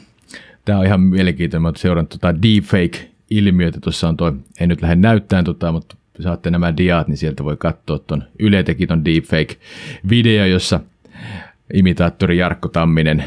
Tämä 0.66 0.80
on 0.80 0.86
ihan 0.86 1.02
mielenkiintoinen. 1.02 1.62
Mä 1.62 1.72
seurannut 1.76 2.10
tuota 2.10 2.42
deepfake 2.42 3.13
ilmiötä. 3.38 3.80
Tuossa 3.80 4.08
on 4.08 4.18
toi, 4.18 4.34
en 4.60 4.70
nyt 4.70 4.82
lähde 4.82 4.96
näyttämään 4.96 5.46
tota, 5.46 5.72
mutta 5.72 5.96
saatte 6.20 6.52
nämä 6.52 6.78
diat, 6.78 7.08
niin 7.08 7.18
sieltä 7.18 7.44
voi 7.44 7.58
katsoa 7.58 8.00
tuon 8.00 8.24
Yle 8.40 8.64
teki 8.64 8.88
ton 8.88 9.06
deepfake-video, 9.06 10.46
jossa 10.46 10.80
imitaattori 11.74 12.38
Jarkko 12.38 12.68
Tamminen 12.68 13.24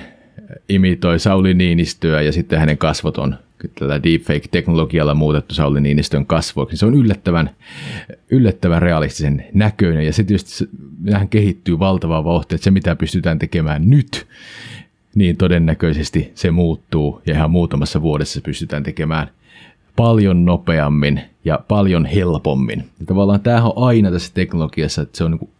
imitoi 0.69 1.19
Sauli 1.19 1.55
Niinistöä 1.55 2.23
ja 2.23 2.33
sitten 2.33 2.59
hänen 2.59 2.79
kasvot 2.79 3.19
on 3.19 3.37
tällä 3.79 4.03
deepfake-teknologialla 4.03 5.15
muutettu 5.15 5.55
Sauli 5.55 5.81
Niinistön 5.81 6.27
kasvoiksi. 6.27 6.77
Se 6.77 6.87
on 6.87 6.95
yllättävän, 6.95 7.51
yllättävän 8.31 8.83
realistisen 8.83 9.45
näköinen 9.55 10.07
ja 10.07 10.13
se 10.13 10.25
tietysti 10.25 10.69
nähän 11.01 11.29
kehittyy 11.29 11.79
valtavaa 11.79 12.25
vauhtia, 12.25 12.57
että 12.57 12.65
se 12.65 12.71
mitä 12.71 12.97
pystytään 12.97 13.39
tekemään 13.39 13.91
nyt, 13.91 14.27
niin 15.15 15.37
todennäköisesti 15.37 16.33
se 16.35 16.51
muuttuu 16.51 17.23
ja 17.27 17.35
ihan 17.35 17.51
muutamassa 17.51 18.03
vuodessa 18.03 18.41
pystytään 18.41 18.83
tekemään– 18.83 19.31
paljon 19.97 20.45
nopeammin 20.45 21.21
ja 21.45 21.61
paljon 21.69 22.07
helpommin. 22.07 22.85
Ja 23.01 23.07
tavallaan 23.07 23.41
tämähän 23.41 23.73
on 23.77 23.89
aina 23.89 24.11
tässä 24.11 24.35
teknologiassa, 24.35 25.03
että 25.03 25.19
se 25.19 25.25
on 25.25 25.31
niin 25.31 25.51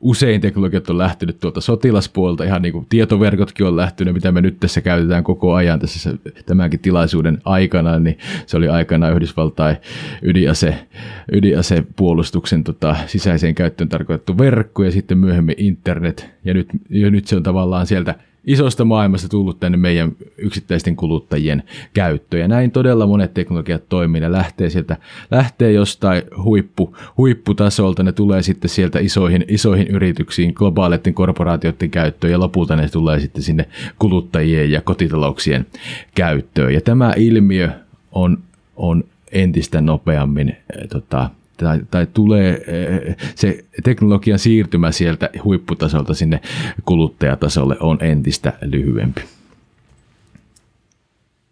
usein 0.00 0.40
teknologiat 0.40 0.90
on 0.90 0.98
lähtenyt 0.98 1.40
tuolta 1.40 1.60
sotilaspuolta, 1.60 2.44
ihan 2.44 2.62
niin 2.62 2.72
kuin 2.72 2.86
tietoverkotkin 2.88 3.66
on 3.66 3.76
lähtenyt, 3.76 4.14
mitä 4.14 4.32
me 4.32 4.40
nyt 4.40 4.60
tässä 4.60 4.80
käytetään 4.80 5.24
koko 5.24 5.54
ajan 5.54 5.78
tässä 5.78 6.14
tämänkin 6.46 6.80
tilaisuuden 6.80 7.38
aikana, 7.44 7.98
niin 7.98 8.18
se 8.46 8.56
oli 8.56 8.68
aikana 8.68 9.10
Yhdysvaltain 9.10 9.76
ydinase, 10.22 10.86
ydinasepuolustuksen 11.32 12.64
tota, 12.64 12.96
sisäiseen 13.06 13.54
käyttöön 13.54 13.88
tarkoitettu 13.88 14.38
verkko 14.38 14.84
ja 14.84 14.90
sitten 14.90 15.18
myöhemmin 15.18 15.54
internet, 15.58 16.30
ja 16.44 16.54
nyt, 16.54 16.68
ja 16.90 17.10
nyt 17.10 17.26
se 17.26 17.36
on 17.36 17.42
tavallaan 17.42 17.86
sieltä 17.86 18.14
isosta 18.46 18.84
maailmasta 18.84 19.28
tullut 19.28 19.60
tänne 19.60 19.78
meidän 19.78 20.12
yksittäisten 20.36 20.96
kuluttajien 20.96 21.62
käyttöön. 21.94 22.40
Ja 22.40 22.48
näin 22.48 22.70
todella 22.70 23.06
monet 23.06 23.34
teknologiat 23.34 23.88
toimii. 23.88 24.20
Ne 24.20 24.32
lähtee, 24.32 24.70
sieltä, 24.70 24.96
lähtee 25.30 25.72
jostain 25.72 26.22
huippu, 26.42 26.96
huipputasolta, 27.16 28.02
ne 28.02 28.12
tulee 28.12 28.42
sitten 28.42 28.70
sieltä 28.70 28.98
isoihin, 28.98 29.44
isoihin 29.48 29.88
yrityksiin, 29.88 30.52
globaaleiden 30.54 31.14
korporaatioiden 31.14 31.90
käyttöön 31.90 32.30
ja 32.30 32.40
lopulta 32.40 32.76
ne 32.76 32.88
tulee 32.88 33.20
sitten 33.20 33.42
sinne 33.42 33.68
kuluttajien 33.98 34.70
ja 34.70 34.80
kotitalouksien 34.80 35.66
käyttöön. 36.14 36.74
Ja 36.74 36.80
tämä 36.80 37.12
ilmiö 37.16 37.70
on, 38.12 38.38
on 38.76 39.04
entistä 39.32 39.80
nopeammin 39.80 40.48
eh, 40.48 40.88
tota, 40.88 41.30
tai, 41.64 41.80
tai 41.90 42.06
tulee 42.14 42.62
eh, 42.66 43.16
se 43.34 43.64
teknologian 43.84 44.38
siirtymä 44.38 44.92
sieltä 44.92 45.30
huipputasolta 45.44 46.14
sinne 46.14 46.40
kuluttajatasolle 46.84 47.76
on 47.80 47.98
entistä 48.00 48.52
lyhyempi. 48.62 49.20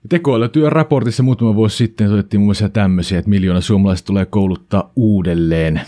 Tekoälytyön 0.08 0.72
raportissa 0.72 1.22
muutama 1.22 1.54
vuosi 1.54 1.76
sitten 1.76 2.10
todettiin 2.10 2.40
muun 2.40 2.46
muassa 2.46 2.68
tämmöisiä, 2.68 3.18
että 3.18 3.28
miljoona 3.30 3.60
suomalaiset 3.60 4.06
tulee 4.06 4.24
kouluttaa 4.24 4.90
uudelleen. 4.96 5.80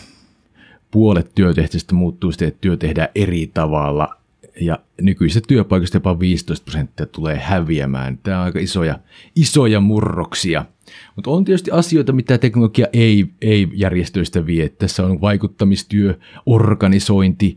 Puolet 0.90 1.31
työtehtävistä 1.35 1.94
muuttuu 1.94 2.33
sitten, 2.33 2.48
että 2.48 2.61
työ 2.61 2.76
tehdään 2.76 3.09
eri 3.14 3.50
tavalla 3.54 4.17
ja 4.61 4.79
nykyisistä 5.01 5.46
työpaikoista 5.48 5.96
jopa 5.96 6.20
15 6.20 6.64
prosenttia 6.64 7.07
tulee 7.07 7.38
häviämään. 7.38 8.18
Tämä 8.22 8.38
on 8.38 8.44
aika 8.44 8.59
isoja, 8.59 8.98
isoja 9.37 9.81
murroksia– 9.81 10.64
mutta 11.16 11.31
on 11.31 11.44
tietysti 11.44 11.70
asioita, 11.70 12.12
mitä 12.12 12.38
teknologia 12.38 12.87
ei, 12.92 13.27
ei 13.40 13.68
järjestöistä 13.72 14.46
vie. 14.46 14.68
Tässä 14.68 15.07
on 15.07 15.20
vaikuttamistyö, 15.20 16.18
organisointi, 16.46 17.57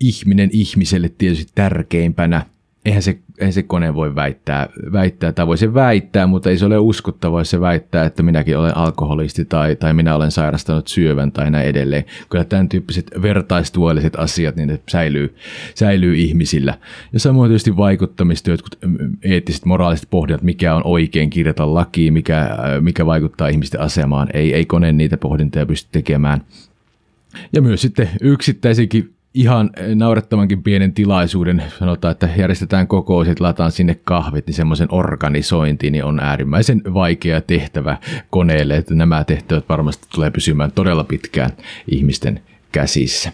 ihminen 0.00 0.50
ihmiselle 0.52 1.08
tietysti 1.18 1.52
tärkeimpänä– 1.54 2.46
eihän 2.84 3.02
se, 3.02 3.18
eihän 3.38 3.52
se 3.52 3.62
kone 3.62 3.94
voi 3.94 4.14
väittää, 4.14 4.68
väittää, 4.92 5.32
tai 5.32 5.46
voi 5.46 5.58
se 5.58 5.74
väittää, 5.74 6.26
mutta 6.26 6.50
ei 6.50 6.58
se 6.58 6.66
ole 6.66 6.78
uskottava, 6.78 7.40
jos 7.40 7.50
se 7.50 7.60
väittää, 7.60 8.04
että 8.04 8.22
minäkin 8.22 8.58
olen 8.58 8.76
alkoholisti 8.76 9.44
tai, 9.44 9.76
tai 9.76 9.94
minä 9.94 10.14
olen 10.16 10.30
sairastanut 10.30 10.88
syövän 10.88 11.32
tai 11.32 11.50
näin 11.50 11.68
edelleen. 11.68 12.04
Kyllä 12.30 12.44
tämän 12.44 12.68
tyyppiset 12.68 13.10
vertaistuolliset 13.22 14.16
asiat, 14.16 14.56
niin 14.56 14.68
ne 14.68 14.80
säilyy, 14.88 15.34
säilyy 15.74 16.16
ihmisillä. 16.16 16.78
Ja 17.12 17.20
samoin 17.20 17.50
tietysti 17.50 17.76
vaikuttamistyöt, 17.76 18.60
eettiset, 19.22 19.64
moraaliset 19.64 20.10
pohdinnat, 20.10 20.42
mikä 20.42 20.74
on 20.74 20.82
oikein 20.84 21.30
kirjata 21.30 21.74
lakiin, 21.74 22.12
mikä, 22.12 22.48
mikä 22.80 23.06
vaikuttaa 23.06 23.48
ihmisten 23.48 23.80
asemaan. 23.80 24.28
Ei, 24.34 24.54
ei 24.54 24.64
kone 24.64 24.92
niitä 24.92 25.16
pohdintoja 25.16 25.66
pysty 25.66 25.88
tekemään. 25.92 26.40
Ja 27.52 27.62
myös 27.62 27.82
sitten 27.82 28.10
yksittäisikin 28.20 29.14
ihan 29.34 29.70
naurettavankin 29.94 30.62
pienen 30.62 30.94
tilaisuuden, 30.94 31.62
sanotaan, 31.78 32.12
että 32.12 32.28
järjestetään 32.36 32.86
kokous, 32.86 33.28
että 33.28 33.44
lataan 33.44 33.72
sinne 33.72 34.00
kahvit, 34.04 34.46
niin 34.46 34.54
semmoisen 34.54 34.88
organisointi 34.90 35.90
niin 35.90 36.04
on 36.04 36.20
äärimmäisen 36.20 36.82
vaikea 36.94 37.40
tehtävä 37.40 37.96
koneelle, 38.30 38.76
että 38.76 38.94
nämä 38.94 39.24
tehtävät 39.24 39.68
varmasti 39.68 40.06
tulee 40.14 40.30
pysymään 40.30 40.72
todella 40.72 41.04
pitkään 41.04 41.50
ihmisten 41.90 42.40
käsissä. 42.72 43.32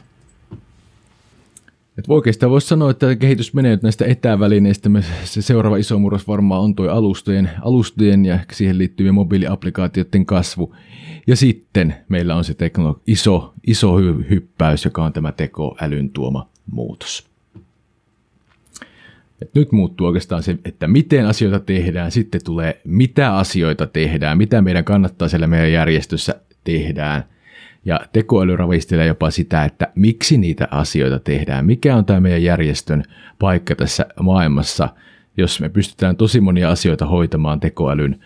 Et 2.00 2.04
oikeastaan 2.08 2.50
voisi 2.50 2.66
sanoa, 2.66 2.90
että 2.90 3.16
kehitys 3.16 3.54
menee 3.54 3.70
nyt 3.70 3.82
näistä 3.82 4.04
etävälineistä. 4.04 4.90
Se 5.24 5.42
seuraava 5.42 5.76
iso 5.76 5.98
murros 5.98 6.28
varmaan 6.28 6.60
on 6.60 6.74
tuo 6.74 6.88
alustojen, 6.88 7.50
alustojen 7.62 8.24
ja 8.24 8.38
siihen 8.52 8.78
liittyvien 8.78 9.14
mobiiliaplikaatioiden 9.14 10.26
kasvu. 10.26 10.74
Ja 11.26 11.36
sitten 11.36 11.94
meillä 12.08 12.36
on 12.36 12.44
se 12.44 12.54
teknologi- 12.54 13.02
iso, 13.06 13.54
iso 13.66 13.98
hy- 13.98 14.30
hyppäys, 14.30 14.84
joka 14.84 15.04
on 15.04 15.12
tämä 15.12 15.32
tekoälyn 15.32 16.10
tuoma 16.10 16.48
muutos. 16.66 17.30
Et 19.42 19.54
nyt 19.54 19.72
muuttuu 19.72 20.06
oikeastaan 20.06 20.42
se, 20.42 20.58
että 20.64 20.86
miten 20.86 21.26
asioita 21.26 21.60
tehdään, 21.60 22.10
sitten 22.10 22.40
tulee 22.44 22.80
mitä 22.84 23.36
asioita 23.36 23.86
tehdään, 23.86 24.38
mitä 24.38 24.62
meidän 24.62 24.84
kannattaa 24.84 25.28
siellä 25.28 25.46
meidän 25.46 25.72
järjestössä 25.72 26.40
tehdään. 26.64 27.24
Ja 27.84 28.00
tekoäly 28.12 28.56
ravistelee 28.56 29.06
jopa 29.06 29.30
sitä, 29.30 29.64
että 29.64 29.88
miksi 29.94 30.38
niitä 30.38 30.68
asioita 30.70 31.18
tehdään, 31.18 31.66
mikä 31.66 31.96
on 31.96 32.04
tämä 32.04 32.20
meidän 32.20 32.42
järjestön 32.42 33.04
paikka 33.38 33.74
tässä 33.74 34.06
maailmassa, 34.20 34.88
jos 35.36 35.60
me 35.60 35.68
pystytään 35.68 36.16
tosi 36.16 36.40
monia 36.40 36.70
asioita 36.70 37.06
hoitamaan 37.06 37.60
tekoälyn 37.60 38.20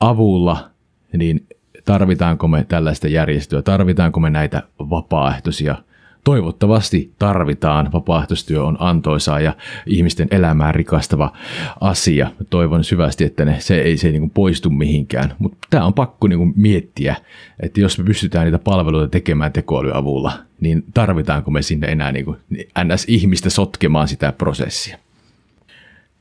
avulla, 0.00 0.70
niin 1.16 1.46
tarvitaanko 1.84 2.48
me 2.48 2.64
tällaista 2.68 3.08
järjestöä, 3.08 3.62
tarvitaanko 3.62 4.20
me 4.20 4.30
näitä 4.30 4.62
vapaaehtoisia 4.78 5.76
toivottavasti 6.24 7.12
tarvitaan. 7.18 7.92
Vapaaehtoistyö 7.92 8.64
on 8.64 8.76
antoisaa 8.80 9.40
ja 9.40 9.56
ihmisten 9.86 10.28
elämää 10.30 10.72
rikastava 10.72 11.32
asia. 11.80 12.30
Toivon 12.50 12.84
syvästi, 12.84 13.24
että 13.24 13.44
ne, 13.44 13.56
se 13.60 13.80
ei 13.80 13.96
se 13.96 14.10
niin 14.10 14.30
poistu 14.30 14.70
mihinkään. 14.70 15.34
Mutta 15.38 15.58
tämä 15.70 15.84
on 15.84 15.94
pakko 15.94 16.28
niin 16.28 16.52
miettiä, 16.56 17.16
että 17.60 17.80
jos 17.80 17.98
me 17.98 18.04
pystytään 18.04 18.44
niitä 18.44 18.58
palveluita 18.58 19.08
tekemään 19.08 19.52
tekoälyavulla, 19.52 20.32
niin 20.60 20.84
tarvitaanko 20.94 21.50
me 21.50 21.62
sinne 21.62 21.86
enää 21.86 22.12
niin 22.12 22.24
kuin 22.24 22.36
NS-ihmistä 22.84 23.50
sotkemaan 23.50 24.08
sitä 24.08 24.32
prosessia. 24.32 24.98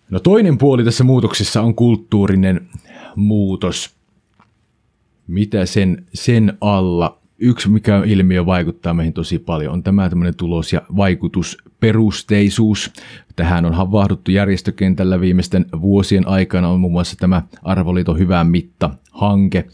No 0.10 0.20
toinen 0.20 0.58
puoli 0.58 0.84
tässä 0.84 1.04
muutoksessa 1.04 1.62
on 1.62 1.76
kulttuurinen 1.76 2.68
muutos. 3.16 3.96
Mitä 5.28 5.66
sen, 5.66 6.06
sen 6.14 6.58
alla 6.62 7.18
yksi, 7.40 7.70
mikä 7.70 8.02
ilmiö 8.06 8.46
vaikuttaa 8.46 8.94
meihin 8.94 9.14
tosi 9.14 9.40
paljon, 9.40 9.74
on 9.74 9.84
tämä 9.84 10.10
tämmöinen 10.10 10.36
tulos- 10.36 10.74
ja 10.74 10.82
vaikutusperusteisuus. 10.96 12.92
Tähän 13.36 13.66
on 13.66 13.74
havahduttu 13.74 14.32
järjestökentällä 14.32 15.20
viimeisten 15.20 15.66
vuosien 15.82 16.28
aikana, 16.28 16.70
on 16.70 16.80
muun 16.80 16.94
muassa 16.94 17.16
tämä 17.20 17.42
Arvoliiton 17.64 18.20
hyvä 18.20 18.44
mitta-hanke. 18.44 19.66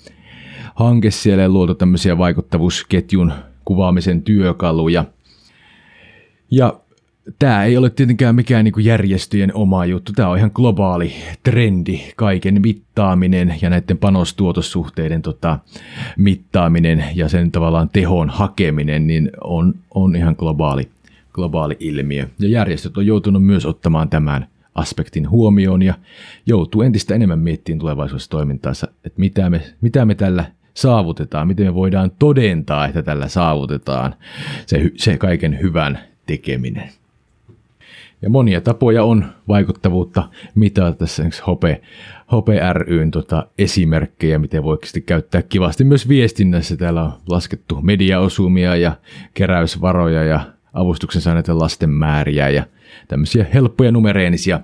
Hanke 0.75 1.11
siellä 1.11 1.49
luotu 1.49 1.75
tämmöisiä 1.75 2.17
vaikuttavuusketjun 2.17 3.33
kuvaamisen 3.65 4.21
työkaluja. 4.21 5.05
Ja 6.51 6.79
tämä 7.39 7.63
ei 7.63 7.77
ole 7.77 7.89
tietenkään 7.89 8.35
mikään 8.35 8.65
niin 8.65 8.73
kuin 8.73 8.85
järjestöjen 8.85 9.55
oma 9.55 9.85
juttu. 9.85 10.13
Tämä 10.13 10.29
on 10.29 10.37
ihan 10.37 10.51
globaali 10.53 11.13
trendi, 11.43 11.99
kaiken 12.15 12.61
mittaaminen 12.61 13.55
ja 13.61 13.69
näiden 13.69 13.97
panostuotossuhteiden 13.97 15.21
tota, 15.21 15.59
mittaaminen 16.17 17.05
ja 17.15 17.29
sen 17.29 17.51
tavallaan 17.51 17.89
tehon 17.89 18.29
hakeminen 18.29 19.07
niin 19.07 19.31
on, 19.43 19.73
on 19.93 20.15
ihan 20.15 20.35
globaali, 20.37 20.89
globaali 21.33 21.77
ilmiö. 21.79 22.27
Ja 22.39 22.49
järjestöt 22.49 22.97
on 22.97 23.05
joutunut 23.05 23.45
myös 23.45 23.65
ottamaan 23.65 24.09
tämän 24.09 24.47
aspektin 24.75 25.29
huomioon 25.29 25.81
ja 25.81 25.93
joutuu 26.45 26.81
entistä 26.81 27.15
enemmän 27.15 27.39
miettimään 27.39 27.79
tulevaisuudessa 27.79 28.29
toimintaansa, 28.29 28.87
että 29.05 29.19
mitä 29.19 29.49
me, 29.49 29.61
mitä 29.81 30.05
me 30.05 30.15
tällä 30.15 30.45
saavutetaan, 30.73 31.47
miten 31.47 31.65
me 31.65 31.73
voidaan 31.73 32.11
todentaa, 32.19 32.87
että 32.87 33.03
tällä 33.03 33.27
saavutetaan 33.27 34.15
se, 34.65 34.91
se 34.95 35.17
kaiken 35.17 35.61
hyvän 35.61 35.99
tekeminen. 36.25 37.02
Ja 38.21 38.29
monia 38.29 38.61
tapoja 38.61 39.03
on 39.03 39.25
vaikuttavuutta 39.47 40.29
mitata 40.55 40.93
tässä 40.93 41.23
Hope, 41.47 41.81
Hope 42.31 42.59
ryn 42.73 43.11
tota, 43.11 43.47
esimerkkejä, 43.57 44.39
miten 44.39 44.63
voi 44.63 44.77
käyttää 45.05 45.41
kivasti 45.41 45.83
myös 45.83 46.07
viestinnässä. 46.07 46.77
Täällä 46.77 47.03
on 47.03 47.13
laskettu 47.27 47.81
mediaosumia 47.81 48.75
ja 48.75 48.95
keräysvaroja 49.33 50.23
ja 50.23 50.41
avustuksen 50.73 51.21
saaneiden 51.21 51.59
lasten 51.59 51.89
määriä 51.89 52.49
ja 52.49 52.65
tämmöisiä 53.07 53.45
helppoja 53.53 53.91
numereenisia 53.91 54.59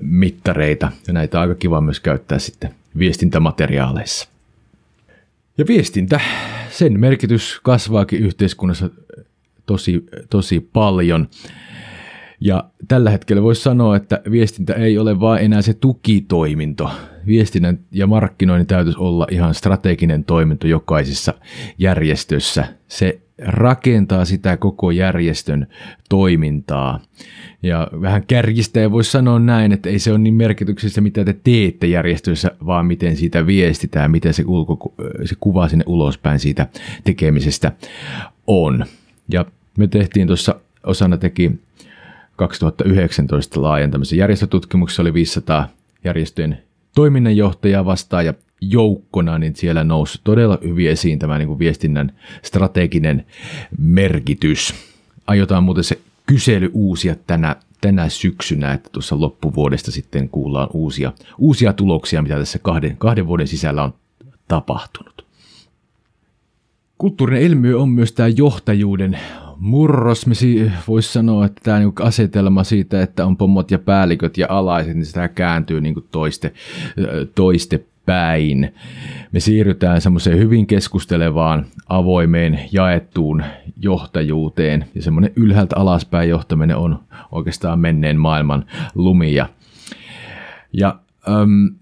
mittareita. 0.00 0.92
Ja 1.06 1.12
näitä 1.12 1.38
on 1.38 1.42
aika 1.42 1.54
kiva 1.54 1.80
myös 1.80 2.00
käyttää 2.00 2.38
sitten 2.38 2.74
viestintämateriaaleissa. 2.98 4.28
Ja 5.58 5.64
viestintä, 5.68 6.20
sen 6.70 7.00
merkitys 7.00 7.60
kasvaakin 7.62 8.20
yhteiskunnassa 8.20 8.90
tosi, 9.66 10.06
tosi 10.30 10.60
paljon. 10.72 11.28
Ja 12.44 12.64
tällä 12.88 13.10
hetkellä 13.10 13.42
voisi 13.42 13.62
sanoa, 13.62 13.96
että 13.96 14.20
viestintä 14.30 14.74
ei 14.74 14.98
ole 14.98 15.20
vain 15.20 15.44
enää 15.44 15.62
se 15.62 15.74
tukitoiminto. 15.74 16.90
Viestinnän 17.26 17.78
ja 17.90 18.06
markkinoinnin 18.06 18.66
täytyisi 18.66 18.98
olla 18.98 19.26
ihan 19.30 19.54
strateginen 19.54 20.24
toiminto 20.24 20.66
jokaisessa 20.66 21.34
järjestössä. 21.78 22.64
Se 22.88 23.20
rakentaa 23.38 24.24
sitä 24.24 24.56
koko 24.56 24.90
järjestön 24.90 25.66
toimintaa. 26.08 27.00
Ja 27.62 27.88
vähän 28.00 28.26
kärjistä 28.26 28.90
voisi 28.90 29.10
sanoa 29.10 29.38
näin, 29.38 29.72
että 29.72 29.88
ei 29.88 29.98
se 29.98 30.10
ole 30.10 30.18
niin 30.18 30.34
merkityksessä, 30.34 31.00
mitä 31.00 31.24
te 31.24 31.36
teette 31.44 31.86
järjestössä, 31.86 32.50
vaan 32.66 32.86
miten 32.86 33.16
siitä 33.16 33.46
viestitään, 33.46 34.10
miten 34.10 34.34
se, 34.34 34.44
ulko, 34.46 34.94
se 35.24 35.34
kuva 35.40 35.68
sinne 35.68 35.84
ulospäin 35.86 36.38
siitä 36.38 36.66
tekemisestä 37.04 37.72
on. 38.46 38.84
Ja 39.32 39.44
me 39.78 39.86
tehtiin 39.86 40.26
tuossa 40.26 40.54
osana 40.86 41.16
teki 41.16 41.52
2019 42.48 43.62
laajentamisen 43.62 44.18
järjestötutkimuksessa 44.18 45.02
oli 45.02 45.14
500 45.14 45.68
järjestöjen 46.04 46.58
toiminnanjohtajaa 46.94 47.84
vastaan 47.84 48.26
ja 48.26 48.34
joukkona, 48.60 49.38
niin 49.38 49.56
siellä 49.56 49.84
nousi 49.84 50.20
todella 50.24 50.58
hyvin 50.64 50.90
esiin 50.90 51.18
tämä 51.18 51.38
niin 51.38 51.48
kuin 51.48 51.58
viestinnän 51.58 52.12
strateginen 52.42 53.26
merkitys. 53.78 54.74
Aiotaan 55.26 55.64
muuten 55.64 55.84
se 55.84 55.98
kysely 56.26 56.70
uusia 56.74 57.14
tänä, 57.26 57.56
tänä 57.80 58.08
syksynä, 58.08 58.72
että 58.72 58.88
tuossa 58.92 59.20
loppuvuodesta 59.20 59.90
sitten 59.90 60.28
kuullaan 60.28 60.68
uusia, 60.72 61.12
uusia 61.38 61.72
tuloksia, 61.72 62.22
mitä 62.22 62.38
tässä 62.38 62.58
kahden, 62.58 62.96
kahden 62.96 63.26
vuoden 63.26 63.48
sisällä 63.48 63.82
on 63.82 63.94
tapahtunut. 64.48 65.26
Kulttuurinen 66.98 67.42
ilmiö 67.42 67.78
on 67.78 67.88
myös 67.88 68.12
tämä 68.12 68.28
johtajuuden 68.28 69.18
murros, 69.62 70.26
me 70.26 70.34
voisi 70.88 71.12
sanoa, 71.12 71.46
että 71.46 71.60
tämä 71.64 71.78
niinku 71.78 72.02
asetelma 72.02 72.64
siitä, 72.64 73.02
että 73.02 73.26
on 73.26 73.36
pomot 73.36 73.70
ja 73.70 73.78
päälliköt 73.78 74.38
ja 74.38 74.46
alaiset, 74.50 74.94
niin 74.94 75.06
sitä 75.06 75.28
kääntyy 75.28 75.80
niinku 75.80 76.00
toiste, 76.00 76.52
toiste 77.34 77.84
päin. 78.06 78.74
Me 79.32 79.40
siirrytään 79.40 80.00
semmoiseen 80.00 80.38
hyvin 80.38 80.66
keskustelevaan, 80.66 81.66
avoimeen, 81.88 82.60
jaettuun 82.72 83.44
johtajuuteen. 83.80 84.84
Ja 84.94 85.02
semmoinen 85.02 85.32
ylhäältä 85.36 85.76
alaspäin 85.76 86.28
johtaminen 86.28 86.76
on 86.76 86.98
oikeastaan 87.32 87.78
menneen 87.78 88.16
maailman 88.16 88.64
lumia. 88.94 89.48
Ja 90.72 90.98
äm, 91.28 91.74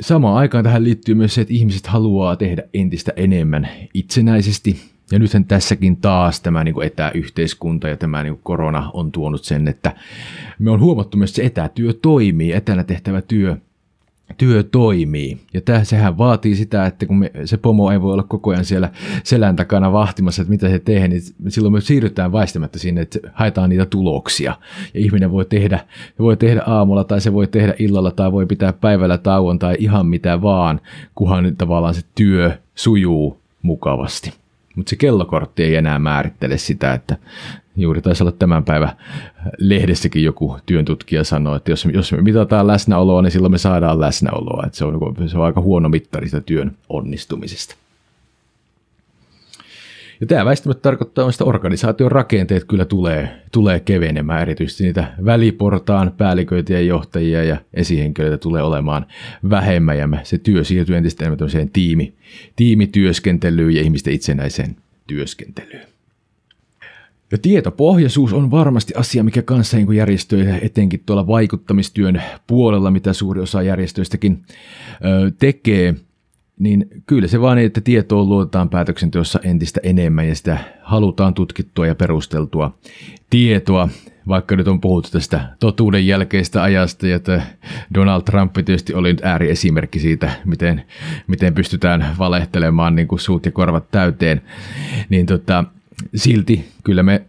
samaan 0.00 0.36
aikaan 0.36 0.64
tähän 0.64 0.84
liittyy 0.84 1.14
myös 1.14 1.34
se, 1.34 1.40
että 1.40 1.54
ihmiset 1.54 1.86
haluaa 1.86 2.36
tehdä 2.36 2.62
entistä 2.74 3.12
enemmän 3.16 3.68
itsenäisesti 3.94 4.97
ja 5.12 5.18
nythän 5.18 5.44
tässäkin 5.44 5.96
taas 5.96 6.40
tämä 6.40 6.64
niin 6.64 6.74
kuin 6.74 6.86
etäyhteiskunta 6.86 7.88
ja 7.88 7.96
tämä 7.96 8.22
niin 8.22 8.34
kuin 8.34 8.42
korona 8.42 8.90
on 8.94 9.12
tuonut 9.12 9.44
sen, 9.44 9.68
että 9.68 9.92
me 10.58 10.70
on 10.70 10.80
huomattu 10.80 11.16
myös, 11.18 11.30
että 11.30 11.36
se 11.36 11.46
etätyö 11.46 11.92
toimii, 11.92 12.52
etänä 12.52 12.84
tehtävä 12.84 13.22
työ 13.22 13.56
työ 14.36 14.62
toimii. 14.62 15.38
Ja 15.54 15.60
tämä, 15.60 15.84
sehän 15.84 16.18
vaatii 16.18 16.54
sitä, 16.54 16.86
että 16.86 17.06
kun 17.06 17.18
me, 17.18 17.30
se 17.44 17.56
pomo 17.56 17.90
ei 17.90 18.02
voi 18.02 18.12
olla 18.12 18.22
koko 18.22 18.50
ajan 18.50 18.64
siellä 18.64 18.90
selän 19.24 19.56
takana 19.56 19.92
vahtimassa, 19.92 20.42
että 20.42 20.52
mitä 20.52 20.68
se 20.68 20.78
tehdään, 20.78 21.10
niin 21.10 21.22
silloin 21.48 21.72
me 21.72 21.80
siirrytään 21.80 22.32
väistämättä 22.32 22.78
sinne, 22.78 23.00
että 23.00 23.18
haetaan 23.32 23.70
niitä 23.70 23.86
tuloksia. 23.86 24.56
Ja 24.94 25.00
ihminen 25.00 25.30
voi 25.30 25.44
tehdä, 25.44 25.80
voi 26.18 26.36
tehdä 26.36 26.62
aamulla 26.66 27.04
tai 27.04 27.20
se 27.20 27.32
voi 27.32 27.46
tehdä 27.46 27.74
illalla 27.78 28.10
tai 28.10 28.32
voi 28.32 28.46
pitää 28.46 28.72
päivällä 28.72 29.18
tauon 29.18 29.58
tai 29.58 29.76
ihan 29.78 30.06
mitä 30.06 30.42
vaan, 30.42 30.80
kunhan 31.14 31.56
tavallaan 31.56 31.94
se 31.94 32.02
työ 32.14 32.58
sujuu 32.74 33.40
mukavasti 33.62 34.32
mutta 34.78 34.90
se 34.90 34.96
kellokortti 34.96 35.62
ei 35.62 35.76
enää 35.76 35.98
määrittele 35.98 36.58
sitä, 36.58 36.94
että 36.94 37.16
juuri 37.76 38.02
taisi 38.02 38.22
olla 38.22 38.32
tämän 38.32 38.64
päivän 38.64 38.92
lehdessäkin 39.58 40.24
joku 40.24 40.56
työntutkija 40.66 41.24
sanoi, 41.24 41.56
että 41.56 41.70
jos, 41.70 41.88
jos 41.92 42.12
me 42.12 42.22
mitataan 42.22 42.66
läsnäoloa, 42.66 43.22
niin 43.22 43.30
silloin 43.30 43.52
me 43.52 43.58
saadaan 43.58 44.00
läsnäoloa. 44.00 44.66
Että 44.66 44.78
se, 44.78 44.84
on, 44.84 44.98
se 45.26 45.38
on 45.38 45.44
aika 45.44 45.60
huono 45.60 45.88
mittari 45.88 46.28
sitä 46.28 46.40
työn 46.40 46.76
onnistumisesta. 46.88 47.74
Ja 50.20 50.26
tämä 50.26 50.44
väistämättä 50.44 50.82
tarkoittaa, 50.82 51.28
että 51.30 51.44
organisaation 51.44 52.12
rakenteet 52.12 52.64
kyllä 52.64 52.84
tulee, 52.84 53.42
tulee 53.52 53.80
kevenemään, 53.80 54.42
erityisesti 54.42 54.84
niitä 54.84 55.14
väliportaan 55.24 56.12
päälliköitä 56.16 56.72
ja 56.72 56.80
johtajia 56.80 57.44
ja 57.44 57.56
esihenkilöitä 57.74 58.38
tulee 58.38 58.62
olemaan 58.62 59.06
vähemmän 59.50 59.98
ja 59.98 60.08
se 60.22 60.38
työ 60.38 60.64
siirtyy 60.64 60.96
entistä 60.96 61.24
enemmän 61.24 61.70
tiimi, 61.72 62.14
tiimityöskentelyyn 62.56 63.74
ja 63.74 63.82
ihmisten 63.82 64.14
itsenäiseen 64.14 64.76
työskentelyyn. 65.06 65.86
Ja 67.32 67.38
tietopohjaisuus 67.38 68.32
on 68.32 68.50
varmasti 68.50 68.94
asia, 68.96 69.24
mikä 69.24 69.42
kanssa 69.42 69.76
niin 69.76 69.92
järjestöjä, 69.92 70.58
etenkin 70.62 71.02
tuolla 71.06 71.26
vaikuttamistyön 71.26 72.22
puolella, 72.46 72.90
mitä 72.90 73.12
suuri 73.12 73.40
osa 73.40 73.62
järjestöistäkin 73.62 74.42
tekee– 75.38 75.94
niin 76.58 76.88
kyllä 77.06 77.28
se 77.28 77.40
vaan 77.40 77.56
niin, 77.56 77.66
että 77.66 77.80
tietoon 77.80 78.28
luotetaan 78.28 78.68
päätöksenteossa 78.68 79.40
entistä 79.42 79.80
enemmän 79.82 80.28
ja 80.28 80.34
sitä 80.34 80.58
halutaan 80.82 81.34
tutkittua 81.34 81.86
ja 81.86 81.94
perusteltua 81.94 82.74
tietoa, 83.30 83.88
vaikka 84.28 84.56
nyt 84.56 84.68
on 84.68 84.80
puhuttu 84.80 85.10
tästä 85.10 85.40
totuuden 85.60 86.06
jälkeistä 86.06 86.62
ajasta 86.62 87.06
ja 87.06 87.16
että 87.16 87.42
Donald 87.94 88.22
Trump 88.22 88.52
tietysti 88.52 88.94
oli 88.94 89.08
nyt 89.08 89.24
ääriesimerkki 89.24 89.98
siitä, 89.98 90.30
miten, 90.44 90.84
miten 91.26 91.54
pystytään 91.54 92.14
valehtelemaan 92.18 92.94
niin 92.94 93.08
kuin 93.08 93.20
suut 93.20 93.46
ja 93.46 93.52
korvat 93.52 93.90
täyteen, 93.90 94.42
niin 95.08 95.26
tota, 95.26 95.64
silti 96.14 96.68
kyllä 96.84 97.02
me 97.02 97.22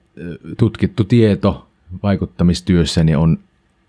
tutkittu 0.58 1.04
tieto 1.04 1.68
vaikuttamistyössä 2.04 3.04
niin 3.04 3.18
on 3.18 3.40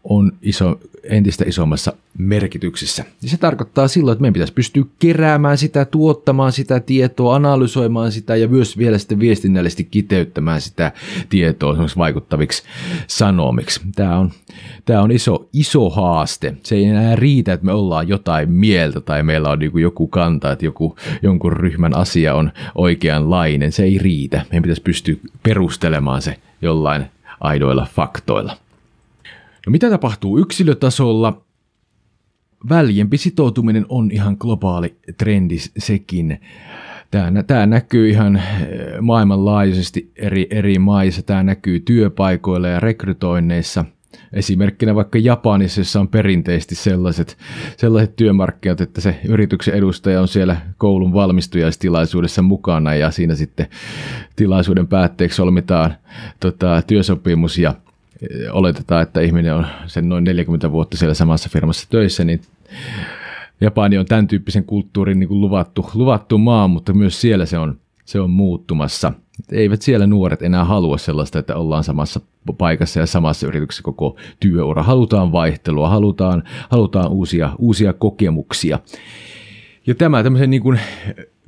on 0.05 0.33
iso, 0.43 0.81
entistä 1.05 1.45
isommassa 1.49 1.93
merkityksessä. 2.19 3.05
Ja 3.23 3.29
se 3.29 3.37
tarkoittaa 3.37 3.89
silloin, 3.89 4.13
että 4.13 4.21
meidän 4.21 4.33
pitäisi 4.33 4.53
pystyä 4.53 4.85
keräämään 4.99 5.59
sitä, 5.59 5.85
tuottamaan 5.85 6.53
sitä 6.53 6.81
tietoa, 6.81 7.35
analysoimaan 7.35 8.13
sitä 8.13 8.37
ja 8.37 8.49
myös 8.49 8.79
vielä 8.79 8.99
sitten 8.99 9.21
viestinnällisesti 9.21 9.85
kiteyttämään 9.85 10.61
sitä 10.61 10.93
tietoa 11.29 11.77
vaikuttaviksi 11.97 12.63
sanomiksi. 13.07 13.81
Tämä 13.95 14.19
on, 14.19 14.31
tämä 14.85 15.03
on 15.03 15.13
iso, 15.13 15.49
iso 15.53 15.91
haaste. 15.91 16.55
Se 16.63 16.75
ei 16.75 16.85
enää 16.85 17.17
riitä, 17.17 17.53
että 17.53 17.67
me 17.67 17.73
ollaan 17.73 18.09
jotain 18.09 18.51
mieltä 18.51 19.01
tai 19.01 19.23
meillä 19.23 19.51
on 19.51 19.59
niin 19.59 19.73
joku 19.75 20.07
kanta, 20.07 20.53
että 20.53 20.65
joku, 20.65 20.97
jonkun 21.23 21.53
ryhmän 21.53 21.97
asia 21.97 22.35
on 22.35 22.53
oikeanlainen. 22.75 23.73
Se 23.73 23.83
ei 23.83 23.99
riitä. 23.99 24.43
Meidän 24.51 24.63
pitäisi 24.63 24.83
pystyä 24.83 25.15
perustelemaan 25.43 26.23
se 26.23 26.37
jollain 26.63 27.05
aidoilla 27.41 27.87
faktoilla. 27.95 28.57
No 29.67 29.71
mitä 29.71 29.91
tapahtuu 29.91 30.39
yksilötasolla? 30.39 31.45
Väljempi 32.69 33.17
sitoutuminen 33.17 33.87
on 33.89 34.11
ihan 34.11 34.37
globaali 34.41 34.97
trendi 35.19 35.57
sekin. 35.79 36.41
Tämä, 37.11 37.43
tämä 37.43 37.67
näkyy 37.67 38.09
ihan 38.09 38.37
eh, 38.37 38.43
maailmanlaajuisesti 39.01 40.13
eri, 40.17 40.47
eri 40.51 40.79
maissa. 40.79 41.23
Tämä 41.23 41.43
näkyy 41.43 41.81
työpaikoilla 41.81 42.69
ja 42.69 42.81
rekrytoinneissa. 42.81 43.85
Esimerkkinä 44.33 44.95
vaikka 44.95 45.19
Japanissa, 45.19 45.81
jossa 45.81 46.01
on 46.01 46.09
perinteisesti 46.09 46.75
sellaiset, 46.75 47.39
sellaiset 47.77 48.17
työmarkkinat, 48.17 48.81
että 48.81 49.01
se 49.01 49.21
yrityksen 49.29 49.75
edustaja 49.75 50.21
on 50.21 50.29
siellä 50.29 50.57
koulun 50.79 51.13
valmistujaistilaisuudessa 51.13 52.43
mukana 52.43 52.95
ja 52.95 53.11
siinä 53.11 53.35
sitten 53.35 53.67
tilaisuuden 54.37 54.89
päätteeksi 54.89 55.37
solmitaan 55.37 55.95
tota, 56.41 56.83
työsopimus 56.87 57.59
ja 57.59 57.75
oletetaan, 58.53 59.03
että 59.03 59.21
ihminen 59.21 59.55
on 59.55 59.67
sen 59.87 60.09
noin 60.09 60.25
40 60.25 60.73
vuotta 60.73 60.97
siellä 60.97 61.15
samassa 61.15 61.49
firmassa 61.53 61.87
töissä, 61.91 62.25
niin 62.25 62.41
Japani 63.61 63.99
on 63.99 64.07
tämän 64.07 64.27
tyyppisen 64.27 64.65
kulttuurin 64.65 65.19
niin 65.19 65.29
kuin 65.29 65.41
luvattu, 65.41 65.91
luvattu 65.95 66.39
maa, 66.39 66.69
mutta 66.69 66.93
myös 66.93 67.21
siellä 67.21 67.47
se 67.47 67.59
on, 67.59 67.79
se 68.05 68.21
on 68.21 68.31
muuttumassa. 68.31 69.13
Eivät 69.53 69.83
siellä 69.83 70.07
nuoret 70.07 70.43
enää 70.43 70.65
halua 70.65 70.99
sellaista, 70.99 71.39
että 71.39 71.57
ollaan 71.57 71.85
samassa 71.85 72.21
paikassa 72.59 73.01
ja 73.01 73.07
samassa 73.07 73.47
yrityksessä 73.47 73.83
koko 73.83 74.17
työura. 74.41 74.83
Halutaan 74.83 75.33
vaihtelua, 75.33 75.89
halutaan, 75.89 76.43
halutaan 76.71 77.11
uusia, 77.11 77.53
uusia 77.59 77.93
kokemuksia. 77.93 78.79
Ja 79.87 79.95
tämä 79.95 80.23
tämmöisen 80.23 80.51
niin 80.51 80.63
kuin 80.63 80.81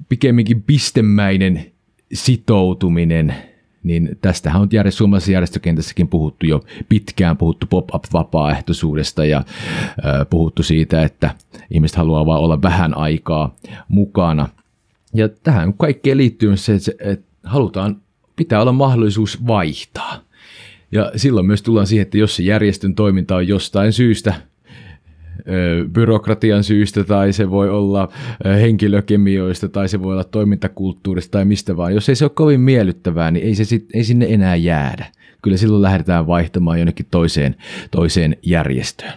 pikemminkin 0.08 0.62
pistemäinen 0.62 1.72
sitoutuminen– 2.12 3.34
niin 3.82 4.18
tästähän 4.20 4.62
on 4.62 4.68
järjest- 4.68 4.90
suomalaisessa 4.90 5.32
järjestökentässäkin 5.32 6.08
puhuttu 6.08 6.46
jo 6.46 6.60
pitkään, 6.88 7.36
puhuttu 7.36 7.66
pop-up-vapaaehtoisuudesta 7.66 9.24
ja 9.24 9.38
äh, 9.38 10.26
puhuttu 10.30 10.62
siitä, 10.62 11.02
että 11.02 11.34
ihmiset 11.70 11.96
haluaa 11.96 12.26
vaan 12.26 12.40
olla 12.40 12.62
vähän 12.62 12.96
aikaa 12.96 13.56
mukana. 13.88 14.48
Ja 15.14 15.28
tähän 15.28 15.74
kaikkeen 15.74 16.16
liittyy 16.16 16.52
että, 16.52 16.78
se, 16.78 16.94
että 16.98 17.26
halutaan, 17.44 17.96
pitää 18.36 18.62
olla 18.62 18.72
mahdollisuus 18.72 19.46
vaihtaa. 19.46 20.20
Ja 20.92 21.12
silloin 21.16 21.46
myös 21.46 21.62
tullaan 21.62 21.86
siihen, 21.86 22.02
että 22.02 22.18
jos 22.18 22.36
se 22.36 22.42
järjestön 22.42 22.94
toiminta 22.94 23.36
on 23.36 23.48
jostain 23.48 23.92
syystä– 23.92 24.34
byrokratian 25.92 26.64
syystä 26.64 27.04
tai 27.04 27.32
se 27.32 27.50
voi 27.50 27.70
olla 27.70 28.08
henkilökemioista 28.44 29.68
tai 29.68 29.88
se 29.88 30.02
voi 30.02 30.12
olla 30.12 30.24
toimintakulttuurista 30.24 31.30
tai 31.30 31.44
mistä 31.44 31.76
vaan. 31.76 31.94
Jos 31.94 32.08
ei 32.08 32.14
se 32.14 32.24
ole 32.24 32.32
kovin 32.34 32.60
miellyttävää, 32.60 33.30
niin 33.30 33.46
ei, 33.46 33.54
se 33.54 33.64
sit, 33.64 33.86
ei 33.94 34.04
sinne 34.04 34.26
enää 34.28 34.56
jäädä. 34.56 35.06
Kyllä 35.42 35.56
silloin 35.56 35.82
lähdetään 35.82 36.26
vaihtamaan 36.26 36.78
jonnekin 36.78 37.06
toiseen, 37.10 37.56
toiseen 37.90 38.36
järjestöön. 38.42 39.12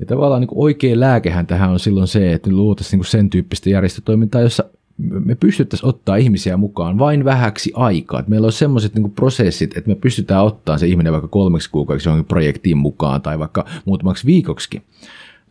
Ja 0.00 0.06
tavallaan 0.06 0.40
niin 0.40 0.50
oikea 0.54 1.00
lääkehän 1.00 1.46
tähän 1.46 1.70
on 1.70 1.80
silloin 1.80 2.08
se, 2.08 2.32
että 2.32 2.50
luotaisiin 2.50 2.98
niin 2.98 3.10
sen 3.10 3.30
tyyppistä 3.30 3.70
järjestötoimintaa, 3.70 4.40
jossa 4.40 4.64
me 4.98 5.34
pystyttäisiin 5.34 5.88
ottaa 5.88 6.16
ihmisiä 6.16 6.56
mukaan 6.56 6.98
vain 6.98 7.24
vähäksi 7.24 7.72
aikaa. 7.74 8.20
Että 8.20 8.30
meillä 8.30 8.46
on 8.46 8.52
semmoiset 8.52 8.94
niin 8.94 9.10
prosessit, 9.10 9.76
että 9.76 9.90
me 9.90 9.94
pystytään 9.94 10.44
ottaa 10.44 10.78
se 10.78 10.86
ihminen 10.86 11.12
vaikka 11.12 11.28
kolmeksi 11.28 11.70
kuukaudeksi 11.70 12.08
johonkin 12.08 12.28
projektiin 12.28 12.78
mukaan 12.78 13.22
tai 13.22 13.38
vaikka 13.38 13.64
muutamaksi 13.84 14.26
viikoksi 14.26 14.82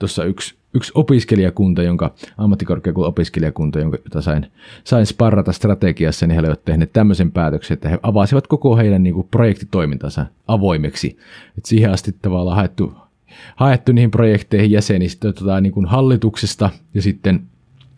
tuossa 0.02 0.24
yksi, 0.24 0.56
yksi 0.74 0.92
opiskelijakunta, 0.96 1.84
jonka 1.84 2.14
ammattikorkeakoulun 2.38 3.10
opiskelijakunta, 3.10 3.80
jonka, 3.80 3.98
jota 4.06 4.22
sain, 4.22 4.48
sain 4.84 5.06
sparrata 5.06 5.52
strategiassa, 5.52 6.28
niin 6.28 6.36
he 6.36 6.40
olivat 6.40 6.66
tehneet 6.66 6.94
tämmöisen 6.94 7.32
päätöksen, 7.32 7.74
että 7.76 7.90
he 7.90 8.00
avasivat 8.04 8.48
koko 8.48 8.78
heidän 8.78 9.04
niin 9.04 9.14
kuin, 9.14 9.28
projektitoimintansa 9.32 10.26
avoimeksi. 10.48 11.18
Et 11.58 11.66
siihen 11.66 11.92
asti 11.92 12.16
tavallaan 12.22 12.58
haettu, 12.58 12.94
haettu 13.56 13.92
niihin 13.92 14.12
projekteihin 14.12 14.72
jäsenistä 14.72 15.34
tota, 15.34 15.62
niin 15.62 15.74
kuin 15.74 15.86
hallituksesta 15.86 16.70
ja 16.94 17.02
sitten 17.02 17.42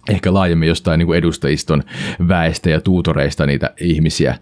ehkä 0.09 0.33
laajemmin 0.33 0.67
jostain 0.67 0.97
niin 0.97 1.07
kuin 1.07 1.17
edustajiston 1.17 1.83
väestä 2.27 2.69
ja 2.69 2.81
tuutoreista 2.81 3.45
niitä 3.45 3.73
ihmisiä. 3.81 4.37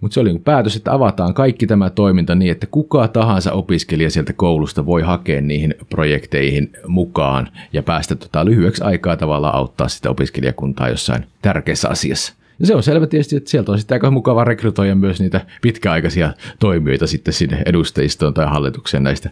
Mutta 0.00 0.14
se 0.14 0.20
oli 0.20 0.32
niin 0.32 0.42
päätös, 0.42 0.76
että 0.76 0.92
avataan 0.92 1.34
kaikki 1.34 1.66
tämä 1.66 1.90
toiminta 1.90 2.34
niin, 2.34 2.52
että 2.52 2.66
kuka 2.70 3.08
tahansa 3.08 3.52
opiskelija 3.52 4.10
sieltä 4.10 4.32
koulusta 4.32 4.86
voi 4.86 5.02
hakea 5.02 5.40
niihin 5.40 5.74
projekteihin 5.90 6.72
mukaan 6.86 7.48
ja 7.72 7.82
päästä 7.82 8.14
tota 8.14 8.44
lyhyeksi 8.44 8.82
aikaa 8.84 9.16
tavallaan 9.16 9.54
auttaa 9.54 9.88
sitä 9.88 10.10
opiskelijakuntaa 10.10 10.88
jossain 10.88 11.26
tärkeässä 11.42 11.88
asiassa. 11.88 12.34
Ja 12.58 12.66
se 12.66 12.74
on 12.74 12.82
selvä 12.82 13.06
tietysti, 13.06 13.36
että 13.36 13.50
sieltä 13.50 13.72
on 13.72 13.78
sitten 13.78 13.94
aika 13.94 14.10
mukava 14.10 14.44
rekrytoida 14.44 14.94
myös 14.94 15.20
niitä 15.20 15.46
pitkäaikaisia 15.62 16.32
toimijoita 16.58 17.06
sitten 17.06 17.34
sinne 17.34 17.62
edustajistoon 17.66 18.34
tai 18.34 18.46
hallitukseen 18.46 19.02
näistä, 19.02 19.30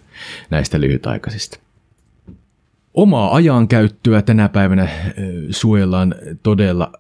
näistä 0.51 0.81
lyhytaikaisista. 0.81 1.59
Omaa 2.95 3.35
ajankäyttöä 3.35 4.23
tänä 4.23 4.49
päivänä 4.49 4.89
suojellaan 5.51 6.15
todella 6.43 6.93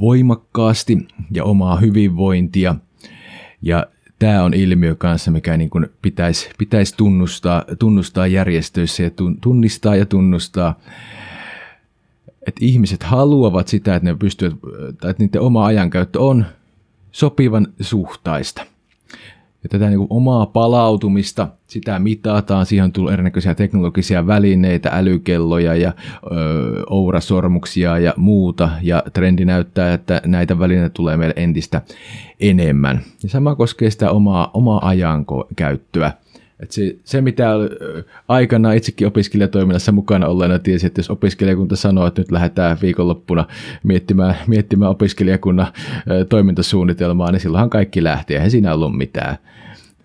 voimakkaasti 0.00 0.98
ja 1.32 1.44
omaa 1.44 1.76
hyvinvointia– 1.76 2.74
ja 3.62 3.86
tämä 4.18 4.42
on 4.42 4.54
ilmiö 4.54 4.94
kanssa, 4.94 5.30
mikä 5.30 5.56
niin 5.56 5.70
kuin 5.70 5.86
pitäisi, 6.02 6.50
pitäisi 6.58 6.94
tunnustaa, 6.96 7.64
tunnustaa 7.78 8.26
järjestöissä 8.26 9.02
ja 9.02 9.10
tunnistaa 9.40 9.96
ja 9.96 10.06
tunnustaa, 10.06 10.78
että 12.46 12.64
ihmiset 12.64 13.02
haluavat 13.02 13.68
sitä, 13.68 13.96
että 13.96 14.08
ne 14.08 14.16
pystyvät, 14.16 14.54
tai 15.00 15.10
että 15.10 15.22
niiden 15.22 15.40
oma 15.40 15.66
ajankäyttö 15.66 16.20
on 16.20 16.46
sopivan 17.12 17.66
suhtaista– 17.80 18.64
ja 19.62 19.68
tätä 19.68 19.88
niin 19.88 19.98
kuin 19.98 20.06
omaa 20.10 20.46
palautumista, 20.46 21.48
sitä 21.66 21.98
mitataan, 21.98 22.66
siihen 22.66 22.84
on 22.84 22.92
tullut 22.92 23.12
erinäköisiä 23.12 23.54
teknologisia 23.54 24.26
välineitä, 24.26 24.90
älykelloja 24.92 25.74
ja 25.74 25.92
ö, 26.24 26.30
ourasormuksia 26.90 27.98
ja 27.98 28.14
muuta, 28.16 28.68
ja 28.82 29.02
trendi 29.12 29.44
näyttää, 29.44 29.94
että 29.94 30.22
näitä 30.26 30.58
välineitä 30.58 30.88
tulee 30.88 31.16
meille 31.16 31.34
entistä 31.36 31.82
enemmän. 32.40 33.00
Ja 33.22 33.28
sama 33.28 33.54
koskee 33.54 33.90
sitä 33.90 34.10
omaa, 34.10 34.50
omaa 34.54 34.88
ajankäyttöä. 34.88 36.12
Et 36.60 36.70
se, 36.70 36.96
se, 37.04 37.20
mitä 37.20 37.50
aikana 38.28 38.72
itsekin 38.72 39.06
opiskelijatoiminnassa 39.06 39.92
mukana 39.92 40.26
olleena 40.26 40.58
tiesi, 40.58 40.86
että 40.86 40.98
jos 40.98 41.10
opiskelijakunta 41.10 41.76
sanoo, 41.76 42.06
että 42.06 42.20
nyt 42.20 42.30
lähdetään 42.30 42.78
viikonloppuna 42.82 43.46
miettimään, 43.82 44.36
miettimään 44.46 44.90
opiskelijakunnan 44.90 45.66
toimintasuunnitelmaa, 46.28 47.32
niin 47.32 47.40
silloinhan 47.40 47.70
kaikki 47.70 48.04
lähti, 48.04 48.34
eihän 48.34 48.50
siinä 48.50 48.74
ollut 48.74 48.96
mitään. 48.96 49.36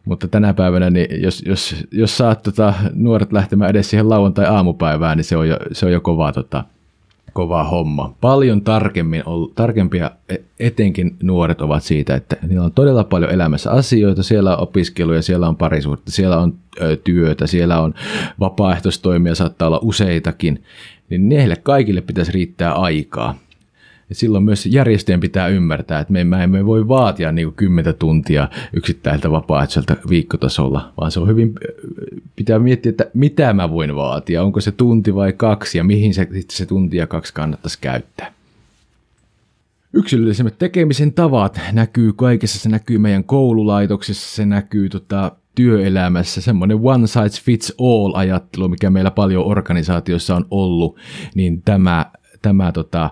Mutta 0.05 0.27
tänä 0.27 0.53
päivänä, 0.53 0.89
niin 0.89 1.21
jos, 1.21 1.43
jos, 1.45 1.75
jos 1.91 2.17
saat 2.17 2.43
tota, 2.43 2.73
nuoret 2.93 3.33
lähtemään 3.33 3.69
edes 3.69 3.89
siihen 3.89 4.09
lauantai-aamupäivään, 4.09 5.17
niin 5.17 5.25
se 5.25 5.37
on 5.37 5.49
jo, 5.49 5.57
se 5.71 5.85
on 5.85 5.91
jo 5.91 6.01
kova, 6.01 6.31
tota, 6.31 6.63
kova 7.33 7.63
homma. 7.63 8.15
Paljon 8.21 8.61
tarkemmin, 8.61 9.23
tarkempia 9.55 10.11
e, 10.29 10.35
etenkin 10.59 11.15
nuoret 11.23 11.61
ovat 11.61 11.83
siitä, 11.83 12.15
että 12.15 12.37
niillä 12.47 12.65
on 12.65 12.71
todella 12.71 13.03
paljon 13.03 13.31
elämässä 13.31 13.71
asioita. 13.71 14.23
Siellä 14.23 14.57
on 14.57 14.63
opiskeluja, 14.63 15.21
siellä 15.21 15.47
on 15.47 15.55
parisuutta, 15.55 16.11
siellä 16.11 16.37
on 16.37 16.53
työtä, 17.03 17.47
siellä 17.47 17.81
on 17.81 17.93
vapaaehtoistoimia, 18.39 19.35
saattaa 19.35 19.67
olla 19.67 19.79
useitakin. 19.81 20.63
Niin 21.09 21.29
niille 21.29 21.55
kaikille 21.55 22.01
pitäisi 22.01 22.31
riittää 22.31 22.73
aikaa. 22.73 23.35
Ja 24.09 24.15
silloin 24.15 24.43
myös 24.43 24.65
järjestöjen 24.65 25.19
pitää 25.19 25.47
ymmärtää, 25.47 25.99
että 25.99 26.13
me 26.13 26.21
emme 26.21 26.65
voi 26.65 26.87
vaatia 26.87 27.31
niin 27.31 27.47
kuin 27.47 27.55
10 27.55 27.95
tuntia 27.95 28.49
yksittäiltä 28.73 29.31
vapaaehtoiselta 29.31 29.95
viikkotasolla, 30.09 30.93
vaan 30.99 31.11
se 31.11 31.19
on 31.19 31.27
hyvin, 31.27 31.53
pitää 32.35 32.59
miettiä, 32.59 32.89
että 32.89 33.09
mitä 33.13 33.53
mä 33.53 33.69
voin 33.69 33.95
vaatia, 33.95 34.43
onko 34.43 34.61
se 34.61 34.71
tunti 34.71 35.15
vai 35.15 35.33
kaksi 35.33 35.77
ja 35.77 35.83
mihin 35.83 36.13
se, 36.13 36.27
se 36.51 36.65
tunti 36.65 36.97
ja 36.97 37.07
kaksi 37.07 37.33
kannattaisi 37.33 37.77
käyttää. 37.81 38.31
yksilöllisemmät 39.93 40.57
tekemisen 40.59 41.13
tavat 41.13 41.59
näkyy 41.71 42.13
kaikessa. 42.13 42.59
Se 42.59 42.69
näkyy 42.69 42.97
meidän 42.97 43.23
koululaitoksissa, 43.23 44.35
se 44.35 44.45
näkyy 44.45 44.89
tota, 44.89 45.31
työelämässä, 45.55 46.41
semmoinen 46.41 46.79
one 46.83 47.07
size 47.07 47.41
fits 47.43 47.73
all 47.79 48.13
ajattelu, 48.15 48.69
mikä 48.69 48.89
meillä 48.89 49.11
paljon 49.11 49.45
organisaatioissa 49.45 50.35
on 50.35 50.45
ollut, 50.51 50.97
niin 51.35 51.61
tämä 51.61 52.05
tämä 52.43 52.71
tota, 52.71 53.09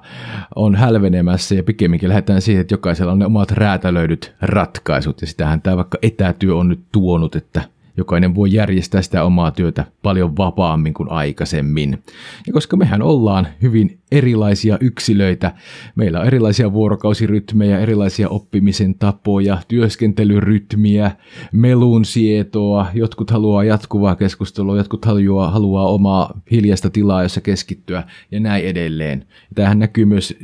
on 0.56 0.76
hälvenemässä 0.76 1.56
ja 1.56 1.64
pikemminkin 1.64 2.10
lähdetään 2.10 2.42
siihen, 2.42 2.62
että 2.62 2.74
jokaisella 2.74 3.12
on 3.12 3.20
ne 3.20 3.26
omat 3.26 3.52
räätälöidyt 3.52 4.34
ratkaisut. 4.42 5.22
Ja 5.22 5.28
sitähän 5.28 5.62
tämä 5.62 5.78
vaikka 5.78 5.98
etätyö 6.02 6.56
on 6.56 6.68
nyt 6.68 6.82
tuonut, 6.92 7.36
että 7.36 7.62
jokainen 7.98 8.36
voi 8.36 8.54
järjestää 8.54 9.02
sitä 9.02 9.24
omaa 9.24 9.52
työtä 9.52 9.86
paljon 10.04 10.38
vapaammin 10.38 10.94
kuin 10.94 11.12
aikaisemmin. 11.12 12.04
Ja 12.48 12.54
koska 12.54 12.78
mehän 12.78 13.02
ollaan 13.02 13.48
hyvin 13.62 14.00
erilaisia 14.12 14.78
yksilöitä, 14.82 15.52
meillä 15.96 16.20
on 16.20 16.28
erilaisia 16.28 16.74
vuorokausirytmejä, 16.74 17.80
erilaisia 17.80 18.30
oppimisen 18.30 18.96
tapoja, 18.96 19.58
työskentelyrytmiä, 19.68 21.12
melun 21.52 22.06
sietoa, 22.06 22.86
jotkut 22.94 23.32
haluaa 23.32 23.64
jatkuvaa 23.64 24.16
keskustelua, 24.16 24.78
jotkut 24.78 25.06
haluaa, 25.06 25.52
haluaa 25.52 25.88
omaa 25.88 26.42
hiljaista 26.52 26.90
tilaa, 26.90 27.24
jossa 27.24 27.42
keskittyä 27.42 28.04
ja 28.32 28.40
näin 28.40 28.66
edelleen. 28.66 29.26
Tämähän 29.56 29.80
näkyy 29.80 30.06
myös 30.06 30.38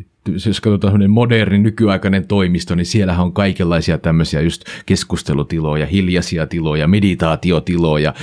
jos 0.48 0.62
katsotaan 0.62 1.12
moderni 1.12 1.58
nykyaikainen 1.58 2.28
toimisto, 2.28 2.76
niin 2.76 2.86
siellä 2.86 3.22
on 3.22 3.34
kaikenlaisia 3.34 3.98
tämmöisiä 3.98 4.42
just 4.42 4.64
keskustelutiloja, 4.86 5.86
hiljaisia 5.86 6.48
tiloja, 6.48 6.88
meditaatiotiloja, 6.88 8.14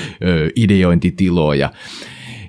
ideointitiloja. 0.56 1.70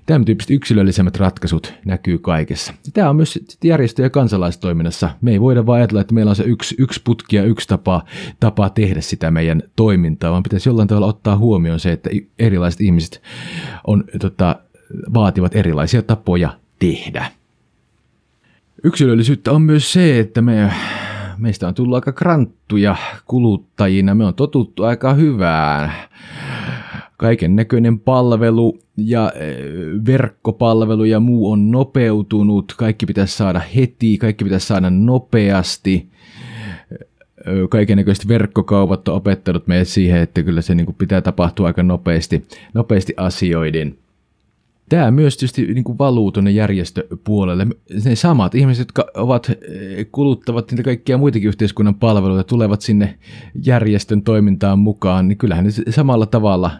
Tämän 0.05 0.25
tyyppiset 0.25 0.51
yksilöllisemmät 0.51 1.17
ratkaisut 1.17 1.73
näkyy 1.85 2.17
kaikessa. 2.17 2.73
Tämä 2.93 3.09
on 3.09 3.15
myös 3.15 3.39
järjestö- 3.63 4.01
ja 4.01 4.09
kansalaistoiminnassa. 4.09 5.09
Me 5.21 5.31
ei 5.31 5.41
voida 5.41 5.65
vain 5.65 5.77
ajatella, 5.77 6.01
että 6.01 6.13
meillä 6.13 6.29
on 6.29 6.35
se 6.35 6.43
yksi, 6.43 6.75
yksi 6.77 7.01
putki 7.03 7.35
ja 7.35 7.43
yksi 7.43 7.67
tapa, 7.67 8.03
tapa 8.39 8.69
tehdä 8.69 9.01
sitä 9.01 9.31
meidän 9.31 9.63
toimintaa, 9.75 10.31
vaan 10.31 10.43
pitäisi 10.43 10.69
jollain 10.69 10.87
tavalla 10.87 11.07
ottaa 11.07 11.37
huomioon 11.37 11.79
se, 11.79 11.91
että 11.91 12.09
erilaiset 12.39 12.81
ihmiset 12.81 13.21
on, 13.87 14.03
tota, 14.19 14.55
vaativat 15.13 15.55
erilaisia 15.55 16.01
tapoja 16.01 16.49
tehdä. 16.79 17.31
Yksilöllisyyttä 18.85 19.51
on 19.51 19.61
myös 19.61 19.93
se, 19.93 20.19
että 20.19 20.41
me, 20.41 20.73
meistä 21.37 21.67
on 21.67 21.73
tullut 21.73 21.95
aika 21.95 22.11
kranttuja 22.11 22.95
kuluttajina. 23.25 24.15
Me 24.15 24.25
on 24.25 24.33
totuttu 24.33 24.83
aika 24.83 25.13
hyvään. 25.13 25.91
Kaiken 27.17 27.55
näköinen 27.55 27.99
palvelu 27.99 28.79
ja 28.97 29.31
e, 29.35 29.55
verkkopalvelu 30.05 31.03
ja 31.03 31.19
muu 31.19 31.51
on 31.51 31.71
nopeutunut. 31.71 32.73
Kaikki 32.77 33.05
pitäisi 33.05 33.37
saada 33.37 33.61
heti, 33.75 34.17
kaikki 34.17 34.43
pitäisi 34.43 34.67
saada 34.67 34.89
nopeasti 34.89 36.09
kaiken 37.69 37.97
näköiset 37.97 38.27
verkkokaupat 38.27 39.07
on 39.07 39.15
opettanut 39.15 39.67
meidät 39.67 39.87
siihen, 39.87 40.21
että 40.21 40.43
kyllä 40.43 40.61
se 40.61 40.75
niin 40.75 40.95
pitää 40.97 41.21
tapahtua 41.21 41.67
aika 41.67 41.83
nopeasti, 41.83 42.45
nopeasti 42.73 43.13
asioiden. 43.17 43.97
Tämä 44.89 45.11
myös 45.11 45.37
tietysti 45.37 45.73
niin 45.73 45.83
kuin 45.83 45.97
valuu 45.97 46.31
tuonne 46.31 46.51
järjestöpuolelle. 46.51 47.67
Ne 48.05 48.15
samat 48.15 48.55
ihmiset, 48.55 48.81
jotka 48.81 49.07
ovat, 49.13 49.49
eh, 49.49 50.07
kuluttavat 50.11 50.71
niitä 50.71 50.83
kaikkia 50.83 51.17
muitakin 51.17 51.47
yhteiskunnan 51.47 51.95
palveluita, 51.95 52.43
tulevat 52.43 52.81
sinne 52.81 53.17
järjestön 53.65 54.21
toimintaan 54.21 54.79
mukaan, 54.79 55.27
niin 55.27 55.37
kyllähän 55.37 55.65
ne 55.65 55.71
samalla 55.91 56.25
tavalla 56.25 56.71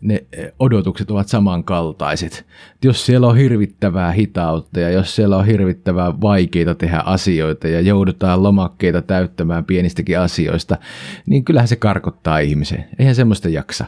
ne 0.00 0.24
eh, 0.32 0.52
odotukset 0.58 1.10
ovat 1.10 1.28
samankaltaiset. 1.28 2.46
Jos 2.84 3.06
siellä 3.06 3.26
on 3.26 3.36
hirvittävää 3.36 4.12
hitautta 4.12 4.80
ja 4.80 4.90
jos 4.90 5.16
siellä 5.16 5.36
on 5.36 5.46
hirvittävää 5.46 6.20
vaikeita 6.20 6.74
tehdä 6.74 7.02
asioita 7.04 7.68
ja 7.68 7.80
joudutaan 7.80 8.42
lomakkeita 8.42 9.02
täyttämään 9.02 9.64
pienistäkin 9.64 10.18
asioista, 10.18 10.76
niin 11.26 11.44
kyllähän 11.44 11.68
se 11.68 11.76
karkottaa 11.76 12.38
ihmisen. 12.38 12.84
Eihän 12.98 13.14
semmoista 13.14 13.48
jaksa 13.48 13.86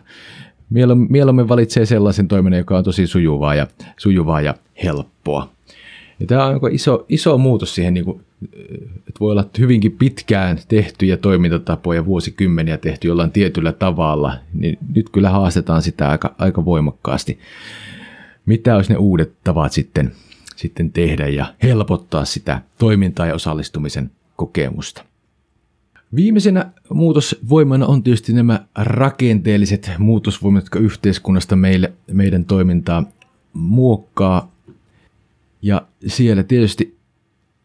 mieluummin 1.09 1.49
valitsee 1.49 1.87
sellaisen 1.87 2.29
toiminnan, 2.29 2.59
joka 2.59 2.79
on 2.79 2.85
tosi 2.85 3.07
sujuvaa 3.07 3.55
ja, 3.55 3.67
sujuvaa 3.97 4.41
ja 4.41 4.55
helppoa. 4.85 5.51
Ja 6.21 6.27
tämä 6.27 6.47
on 6.47 6.61
iso, 6.71 7.07
iso 7.09 7.39
muutos 7.39 7.75
siihen, 7.75 7.95
niin 7.95 8.05
kuin, 8.05 8.21
että 8.99 9.21
voi 9.21 9.33
olla 9.33 9.45
hyvinkin 9.59 9.93
pitkään 9.93 10.59
tehtyjä 10.69 11.17
toimintatapoja, 11.17 12.07
vuosikymmeniä 12.07 12.79
tehty 12.79 13.09
jollain 13.09 13.31
tietyllä 13.31 13.73
tavalla, 13.73 14.35
niin 14.55 14.79
nyt 14.95 15.11
kyllä 15.11 15.31
haastetaan 15.31 15.83
sitä 15.83 16.09
aika, 16.09 16.35
aika 16.39 16.65
voimakkaasti. 16.65 17.39
Mitä 18.47 18.77
olisi 18.77 18.93
ne 18.93 18.99
uudet 18.99 19.33
tavat 19.45 19.73
sitten, 19.73 20.13
sitten 20.57 20.93
tehdä 20.93 21.29
ja 21.29 21.55
helpottaa 21.63 22.25
sitä 22.25 22.63
toimintaa 22.79 23.27
ja 23.27 23.35
osallistumisen 23.35 24.11
kokemusta? 24.37 25.05
Viimeisenä 26.15 26.71
muutosvoimana 26.89 27.87
on 27.87 28.03
tietysti 28.03 28.33
nämä 28.33 28.65
rakenteelliset 28.75 29.91
muutosvoimat, 29.99 30.63
jotka 30.63 30.79
yhteiskunnasta 30.79 31.57
meille, 31.57 31.93
meidän 32.13 32.45
toimintaa 32.45 33.05
muokkaa. 33.53 34.53
Ja 35.63 35.83
siellä 36.07 36.43
tietysti 36.43 36.99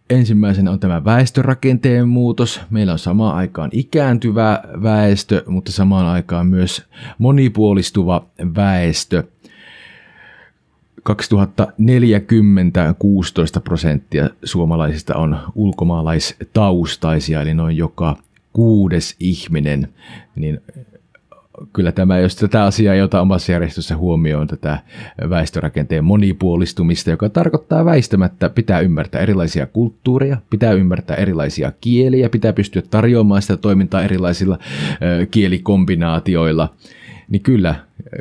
ensimmäisenä 0.09 0.71
on 0.71 0.79
tämä 0.79 1.05
väestörakenteen 1.05 2.07
muutos. 2.07 2.61
Meillä 2.69 2.93
on 2.93 2.99
samaan 2.99 3.35
aikaan 3.35 3.69
ikääntyvä 3.73 4.63
väestö, 4.83 5.43
mutta 5.47 5.71
samaan 5.71 6.05
aikaan 6.05 6.47
myös 6.47 6.83
monipuolistuva 7.17 8.25
väestö. 8.55 9.23
2040 11.03 12.95
16 12.99 13.59
prosenttia 13.61 14.29
suomalaisista 14.43 15.15
on 15.15 15.37
ulkomaalaistaustaisia, 15.55 17.41
eli 17.41 17.53
noin 17.53 17.77
joka 17.77 18.17
kuudes 18.55 19.15
ihminen, 19.19 19.87
niin 20.35 20.61
kyllä 21.73 21.91
tämä, 21.91 22.19
jos 22.19 22.35
tätä 22.35 22.63
asiaa 22.63 22.93
ei 22.93 23.01
ota 23.01 23.21
omassa 23.21 23.51
järjestössä 23.51 23.97
huomioon, 23.97 24.47
tätä 24.47 24.79
väestörakenteen 25.29 26.03
monipuolistumista, 26.03 27.09
joka 27.09 27.29
tarkoittaa 27.29 27.85
väistämättä, 27.85 28.49
pitää 28.49 28.79
ymmärtää 28.79 29.21
erilaisia 29.21 29.65
kulttuureja, 29.65 30.37
pitää 30.49 30.71
ymmärtää 30.71 31.15
erilaisia 31.15 31.71
kieliä, 31.81 32.29
pitää 32.29 32.53
pystyä 32.53 32.81
tarjoamaan 32.81 33.41
sitä 33.41 33.57
toimintaa 33.57 34.03
erilaisilla 34.03 34.59
kielikombinaatioilla, 35.31 36.73
niin 37.29 37.41
kyllä 37.41 37.75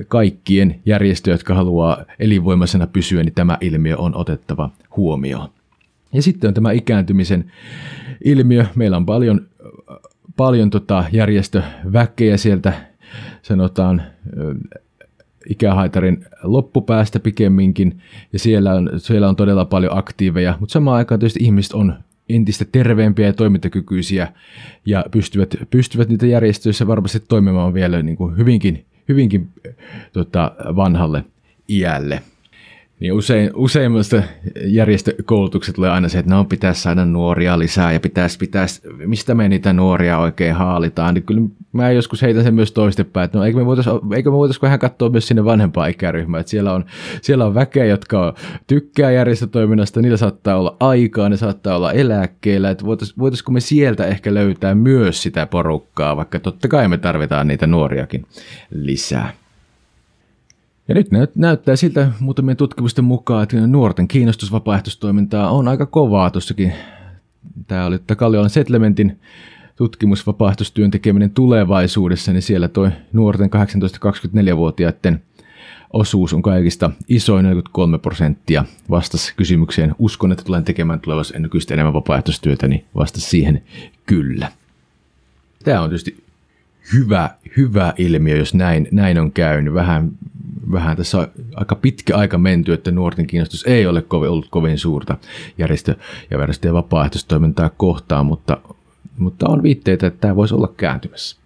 kaikkien 0.09 0.81
järjestöjä, 0.87 1.35
jotka 1.35 1.55
haluaa 1.55 2.05
elinvoimaisena 2.19 2.87
pysyä, 2.87 3.23
niin 3.23 3.35
tämä 3.35 3.59
ilmiö 3.61 3.97
on 3.97 4.17
otettava 4.17 4.71
huomioon. 4.97 5.49
Ja 6.13 6.23
sitten 6.23 6.49
on 6.49 6.55
tämä 6.55 6.73
ikääntymisen 6.73 7.53
ilmiö. 8.25 8.67
Meillä 8.75 8.97
on 8.97 9.07
paljon 9.07 9.47
paljon 10.37 10.71
tota 10.71 11.05
järjestöväkeä 11.13 12.37
sieltä, 12.37 12.73
sanotaan 13.43 14.03
ikähaitarin 15.51 16.27
loppupäästä 16.43 17.21
pikemminkin, 17.21 18.01
ja 18.33 18.39
siellä 18.39 18.75
on, 18.75 18.91
siellä 18.97 19.29
on 19.29 19.37
todella 19.37 19.65
paljon 19.65 19.99
aktiiveja, 19.99 20.57
mutta 20.61 20.73
samaan 20.73 20.97
aikaan 20.97 21.21
tietysti 21.21 21.45
ihmiset 21.45 21.73
on 21.73 21.95
entistä 22.29 22.65
terveempiä 22.73 23.27
ja 23.27 23.33
toimintakykyisiä, 23.33 24.33
ja 24.87 25.05
pystyvät, 25.11 25.55
pystyvät 25.71 26.09
niitä 26.09 26.27
järjestöissä 26.27 26.87
varmasti 26.87 27.21
toimimaan 27.21 27.75
vielä 27.75 28.03
niin 28.03 28.17
kuin 28.17 28.37
hyvinkin, 28.37 28.85
hyvinkin 29.09 29.49
tota, 30.13 30.53
vanhalle 30.77 31.25
iälle. 31.69 32.23
Niin 33.01 33.13
usein, 33.13 33.51
useimmista 33.55 34.23
järjestökoulutukset 34.65 35.75
tulee 35.75 35.91
aina 35.91 36.09
se, 36.09 36.19
että 36.19 36.35
no 36.35 36.45
pitäisi 36.45 36.83
saada 36.83 37.05
nuoria 37.05 37.59
lisää 37.59 37.93
ja 37.93 38.01
pitäisi, 38.01 38.39
pitäisi, 38.39 38.83
mistä 39.07 39.35
me 39.35 39.49
niitä 39.49 39.73
nuoria 39.73 40.19
oikein 40.19 40.55
haalitaan. 40.55 41.15
Niin 41.15 41.25
kyllä 41.25 41.43
mä 41.73 41.91
joskus 41.91 42.23
heitän 42.23 42.45
sen 42.45 42.55
myös 42.55 42.73
toistepäin, 42.73 43.25
että 43.25 43.39
no 43.39 43.45
eikö 43.45 43.59
me 43.59 43.67
voitaisiin 43.67 44.01
voitais 44.33 44.63
vähän 44.63 44.79
katsoa 44.79 45.09
myös 45.09 45.29
sinne 45.29 45.45
vanhempaa 45.45 45.87
ikäryhmää, 45.87 46.41
että 46.41 46.51
siellä 46.51 46.73
on, 46.73 46.85
siellä 47.23 47.47
on 47.47 47.55
väkeä, 47.55 47.85
jotka 47.85 48.35
tykkää 48.67 49.11
järjestötoiminnasta, 49.11 50.01
niillä 50.01 50.17
saattaa 50.17 50.57
olla 50.57 50.77
aikaa, 50.81 51.29
ne 51.29 51.37
saattaa 51.37 51.77
olla 51.77 51.93
eläkkeellä, 51.93 52.71
että 52.71 52.85
voitais, 52.85 53.19
voitaisiko 53.19 53.53
me 53.53 53.61
sieltä 53.61 54.07
ehkä 54.07 54.35
löytää 54.35 54.75
myös 54.75 55.23
sitä 55.23 55.47
porukkaa, 55.47 56.17
vaikka 56.17 56.41
totta 56.41 56.69
kai 56.69 56.89
me 56.89 56.99
tarvitaan 56.99 57.49
niitä 57.49 57.67
nuoriakin 57.67 58.27
lisää. 58.71 59.44
Ja 60.89 60.95
nyt 60.95 61.09
näyttää 61.35 61.77
siltä 61.77 62.11
muutamien 62.21 62.57
tutkimusten 62.57 63.05
mukaan, 63.05 63.43
että 63.43 63.67
nuorten 63.67 64.09
kiinnostus 64.09 64.53
vapaaehtoistoimintaa 64.53 65.51
on 65.51 65.69
aika 65.69 65.87
kovaa 65.87 66.31
tuossakin. 66.31 66.73
Tämä 67.67 67.87
oli 67.87 67.99
Kalliolan 68.17 68.51
Settlementin 68.51 69.21
tutkimus 69.77 70.27
vapaaehtoistyön 70.27 70.91
tekeminen 70.91 71.31
tulevaisuudessa, 71.31 72.33
niin 72.33 72.43
siellä 72.43 72.69
toi 72.69 72.91
nuorten 73.13 73.51
18-24-vuotiaiden 73.51 75.23
osuus 75.93 76.33
on 76.33 76.43
kaikista 76.43 76.91
isoin 77.09 77.43
43 77.43 77.99
prosenttia 77.99 78.65
vastasi 78.91 79.33
kysymykseen. 79.37 79.95
Uskon, 79.99 80.33
että 80.33 80.45
tulen 80.45 80.65
tekemään 80.65 81.01
tulevaisuudessa 81.01 81.43
nykyistä 81.43 81.75
enemmän 81.75 81.95
vapaaehtoistyötä, 81.95 82.69
niin 82.69 82.85
vastasi 82.95 83.29
siihen 83.29 83.63
kyllä. 84.07 84.53
Tämä 85.65 85.81
on 85.81 85.89
tietysti 85.89 86.25
hyvä, 86.93 87.31
hyvä 87.57 87.95
ilmiö, 87.99 88.37
jos 88.37 88.55
näin, 88.55 88.89
näin 88.91 89.19
on 89.19 89.33
käynyt. 89.33 89.75
Vähän 89.75 90.11
vähän 90.73 90.97
tässä 90.97 91.29
aika 91.55 91.75
pitkä 91.75 92.17
aika 92.17 92.39
menty, 92.39 92.73
että 92.73 92.91
nuorten 92.91 93.27
kiinnostus 93.27 93.65
ei 93.67 93.87
ole 93.87 94.03
kovin, 94.03 94.31
ollut 94.31 94.49
kovin 94.51 94.79
suurta 94.79 95.17
järjestö- 95.59 95.97
ja 96.31 96.39
järjestö- 96.39 96.69
ja 96.69 96.75
vapaaehtoistoimintaa 96.75 97.71
kohtaan, 97.77 98.27
mutta, 98.27 98.59
mutta 99.19 99.49
on 99.49 99.63
viitteitä, 99.63 100.07
että 100.07 100.21
tämä 100.21 100.37
voisi 100.37 100.55
olla 100.55 100.73
kääntymässä. 100.77 101.37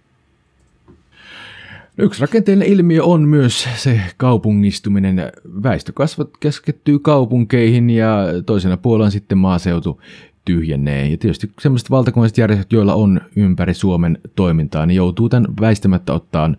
Yksi 2.01 2.21
rakenteellinen 2.21 2.73
ilmiö 2.73 3.03
on 3.03 3.21
myös 3.21 3.67
se 3.75 4.01
kaupungistuminen. 4.17 5.31
Väestökasvat 5.63 6.29
keskittyy 6.39 6.99
kaupunkeihin 6.99 7.89
ja 7.89 8.25
toisena 8.45 8.77
puolella 8.77 9.09
sitten 9.09 9.37
maaseutu 9.37 10.01
tyhjenee. 10.49 11.07
Ja 11.07 11.17
tietysti 11.17 11.51
sellaiset 11.59 11.91
valtakunnalliset 11.91 12.37
järjestöt, 12.37 12.71
joilla 12.71 12.93
on 12.93 13.21
ympäri 13.35 13.73
Suomen 13.73 14.17
toimintaa, 14.35 14.85
niin 14.85 14.95
joutuu 14.95 15.29
tämän 15.29 15.47
väistämättä 15.61 16.13
ottaan 16.13 16.57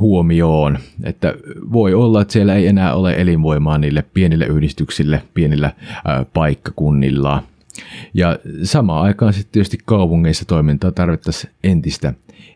huomioon. 0.00 0.78
Että 1.04 1.34
voi 1.72 1.94
olla, 1.94 2.22
että 2.22 2.32
siellä 2.32 2.54
ei 2.54 2.66
enää 2.66 2.94
ole 2.94 3.14
elinvoimaa 3.18 3.78
niille 3.78 4.04
pienille 4.14 4.46
yhdistyksille, 4.46 5.22
pienillä 5.34 5.72
paikkakunnilla. 6.32 7.42
Ja 8.14 8.38
samaan 8.62 9.04
aikaan 9.04 9.32
sitten 9.32 9.52
tietysti 9.52 9.78
kaupungeissa 9.84 10.44
toimintaa 10.44 10.92
tarvittaisiin 10.92 11.52
entistä 11.64 12.14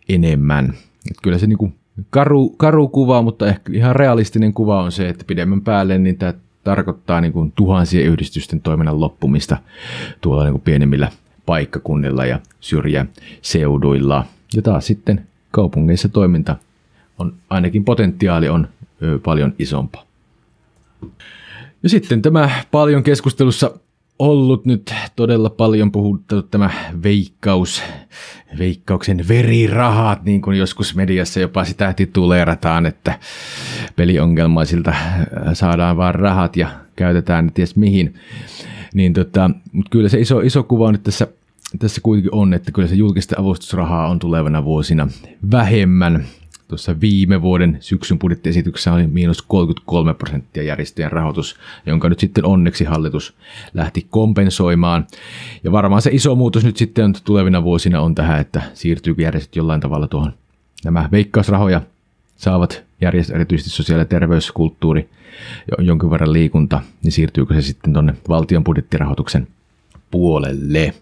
enemmän. 0.09 0.65
Että 1.11 1.23
kyllä 1.23 1.39
se 1.39 1.47
niin 1.47 1.59
kuin 1.59 1.75
karu, 2.11 2.49
karu 2.51 2.89
kuva, 2.89 3.23
mutta 3.23 3.47
ehkä 3.47 3.73
ihan 3.73 3.97
realistinen 3.97 4.53
kuva 4.53 4.83
on 4.83 4.93
se, 4.93 5.09
että 5.09 5.25
pidemmän 5.25 5.61
päälle 5.61 5.99
niin 5.99 6.19
tämä 6.19 6.35
tarkoittaa 6.65 7.21
niin 7.21 7.33
kuin 7.33 7.53
tuhansien 7.53 8.07
yhdistysten 8.07 8.61
toiminnan 8.61 9.01
loppumista 9.01 9.57
tuolla 10.21 10.45
niin 10.45 10.53
kuin 10.53 10.63
pienemmillä 10.63 11.13
paikkakunnilla 11.47 12.25
ja 12.25 12.41
syrjäseuduilla. 12.61 14.25
Ja 14.55 14.63
taas 14.63 14.87
sitten 14.87 15.27
kaupungeissa 15.51 16.09
toiminta 16.09 16.57
on, 17.19 17.35
ainakin 17.51 17.85
potentiaali 17.85 18.49
on 18.49 18.69
paljon 19.23 19.55
isompaa. 19.59 20.05
Ja 21.83 21.89
sitten 21.89 22.23
tämä 22.23 22.51
paljon 22.71 23.03
keskustelussa 23.03 23.79
ollut 24.21 24.67
nyt 24.67 24.95
todella 25.17 25.51
paljon 25.51 25.93
puhuttu 25.93 26.43
tämä 26.43 26.71
veikkaus, 27.03 27.83
veikkauksen 28.59 29.25
verirahat, 29.29 30.25
niin 30.25 30.43
kuin 30.43 30.59
joskus 30.59 30.95
mediassa 30.95 31.41
jopa 31.41 31.65
sitä 31.65 31.93
tituleerataan, 31.93 32.87
että 32.87 33.19
peliongelmaisilta 33.97 34.95
saadaan 35.53 35.97
vaan 35.97 36.15
rahat 36.15 36.57
ja 36.57 36.69
käytetään 36.97 37.51
ties 37.55 37.77
mihin. 37.77 38.15
Niin 38.95 39.13
tota, 39.13 39.51
mutta 39.73 39.91
kyllä 39.91 40.09
se 40.09 40.21
iso, 40.21 40.41
iso 40.41 40.63
kuva 40.63 40.93
nyt 40.93 41.03
tässä, 41.03 41.27
tässä 41.79 42.01
kuitenkin 42.01 42.35
on, 42.35 42.55
että 42.55 42.73
kyllä 42.73 42.89
se 42.89 42.95
julkista 42.95 43.37
avustusrahaa 43.39 44.09
on 44.09 44.19
tulevana 44.19 44.65
vuosina 44.65 45.09
vähemmän 45.51 46.25
tuossa 46.71 47.01
viime 47.01 47.43
vuoden 47.43 47.77
syksyn 47.81 48.19
budjettiesityksessä 48.19 48.93
oli 48.93 49.07
miinus 49.07 49.43
33 49.43 50.15
prosenttia 50.15 50.63
järjestöjen 50.63 51.13
rahoitus, 51.13 51.57
jonka 51.87 52.09
nyt 52.09 52.19
sitten 52.19 52.45
onneksi 52.45 52.85
hallitus 52.85 53.35
lähti 53.75 54.07
kompensoimaan. 54.11 55.07
Ja 55.65 55.73
varmaan 55.73 56.03
se 56.03 56.11
iso 56.13 56.35
muutos 56.35 56.65
nyt 56.65 56.77
sitten 56.77 57.13
tulevina 57.25 57.63
vuosina 57.63 58.01
on 58.01 58.15
tähän, 58.15 58.41
että 58.41 58.63
siirtyykö 58.75 59.23
järjestöt 59.23 59.57
jollain 59.57 59.81
tavalla 59.81 60.09
tuohon 60.09 60.33
nämä 60.85 61.09
veikkausrahoja 61.13 61.81
saavat 62.37 62.83
järjestöt, 63.01 63.37
erityisesti 63.37 63.71
sosiaali- 63.71 64.01
ja 64.01 64.07
terveyskulttuuri, 64.07 65.09
jonkin 65.79 66.11
verran 66.11 66.33
liikunta, 66.33 66.81
niin 67.03 67.13
siirtyykö 67.13 67.55
se 67.55 67.63
sitten 67.63 67.93
tuonne 67.93 68.15
valtion 68.29 68.65
budjettirahoituksen 68.65 69.49
puolelle. 70.11 70.95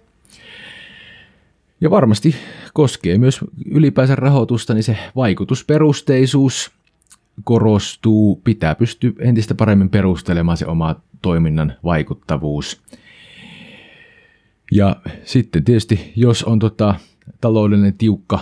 Ja 1.80 1.90
varmasti 1.90 2.34
koskee 2.74 3.18
myös 3.18 3.40
ylipäänsä 3.70 4.16
rahoitusta, 4.16 4.74
niin 4.74 4.84
se 4.84 4.98
vaikutusperusteisuus 5.16 6.70
korostuu, 7.44 8.40
pitää 8.44 8.74
pystyä 8.74 9.12
entistä 9.18 9.54
paremmin 9.54 9.90
perustelemaan 9.90 10.56
se 10.56 10.66
oma 10.66 10.96
toiminnan 11.22 11.72
vaikuttavuus. 11.84 12.82
Ja 14.72 14.96
sitten 15.24 15.64
tietysti, 15.64 16.12
jos 16.16 16.44
on 16.44 16.58
tota, 16.58 16.94
taloudellinen 17.40 17.98
tiukka 17.98 18.40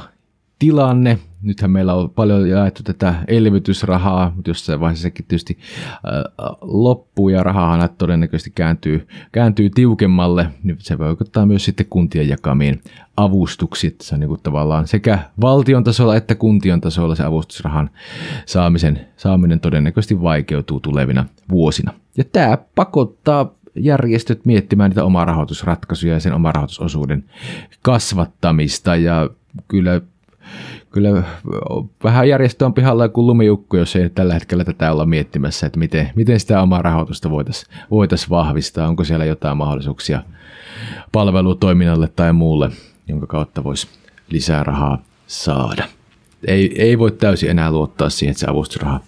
tilanne, 0.59 1.19
nythän 1.47 1.71
meillä 1.71 1.95
on 1.95 2.11
paljon 2.11 2.49
jaettu 2.49 2.83
tätä 2.83 3.15
elvytysrahaa, 3.29 4.33
mutta 4.37 4.51
jossain 4.51 4.81
vaiheessa 4.81 5.03
sekin 5.03 5.25
tietysti 5.29 5.59
loppuu 6.61 7.29
ja 7.29 7.43
rahaa 7.43 7.89
todennäköisesti 7.89 8.53
kääntyy, 8.55 9.09
kääntyy 9.33 9.71
tiukemmalle, 9.71 10.47
niin 10.63 10.77
se 10.81 10.99
vaikuttaa 10.99 11.47
myös 11.47 11.65
sitten 11.65 11.87
kuntien 11.91 12.29
jakamiin 12.29 12.81
avustuksiin. 13.17 13.97
Se 14.03 14.15
on 14.15 14.21
niin 14.21 14.29
kuin 14.29 14.41
tavallaan 14.43 14.87
sekä 14.87 15.19
valtion 15.41 15.85
tasolla 15.85 16.17
että 16.17 16.35
kuntien 16.35 16.81
tasolla 16.81 17.15
se 17.15 17.25
avustusrahan 17.25 17.91
saamisen, 18.47 19.07
saaminen 19.17 19.61
todennäköisesti 19.61 20.23
vaikeutuu 20.23 20.81
tulevina 20.81 21.27
vuosina. 21.51 21.93
Ja 22.17 22.25
tämä 22.25 22.59
pakottaa 22.75 23.55
järjestöt 23.75 24.45
miettimään 24.45 24.91
niitä 24.91 25.05
omaa 25.05 25.25
rahoitusratkaisuja 25.25 26.15
ja 26.15 26.21
sen 26.21 26.35
oman 26.35 26.55
rahoitusosuuden 26.55 27.25
kasvattamista 27.83 28.97
ja 28.97 29.31
kyllä 29.69 30.01
kyllä 30.97 31.23
vähän 32.05 32.29
järjestö 32.29 32.67
on 32.67 32.75
pihalla 32.75 33.09
kuin 33.09 33.27
lumiukko, 33.27 33.77
jos 33.77 33.97
ei 33.97 34.11
tällä 34.11 34.35
hetkellä 34.35 34.65
tätä 34.65 34.93
olla 34.93 35.07
miettimässä, 35.07 35.67
että 35.67 35.79
miten, 35.79 36.11
miten 36.15 36.41
sitä 36.41 36.63
omaa 36.63 36.83
rahoitusta 36.83 37.31
voitaisiin 37.31 37.75
voitais 37.91 38.31
vahvistaa, 38.31 38.89
onko 38.89 39.05
siellä 39.05 39.25
jotain 39.25 39.57
mahdollisuuksia 39.57 40.23
palvelutoiminnalle 41.13 42.09
tai 42.09 42.33
muulle, 42.33 42.71
jonka 43.09 43.27
kautta 43.27 43.65
voisi 43.65 43.89
lisää 44.31 44.63
rahaa 44.63 45.03
saada. 45.27 45.85
Ei, 46.47 46.83
ei 46.83 46.99
voi 46.99 47.13
täysin 47.13 47.51
enää 47.51 47.71
luottaa 47.71 48.11
siihen, 48.11 48.31
että 48.31 48.41
se 48.41 48.51
avustusraha, 48.51 49.01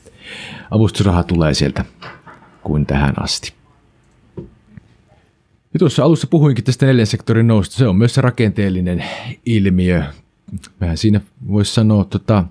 avustusraha 0.71 1.23
tulee 1.23 1.55
sieltä 1.55 1.85
kuin 2.63 2.87
tähän 2.87 3.23
asti. 3.23 3.53
Ja 5.75 5.79
tuossa 5.79 6.05
alussa 6.05 6.27
puhuinkin 6.27 6.65
tästä 6.65 6.87
neljän 6.87 7.07
sektorin 7.07 7.47
nousta. 7.47 7.77
Se 7.77 7.89
on 7.89 7.97
myös 7.97 8.15
se 8.15 8.21
rakenteellinen 8.21 9.05
ilmiö 9.47 10.03
vähän 10.81 10.97
siinä 10.97 11.21
voisi 11.49 11.75
sanoa, 11.75 12.05
tota, 12.05 12.45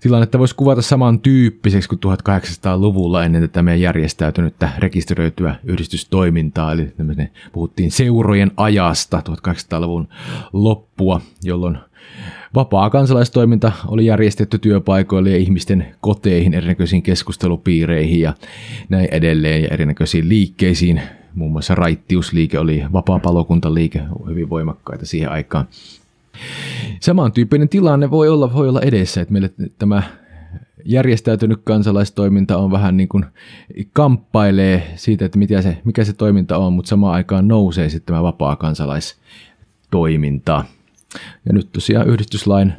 tilannetta 0.00 0.38
voisi 0.38 0.56
kuvata 0.56 0.82
samantyyppiseksi 0.82 1.88
kuin 1.88 1.98
1800-luvulla 1.98 3.24
ennen 3.24 3.42
tätä 3.42 3.62
meidän 3.62 3.80
järjestäytynyttä 3.80 4.70
rekisteröityä 4.78 5.56
yhdistystoimintaa, 5.64 6.72
eli 6.72 6.92
puhuttiin 7.52 7.90
seurojen 7.90 8.50
ajasta 8.56 9.22
1800-luvun 9.28 10.08
loppua, 10.52 11.20
jolloin 11.44 11.78
vapaa 12.54 12.90
kansalaistoiminta 12.90 13.72
oli 13.86 14.06
järjestetty 14.06 14.58
työpaikoille 14.58 15.30
ja 15.30 15.36
ihmisten 15.36 15.86
koteihin, 16.00 16.54
erinäköisiin 16.54 17.02
keskustelupiireihin 17.02 18.20
ja 18.20 18.34
näin 18.88 19.08
edelleen 19.10 19.62
ja 19.62 19.68
erinäköisiin 19.68 20.28
liikkeisiin. 20.28 21.02
Muun 21.34 21.52
muassa 21.52 21.74
raittiusliike 21.74 22.58
oli 22.58 22.84
vapaa 22.92 23.18
palokuntaliike 23.18 24.02
hyvin 24.28 24.50
voimakkaita 24.50 25.06
siihen 25.06 25.30
aikaan. 25.30 25.66
Samantyyppinen 27.00 27.68
tilanne 27.68 28.10
voi 28.10 28.28
olla, 28.28 28.52
voi 28.52 28.68
olla 28.68 28.80
edessä, 28.80 29.20
että 29.20 29.32
meille 29.32 29.50
tämä 29.78 30.02
järjestäytynyt 30.84 31.60
kansalaistoiminta 31.64 32.56
on 32.56 32.70
vähän 32.70 32.96
niin 32.96 33.08
kuin 33.08 33.24
kamppailee 33.92 34.92
siitä, 34.96 35.24
että 35.24 35.38
mikä 35.38 35.62
se, 35.62 35.78
mikä 35.84 36.04
se 36.04 36.12
toiminta 36.12 36.58
on, 36.58 36.72
mutta 36.72 36.88
samaan 36.88 37.14
aikaan 37.14 37.48
nousee 37.48 37.88
sitten 37.88 38.06
tämä 38.06 38.22
vapaa 38.22 38.56
kansalaistoiminta. 38.56 40.64
Ja 41.46 41.52
nyt 41.52 41.68
tosiaan 41.72 42.08
yhdistyslain 42.08 42.72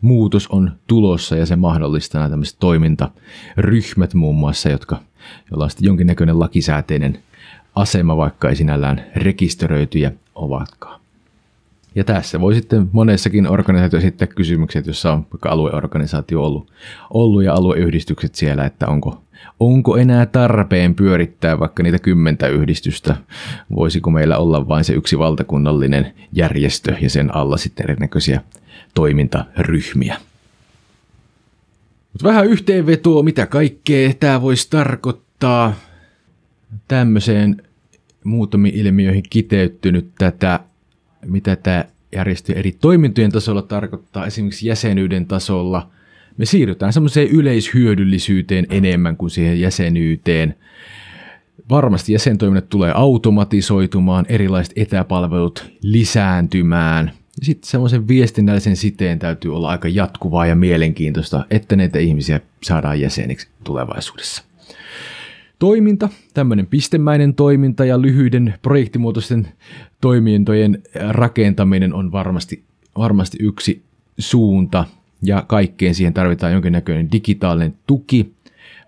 muutos 0.00 0.46
on 0.46 0.72
tulossa 0.86 1.36
ja 1.36 1.46
se 1.46 1.56
mahdollistaa 1.56 2.18
nämä 2.18 2.30
tämmöiset 2.30 2.56
toimintaryhmät 2.60 4.14
muun 4.14 4.36
muassa, 4.36 4.68
jotka, 4.68 5.00
joilla 5.50 5.64
on 5.64 5.70
sitten 5.70 5.86
jonkinnäköinen 5.86 6.38
lakisääteinen 6.38 7.18
asema, 7.74 8.16
vaikka 8.16 8.48
ei 8.48 8.56
sinällään 8.56 9.04
rekisteröityjä 9.16 10.12
ovatkaan. 10.34 10.97
Ja 11.98 12.04
tässä 12.04 12.40
voi 12.40 12.54
sitten 12.54 12.88
monessakin 12.92 13.46
organisaatio 13.46 13.98
esittää 13.98 14.26
kysymykset, 14.26 14.86
jossa 14.86 15.12
on 15.12 15.26
alueorganisaatio 15.44 16.42
ollut, 16.42 16.72
ollut 17.10 17.44
ja 17.44 17.54
alueyhdistykset 17.54 18.34
siellä, 18.34 18.64
että 18.64 18.86
onko, 18.86 19.22
onko 19.60 19.96
enää 19.96 20.26
tarpeen 20.26 20.94
pyörittää 20.94 21.58
vaikka 21.58 21.82
niitä 21.82 21.98
kymmentä 21.98 22.48
yhdistystä. 22.48 23.16
Voisiko 23.74 24.10
meillä 24.10 24.38
olla 24.38 24.68
vain 24.68 24.84
se 24.84 24.92
yksi 24.92 25.18
valtakunnallinen 25.18 26.12
järjestö 26.32 26.96
ja 27.00 27.10
sen 27.10 27.36
alla 27.36 27.56
sitten 27.56 27.84
erinäköisiä 27.84 28.40
toimintaryhmiä. 28.94 30.16
Mutta 32.12 32.28
vähän 32.28 32.46
yhteenvetoa, 32.46 33.22
mitä 33.22 33.46
kaikkea 33.46 34.12
tämä 34.20 34.42
voisi 34.42 34.70
tarkoittaa 34.70 35.74
tämmöiseen 36.88 37.62
muutamiin 38.24 38.74
ilmiöihin 38.74 39.24
kiteyttynyt 39.30 40.10
tätä 40.18 40.60
mitä 41.26 41.56
tämä 41.56 41.84
järjestö 42.12 42.52
eri 42.52 42.72
toimintojen 42.72 43.32
tasolla 43.32 43.62
tarkoittaa, 43.62 44.26
esimerkiksi 44.26 44.68
jäsenyyden 44.68 45.26
tasolla. 45.26 45.90
Me 46.36 46.44
siirrytään 46.46 46.92
semmoiseen 46.92 47.28
yleishyödyllisyyteen 47.28 48.66
enemmän 48.70 49.16
kuin 49.16 49.30
siihen 49.30 49.60
jäsenyyteen. 49.60 50.54
Varmasti 51.70 52.12
jäsentoiminnat 52.12 52.68
tulee 52.68 52.92
automatisoitumaan, 52.94 54.26
erilaiset 54.28 54.72
etäpalvelut 54.76 55.70
lisääntymään. 55.82 57.12
Sitten 57.42 57.70
semmoisen 57.70 58.08
viestinnällisen 58.08 58.76
siteen 58.76 59.18
täytyy 59.18 59.56
olla 59.56 59.68
aika 59.68 59.88
jatkuvaa 59.88 60.46
ja 60.46 60.56
mielenkiintoista, 60.56 61.46
että 61.50 61.76
näitä 61.76 61.98
ihmisiä 61.98 62.40
saadaan 62.62 63.00
jäseniksi 63.00 63.48
tulevaisuudessa. 63.64 64.47
Toiminta, 65.58 66.08
tämmöinen 66.34 66.66
pistemäinen 66.66 67.34
toiminta 67.34 67.84
ja 67.84 68.02
lyhyiden 68.02 68.54
projektimuotoisten 68.62 69.48
toimintojen 70.00 70.82
rakentaminen 71.08 71.94
on 71.94 72.12
varmasti, 72.12 72.64
varmasti 72.98 73.38
yksi 73.40 73.82
suunta 74.18 74.84
ja 75.22 75.44
kaikkeen 75.48 75.94
siihen 75.94 76.14
tarvitaan 76.14 76.52
jonkinnäköinen 76.52 77.12
digitaalinen 77.12 77.74
tuki. 77.86 78.34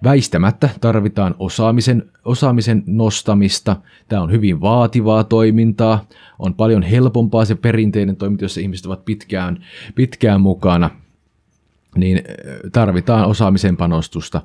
Väistämättä 0.05 0.69
tarvitaan 0.81 1.35
osaamisen, 1.39 2.11
osaamisen 2.25 2.83
nostamista. 2.87 3.77
Tämä 4.09 4.23
on 4.23 4.33
hyvin 4.33 4.61
vaativaa 4.61 5.25
toimintaa. 5.25 6.05
On 6.39 6.55
paljon 6.55 6.83
helpompaa 6.83 7.45
se 7.45 7.55
perinteinen 7.55 8.17
toiminta, 8.17 8.45
jossa 8.45 8.61
ihmiset 8.61 8.87
ovat 8.87 9.05
pitkään, 9.05 9.65
pitkään 9.95 10.41
mukana. 10.41 10.91
Niin 11.97 12.23
tarvitaan 12.73 13.27
osaamisen 13.27 13.77
panostusta. 13.77 14.41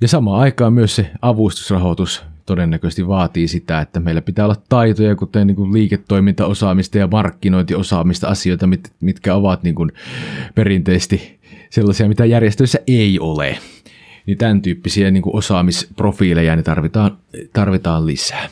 Ja 0.00 0.08
samaan 0.08 0.40
aikaan 0.40 0.72
myös 0.72 0.96
se 0.96 1.10
avustusrahoitus 1.22 2.24
todennäköisesti 2.46 3.08
vaatii 3.08 3.48
sitä, 3.48 3.80
että 3.80 4.00
meillä 4.00 4.22
pitää 4.22 4.44
olla 4.44 4.56
taitoja, 4.68 5.16
kuten 5.16 5.46
niin 5.46 5.56
kuin 5.56 5.72
liiketoimintaosaamista 5.72 6.98
ja 6.98 7.08
markkinointiosaamista, 7.12 8.28
asioita, 8.28 8.66
mit, 8.66 8.92
mitkä 9.00 9.34
ovat 9.34 9.62
niin 9.62 9.74
kuin 9.74 9.92
perinteisesti 10.54 11.38
sellaisia, 11.70 12.08
mitä 12.08 12.24
järjestöissä 12.24 12.78
ei 12.86 13.18
ole. 13.20 13.58
Niin 14.26 14.38
tämän 14.38 14.62
tyyppisiä 14.62 15.10
niin 15.10 15.22
kuin 15.22 15.36
osaamisprofiileja 15.36 16.56
niin 16.56 16.64
tarvitaan, 16.64 17.18
tarvitaan 17.52 18.06
lisää. 18.06 18.48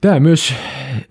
Tämä 0.00 0.20
myös 0.20 0.54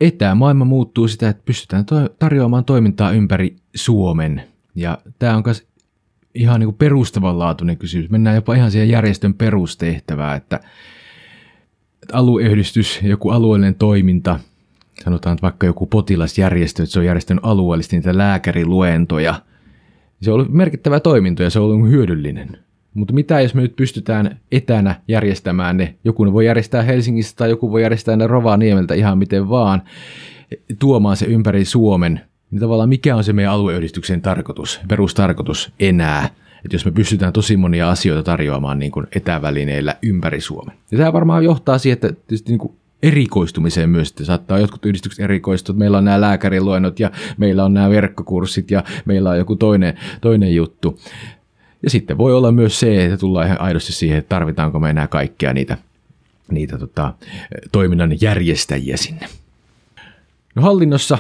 etämaailma 0.02 0.66
muuttuu 0.66 1.08
sitä, 1.08 1.30
että 1.30 1.44
pystytään 1.46 1.86
tarjoamaan 2.20 2.66
toimintaa 2.66 3.12
ympäri 3.12 3.56
Suomen. 3.76 4.44
Ja 4.76 4.98
tämä 5.20 5.38
on 5.38 5.44
myös 5.46 5.68
ihan 6.36 6.60
niin 6.60 6.74
perustavanlaatuinen 6.74 7.78
kysymys. 7.78 8.10
Mennään 8.10 8.36
jopa 8.36 8.56
ihan 8.56 8.72
siihen 8.72 8.90
järjestön 8.90 9.34
perustehtävää, 9.34 10.36
että, 10.36 10.60
että 12.04 12.18
alueyhdistys, 12.18 13.00
joku 13.04 13.30
alueellinen 13.30 13.76
toiminta, 13.76 14.40
sanotaan 15.04 15.34
että 15.34 15.42
vaikka 15.42 15.68
joku 15.68 15.86
potilasjärjestö, 15.86 16.84
että 16.84 16.94
se 16.94 17.00
on 17.00 17.06
järjestänyt 17.06 17.46
alueellisesti 17.46 17.96
niitä 17.96 18.18
lääkäriluentoja. 18.18 19.42
Se 20.22 20.32
on 20.32 20.36
ollut 20.36 20.54
merkittävä 20.54 21.00
toiminto 21.00 21.44
ja 21.44 21.50
se 21.50 21.60
on 21.60 21.66
ollut 21.66 21.90
hyödyllinen. 21.90 22.58
Mutta 22.94 23.14
mitä 23.14 23.42
jos 23.42 23.54
me 23.54 23.62
nyt 23.62 23.76
pystytään 23.76 24.40
etänä 24.52 25.02
järjestämään 25.08 25.78
ne, 25.78 25.96
joku 26.04 26.24
ne 26.24 26.34
voi 26.34 26.46
järjestää 26.46 26.82
Helsingistä 26.82 27.38
tai 27.38 27.50
joku 27.50 27.72
voi 27.72 27.82
järjestää 27.82 28.16
ne 28.16 28.28
Rovaniemeltä 28.28 28.94
ihan 28.94 29.18
miten 29.18 29.50
vaan, 29.50 29.82
tuomaan 30.80 31.18
se 31.18 31.26
ympäri 31.26 31.66
Suomen– 31.66 32.22
niin 32.52 32.60
tavallaan 32.60 32.90
mikä 32.90 33.16
on 33.16 33.24
se 33.24 33.34
meidän 33.34 33.54
alueyhdistyksen 33.54 34.22
tarkoitus, 34.22 34.80
perustarkoitus 34.88 35.72
enää, 35.80 36.30
että 36.66 36.76
jos 36.76 36.86
me 36.86 36.92
pystytään 36.92 37.34
tosi 37.34 37.58
monia 37.58 37.90
asioita 37.90 38.24
tarjoamaan 38.24 38.80
niin 38.80 38.92
kuin 38.92 39.08
etävälineillä 39.16 39.96
ympäri 40.02 40.42
Suomen. 40.42 40.76
Ja 40.92 40.98
tämä 40.98 41.14
varmaan 41.14 41.44
johtaa 41.44 41.78
siihen, 41.78 41.94
että 41.94 42.08
tietysti 42.08 42.52
niin 42.52 42.60
kuin 42.60 42.74
erikoistumiseen 43.04 43.90
myös, 43.90 44.10
että 44.10 44.26
saattaa 44.26 44.60
jotkut 44.60 44.86
yhdistykset 44.86 45.24
erikoistua, 45.24 45.76
meillä 45.76 45.98
on 45.98 46.06
nämä 46.06 46.22
lääkäriluennot 46.22 47.00
ja 47.00 47.12
meillä 47.38 47.66
on 47.66 47.74
nämä 47.74 47.90
verkkokurssit 47.90 48.72
ja 48.72 48.84
meillä 49.06 49.30
on 49.30 49.38
joku 49.38 49.56
toinen, 49.56 50.00
toinen 50.22 50.56
juttu. 50.56 51.00
Ja 51.84 51.90
sitten 51.90 52.18
voi 52.18 52.34
olla 52.34 52.52
myös 52.52 52.80
se, 52.80 53.06
että 53.06 53.18
tullaan 53.18 53.48
ihan 53.48 53.62
aidosti 53.62 53.94
siihen, 53.94 54.18
että 54.18 54.30
tarvitaanko 54.30 54.80
me 54.80 54.90
enää 54.90 55.08
kaikkia 55.08 55.54
niitä, 55.54 55.78
niitä 56.52 56.78
tota, 56.78 57.14
toiminnan 57.72 58.22
järjestäjiä 58.22 58.98
sinne. 58.98 59.28
No 60.56 60.62
hallinnossa 60.62 61.18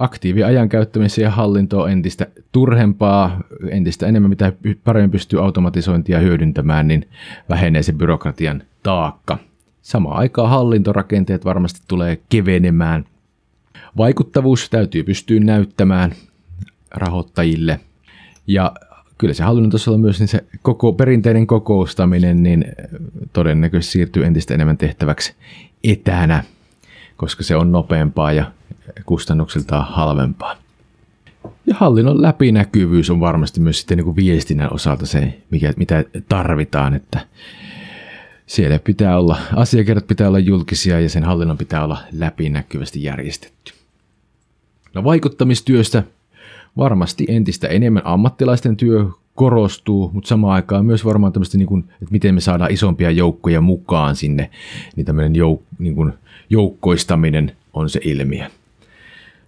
aktiiviajan 0.00 0.68
käyttämiseen 0.68 1.24
ja 1.24 1.30
hallinto 1.30 1.82
on 1.82 1.90
entistä 1.90 2.26
turhempaa, 2.52 3.40
entistä 3.70 4.06
enemmän 4.06 4.28
mitä 4.28 4.52
paremmin 4.84 5.10
pystyy 5.10 5.44
automatisointia 5.44 6.18
hyödyntämään, 6.18 6.88
niin 6.88 7.08
vähenee 7.48 7.82
se 7.82 7.92
byrokratian 7.92 8.62
taakka. 8.82 9.38
Samaan 9.82 10.16
aikaan 10.16 10.50
hallintorakenteet 10.50 11.44
varmasti 11.44 11.80
tulee 11.88 12.18
kevenemään. 12.28 13.04
Vaikuttavuus 13.96 14.70
täytyy 14.70 15.02
pystyä 15.04 15.40
näyttämään 15.40 16.12
rahoittajille. 16.90 17.80
Ja 18.46 18.72
kyllä 19.18 19.34
se 19.34 19.42
hallinnon 19.42 19.70
tasolla 19.70 19.98
myös 19.98 20.18
niin 20.18 20.28
se 20.28 20.44
koko 20.62 20.92
perinteinen 20.92 21.46
kokoustaminen 21.46 22.42
niin 22.42 22.64
todennäköisesti 23.32 23.92
siirtyy 23.92 24.24
entistä 24.24 24.54
enemmän 24.54 24.76
tehtäväksi 24.76 25.34
etänä, 25.84 26.44
koska 27.16 27.42
se 27.42 27.56
on 27.56 27.72
nopeampaa 27.72 28.32
ja 28.32 28.52
kustannuksiltaan 29.06 29.86
halvempaa. 29.86 30.56
Ja 31.66 31.74
hallinnon 31.74 32.22
läpinäkyvyys 32.22 33.10
on 33.10 33.20
varmasti 33.20 33.60
myös 33.60 33.78
sitten 33.78 33.98
niin 33.98 34.04
kuin 34.04 34.16
viestinnän 34.16 34.74
osalta 34.74 35.06
se, 35.06 35.40
mikä, 35.50 35.72
mitä 35.76 36.04
tarvitaan, 36.28 36.94
että 36.94 37.26
siellä 38.46 38.78
pitää 38.78 39.18
olla, 39.18 39.38
asiakirjat 39.56 40.06
pitää 40.06 40.28
olla 40.28 40.38
julkisia 40.38 41.00
ja 41.00 41.08
sen 41.08 41.24
hallinnon 41.24 41.58
pitää 41.58 41.84
olla 41.84 41.98
läpinäkyvästi 42.12 43.02
järjestetty. 43.02 43.72
No 44.94 45.04
vaikuttamistyöstä 45.04 46.02
varmasti 46.76 47.24
entistä 47.28 47.68
enemmän 47.68 48.02
ammattilaisten 48.06 48.76
työ 48.76 49.06
korostuu, 49.34 50.10
mutta 50.12 50.28
samaan 50.28 50.54
aikaan 50.54 50.86
myös 50.86 51.04
varmaan 51.04 51.32
tämmöistä, 51.32 51.58
niin 51.58 51.68
kuin, 51.68 51.80
että 51.80 52.12
miten 52.12 52.34
me 52.34 52.40
saadaan 52.40 52.70
isompia 52.70 53.10
joukkoja 53.10 53.60
mukaan 53.60 54.16
sinne, 54.16 54.50
niin 54.96 55.06
tämmöinen 55.06 55.36
jouk, 55.36 55.62
niin 55.78 55.94
kuin 55.94 56.12
joukkoistaminen 56.50 57.56
on 57.72 57.90
se 57.90 58.00
ilmiö. 58.04 58.46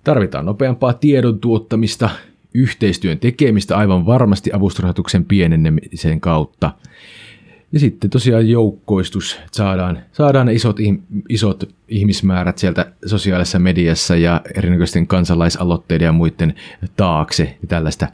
Tarvitaan 0.04 0.46
nopeampaa 0.46 0.92
tiedon 0.92 1.40
tuottamista, 1.40 2.10
yhteistyön 2.54 3.18
tekemistä 3.18 3.76
aivan 3.76 4.06
varmasti 4.06 4.50
avustusrahoituksen 4.52 5.24
pienenemisen 5.24 6.20
kautta. 6.20 6.72
Ja 7.72 7.80
sitten 7.80 8.10
tosiaan 8.10 8.48
joukkoistus, 8.48 9.40
saadaan, 9.52 9.98
saadaan 10.12 10.46
ne 10.46 10.52
isot, 10.52 10.76
isot 11.28 11.64
ihmismäärät 11.88 12.58
sieltä 12.58 12.92
sosiaalisessa 13.06 13.58
mediassa 13.58 14.16
ja 14.16 14.40
erinäköisten 14.54 15.06
kansalaisaloitteiden 15.06 16.06
ja 16.06 16.12
muiden 16.12 16.54
taakse. 16.96 17.56
Ja 17.62 17.68
tällaista 17.68 18.08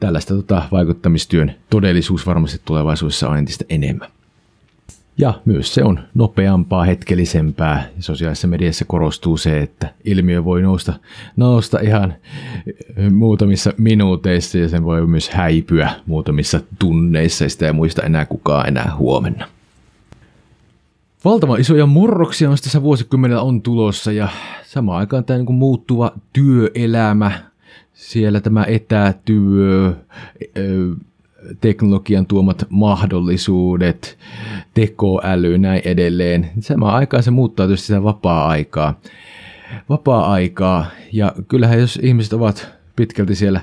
tällaista 0.00 0.34
tota, 0.34 0.62
vaikuttamistyön 0.72 1.54
todellisuus 1.70 2.26
varmasti 2.26 2.60
tulevaisuudessa 2.64 3.28
on 3.28 3.38
entistä 3.38 3.64
enemmän. 3.68 4.08
Ja 5.18 5.34
myös 5.44 5.74
se 5.74 5.84
on 5.84 6.00
nopeampaa, 6.14 6.84
hetkellisempää. 6.84 7.88
Sosiaalisessa 7.98 8.48
mediassa 8.48 8.84
korostuu 8.84 9.36
se, 9.36 9.60
että 9.60 9.94
ilmiö 10.04 10.44
voi 10.44 10.62
nousta, 10.62 10.94
nousta 11.36 11.78
ihan 11.80 12.14
muutamissa 13.12 13.72
minuuteissa 13.78 14.58
ja 14.58 14.68
sen 14.68 14.84
voi 14.84 15.06
myös 15.06 15.30
häipyä 15.30 15.90
muutamissa 16.06 16.60
tunneissa 16.78 17.44
ja 17.44 17.50
sitä 17.50 17.66
ei 17.66 17.72
muista 17.72 18.02
enää 18.02 18.24
kukaan 18.24 18.68
enää 18.68 18.92
huomenna. 18.98 19.48
Valtavan 21.24 21.60
isoja 21.60 21.86
murroksia 21.86 22.50
on 22.50 22.56
tässä 22.62 22.82
vuosikymmenellä 22.82 23.42
on 23.42 23.62
tulossa 23.62 24.12
ja 24.12 24.28
samaan 24.64 24.98
aikaan 24.98 25.24
tämä 25.24 25.38
niin 25.38 25.54
muuttuva 25.54 26.12
työelämä, 26.32 27.32
siellä 27.94 28.40
tämä 28.40 28.64
etätyö, 28.64 29.94
teknologian 31.60 32.26
tuomat 32.26 32.66
mahdollisuudet, 32.68 34.18
tekoäly, 34.74 35.58
näin 35.58 35.82
edelleen. 35.84 36.50
Samaan 36.60 36.94
aikaan 36.94 37.22
se 37.22 37.30
muuttaa 37.30 37.66
tietysti 37.66 37.86
sitä 37.86 38.02
vapaa-aikaa. 38.02 39.00
Vapaa-aikaa, 39.88 40.86
ja 41.12 41.32
kyllähän 41.48 41.78
jos 41.78 41.98
ihmiset 42.02 42.32
ovat 42.32 42.68
pitkälti 42.96 43.34
siellä 43.34 43.60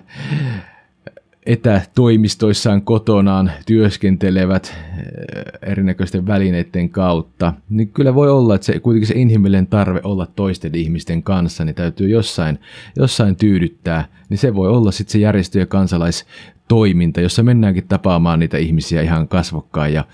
etätoimistoissaan 1.46 2.82
kotonaan 2.82 3.52
työskentelevät 3.66 4.76
eh, 4.98 5.72
erinäköisten 5.72 6.28
välineiden 6.28 6.90
kautta, 6.90 7.54
niin 7.70 7.90
kyllä 7.90 8.16
voi 8.16 8.30
olla, 8.30 8.56
että 8.56 8.66
se 8.66 8.80
kuitenkin 8.80 9.08
se 9.08 9.14
inhimillinen 9.14 9.68
tarve 9.68 10.02
olla 10.04 10.28
toisten 10.36 10.76
ihmisten 10.76 11.24
kanssa, 11.24 11.66
niin 11.66 11.76
täytyy 11.76 12.10
jossain, 12.10 12.60
jossain 12.98 13.36
tyydyttää, 13.36 14.08
niin 14.30 14.38
se 14.38 14.56
voi 14.56 14.70
olla 14.70 14.92
sitten 14.92 15.12
se 15.12 15.20
järjestö- 15.20 15.60
ja 15.60 15.66
kansalaistoiminta, 16.68 17.22
jossa 17.22 17.44
mennäänkin 17.44 17.88
tapaamaan 17.88 18.40
niitä 18.40 18.58
ihmisiä 18.58 19.02
ihan 19.02 19.28
kasvokkaan 19.28 19.94
ja 19.94 20.06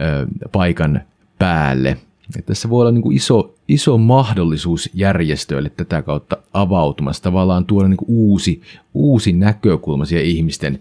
ö, 0.00 0.26
paikan 0.52 1.00
päälle– 1.38 1.96
että 2.36 2.46
tässä 2.46 2.70
voi 2.70 2.80
olla 2.80 2.92
niin 2.92 3.02
kuin 3.02 3.16
iso, 3.16 3.54
iso 3.68 3.98
mahdollisuus 3.98 4.90
järjestöille 4.94 5.70
tätä 5.70 6.02
kautta 6.02 6.36
avautumassa, 6.52 7.22
tavallaan 7.22 7.64
tuoda 7.64 7.88
niin 7.88 7.98
uusi, 8.06 8.62
uusi 8.94 9.32
näkökulma 9.32 10.04
siihen 10.04 10.26
ihmisten 10.26 10.78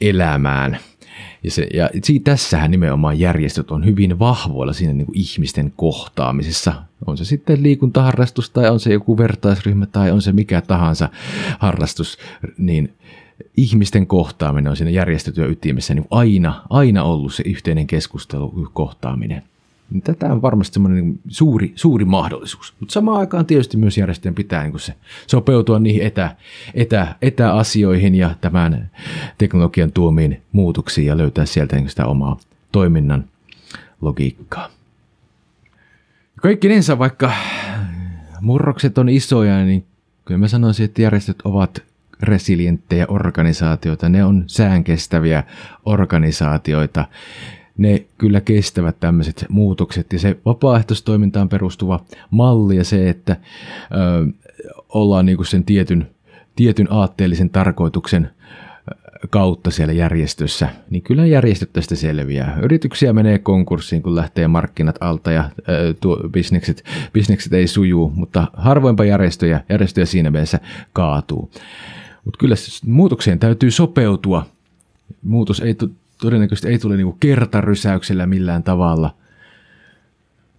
elämään. 0.00 0.78
Ja, 1.44 1.50
se, 1.50 1.66
ja 1.74 1.90
siitä, 2.02 2.30
tässähän 2.30 2.70
nimenomaan 2.70 3.18
järjestöt 3.18 3.70
on 3.70 3.84
hyvin 3.84 4.18
vahvoilla 4.18 4.72
siinä 4.72 4.92
niin 4.92 5.06
kuin 5.06 5.18
ihmisten 5.18 5.72
kohtaamisessa. 5.76 6.72
On 7.06 7.16
se 7.16 7.24
sitten 7.24 7.62
liikuntaharrastus 7.62 8.50
tai 8.50 8.70
on 8.70 8.80
se 8.80 8.92
joku 8.92 9.18
vertaisryhmä 9.18 9.86
tai 9.86 10.10
on 10.10 10.22
se 10.22 10.32
mikä 10.32 10.60
tahansa 10.60 11.08
harrastus, 11.58 12.18
niin 12.58 12.92
ihmisten 13.58 14.06
kohtaaminen 14.06 14.70
on 14.70 14.76
siinä 14.76 14.90
järjestötyö 14.90 15.46
ytimessä 15.46 15.94
niin 15.94 16.06
aina, 16.10 16.62
aina 16.70 17.02
ollut 17.02 17.34
se 17.34 17.42
yhteinen 17.46 17.86
keskustelu, 17.86 18.70
kohtaaminen. 18.72 19.42
Niin 19.90 20.02
tätä 20.02 20.32
on 20.32 20.42
varmasti 20.42 20.74
semmoinen 20.74 21.04
niin 21.04 21.20
suuri, 21.28 21.72
suuri 21.76 22.04
mahdollisuus. 22.04 22.74
Mutta 22.80 22.92
samaan 22.92 23.20
aikaan 23.20 23.46
tietysti 23.46 23.76
myös 23.76 23.98
järjestöjen 23.98 24.34
pitää 24.34 24.62
niin 24.64 24.80
se 24.80 24.94
sopeutua 25.26 25.78
niihin 25.78 26.02
etä, 26.02 26.36
etä, 26.74 27.14
etäasioihin 27.22 28.14
ja 28.14 28.34
tämän 28.40 28.90
teknologian 29.38 29.92
tuomiin 29.92 30.42
muutoksiin 30.52 31.06
ja 31.06 31.16
löytää 31.18 31.46
sieltä 31.46 31.76
niin 31.76 31.88
sitä 31.88 32.06
omaa, 32.06 32.38
toiminnan 32.72 33.24
logiikkaa. 34.00 34.70
Kaikkinensa 36.42 36.98
vaikka 36.98 37.32
murrokset 38.40 38.98
on 38.98 39.08
isoja, 39.08 39.64
niin 39.64 39.84
kyllä 40.24 40.38
mä 40.38 40.48
sanoisin, 40.48 40.84
että 40.84 41.02
järjestöt 41.02 41.36
ovat 41.44 41.82
resilienttejä 42.22 43.06
organisaatioita, 43.08 44.08
ne 44.08 44.24
on 44.24 44.44
säänkestäviä 44.46 45.44
organisaatioita. 45.84 47.04
Ne 47.76 48.06
kyllä 48.18 48.40
kestävät 48.40 49.00
tämmöiset 49.00 49.46
muutokset 49.48 50.12
ja 50.12 50.18
se 50.18 50.36
vapaaehtoistoimintaan 50.44 51.48
perustuva 51.48 52.04
malli 52.30 52.76
ja 52.76 52.84
se, 52.84 53.08
että 53.08 53.36
ö, 53.36 54.26
ollaan 54.88 55.26
niinku 55.26 55.44
sen 55.44 55.64
tietyn, 55.64 56.10
tietyn 56.56 56.86
aatteellisen 56.90 57.50
tarkoituksen 57.50 58.30
kautta 59.30 59.70
siellä 59.70 59.92
järjestössä, 59.92 60.68
niin 60.90 61.02
kyllä 61.02 61.26
järjestöt 61.26 61.72
tästä 61.72 61.94
selviää. 61.94 62.58
Yrityksiä 62.62 63.12
menee 63.12 63.38
konkurssiin, 63.38 64.02
kun 64.02 64.16
lähtee 64.16 64.48
markkinat 64.48 64.96
alta 65.00 65.32
ja 65.32 65.50
tuo 66.00 66.16
bisnekset, 66.32 66.84
bisnekset 67.12 67.52
ei 67.52 67.66
sujuu, 67.66 68.12
mutta 68.14 68.46
harvoinpa 68.52 69.04
järjestöjä, 69.04 69.60
järjestöjä 69.68 70.06
siinä 70.06 70.30
mielessä 70.30 70.60
kaatuu. 70.92 71.50
Mutta 72.28 72.38
kyllä 72.38 72.54
muutokseen 72.86 73.38
täytyy 73.38 73.70
sopeutua. 73.70 74.46
Muutos 75.22 75.60
ei 75.60 75.76
todennäköisesti 76.20 76.68
ei 76.68 76.78
tule 76.78 76.96
niinku 76.96 77.16
kertarysäyksellä 77.20 78.26
millään 78.26 78.62
tavalla. 78.62 79.14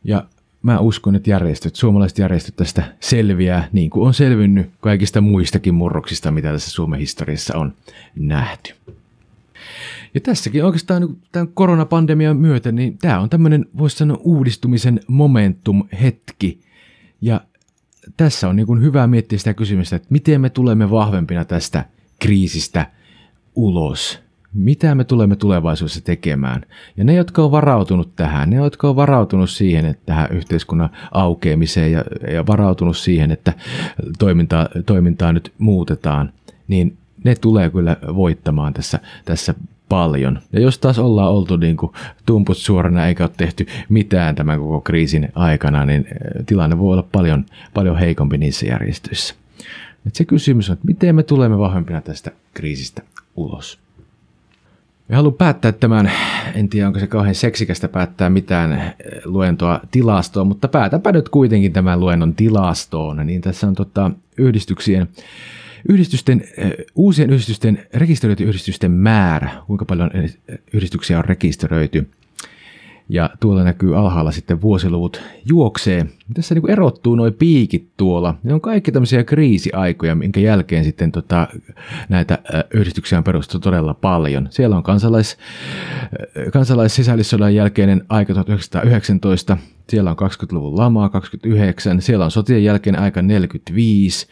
Ja 0.04 0.28
mä 0.64 0.80
uskon, 0.80 1.16
että 1.16 1.30
järjestöt, 1.30 1.76
suomalaiset 1.76 2.18
järjestöt 2.18 2.56
tästä 2.56 2.84
selviää, 3.00 3.68
niin 3.72 3.90
kuin 3.90 4.08
on 4.08 4.14
selvinnyt 4.14 4.70
kaikista 4.80 5.22
muistakin 5.22 5.74
murroksista, 5.74 6.32
mitä 6.32 6.52
tässä 6.52 6.72
Suomen 6.72 7.00
historiassa 7.00 7.58
on 7.58 7.74
nähty. 8.16 8.74
Ja 10.14 10.22
tässäkin 10.22 10.66
oikeastaan 10.66 11.02
niin 11.02 11.18
tämän 11.32 11.48
koronapandemian 11.48 12.38
myötä, 12.38 12.72
niin 12.72 12.98
tämä 12.98 13.20
on 13.20 13.30
tämmöinen, 13.30 13.66
voisi 13.78 13.98
sanoa, 13.98 14.18
uudistumisen 14.24 15.00
momentum-hetki. 15.08 16.60
Ja 17.22 17.42
tässä 18.18 18.50
on 18.50 18.56
niin 18.56 18.82
hyvä 18.82 19.08
miettiä 19.08 19.38
sitä 19.38 19.54
kysymystä, 19.54 19.96
että 19.96 20.08
miten 20.10 20.42
me 20.42 20.50
tulemme 20.50 20.92
vahvempina 20.92 21.46
tästä 21.46 21.86
kriisistä 22.20 22.86
ulos 23.56 24.20
mitä 24.54 24.96
me 24.96 25.04
tulemme 25.04 25.36
tulevaisuudessa 25.36 26.02
tekemään. 26.02 26.62
Ja 26.98 27.04
ne, 27.04 27.14
jotka 27.14 27.44
on 27.44 27.52
varautunut 27.52 28.16
tähän, 28.16 28.50
ne, 28.50 28.56
jotka 28.56 28.90
on 28.90 28.96
varautunut 28.96 29.50
siihen, 29.50 29.86
että 29.86 30.04
tähän 30.06 30.32
yhteiskunnan 30.32 30.90
aukeamiseen 31.12 31.92
ja, 31.92 32.04
ja 32.34 32.48
varautunut 32.48 32.98
siihen, 32.98 33.32
että 33.32 33.54
toimintaa, 34.20 34.70
toimintaa 34.86 35.34
nyt 35.34 35.54
muutetaan, 35.58 36.34
niin 36.68 36.98
ne 37.24 37.36
tulee 37.36 37.70
kyllä 37.70 37.98
voittamaan 38.16 38.74
tässä, 38.74 39.00
tässä 39.26 39.54
paljon. 39.90 40.40
Ja 40.54 40.60
jos 40.60 40.80
taas 40.80 41.00
ollaan 41.00 41.32
oltu 41.32 41.58
niin 41.58 41.78
kuin 41.78 41.92
tumput 42.26 42.58
suorana 42.58 43.08
eikä 43.08 43.24
ole 43.24 43.32
tehty 43.38 43.68
mitään 43.90 44.36
tämän 44.36 44.60
koko 44.60 44.82
kriisin 44.82 45.30
aikana, 45.36 45.86
niin 45.86 46.08
eh, 46.08 46.46
tilanne 46.46 46.80
voi 46.80 46.94
olla 46.94 47.08
paljon, 47.12 47.46
paljon 47.74 47.98
heikompi 47.98 48.38
niissä 48.38 48.66
järjestöissä. 48.66 49.36
Et 50.08 50.16
se 50.16 50.26
kysymys 50.26 50.70
on, 50.70 50.74
että 50.74 50.88
miten 50.88 51.16
me 51.16 51.24
tulemme 51.24 51.58
vahvempina 51.58 52.02
tästä 52.02 52.32
kriisistä 52.54 53.02
ulos. 53.36 53.80
Ja 55.10 55.16
haluan 55.16 55.34
päättää 55.34 55.72
tämän, 55.72 56.12
en 56.56 56.70
tiedä 56.70 56.88
onko 56.88 57.00
se 57.00 57.08
kauhean 57.08 57.36
seksikästä 57.36 57.88
päättää 57.88 58.30
mitään 58.30 58.72
eh, 58.72 58.92
luentoa 59.26 59.80
tilastoa, 59.92 60.44
mutta 60.44 60.68
päätäpä 60.68 61.12
nyt 61.12 61.30
kuitenkin 61.30 61.74
tämän 61.74 62.00
luennon 62.00 62.36
tilastoon. 62.36 63.28
Niin 63.28 63.42
tässä 63.42 63.68
on 63.68 63.76
tota, 63.76 64.12
yhdistyksien, 64.38 65.08
yhdistysten, 65.90 66.42
eh, 66.58 66.72
uusien 66.96 67.30
yhdistysten, 67.30 67.88
rekisteröity 67.94 68.44
yhdistysten 68.44 68.92
määrä, 68.92 69.52
kuinka 69.68 69.86
paljon 69.86 70.12
yhdistyksiä 70.74 71.18
on 71.18 71.26
rekisteröity– 71.26 72.10
ja 73.10 73.30
tuolla 73.40 73.64
näkyy 73.64 73.98
alhaalla 73.98 74.32
sitten 74.32 74.62
vuosiluvut 74.62 75.22
juoksee. 75.46 76.06
Tässä 76.34 76.56
niin 76.56 76.72
erottuu 76.72 77.16
noin 77.16 77.34
piikit 77.34 77.90
tuolla. 77.98 78.36
Ne 78.44 78.54
on 78.54 78.62
kaikki 78.62 78.92
tämmöisiä 78.92 79.24
kriisiaikoja, 79.24 80.16
minkä 80.16 80.40
jälkeen 80.40 80.84
sitten 80.84 81.12
tota, 81.12 81.48
näitä 82.10 82.38
yhdistyksiä 82.74 83.18
on 83.18 83.24
perustettu 83.24 83.60
todella 83.60 83.94
paljon. 83.94 84.48
Siellä 84.50 84.78
on 84.78 84.84
kansalais, 84.84 85.38
kansalaissisällissodan 86.54 87.56
jälkeinen 87.56 88.06
aika 88.10 88.34
1919, 88.34 89.58
siellä 89.90 90.10
on 90.10 90.18
20-luvun 90.18 90.78
lama 90.78 91.10
29, 91.10 92.02
siellä 92.02 92.26
on 92.26 92.32
sotien 92.32 92.64
jälkeinen 92.64 93.02
aika 93.02 93.22
45, 93.22 94.28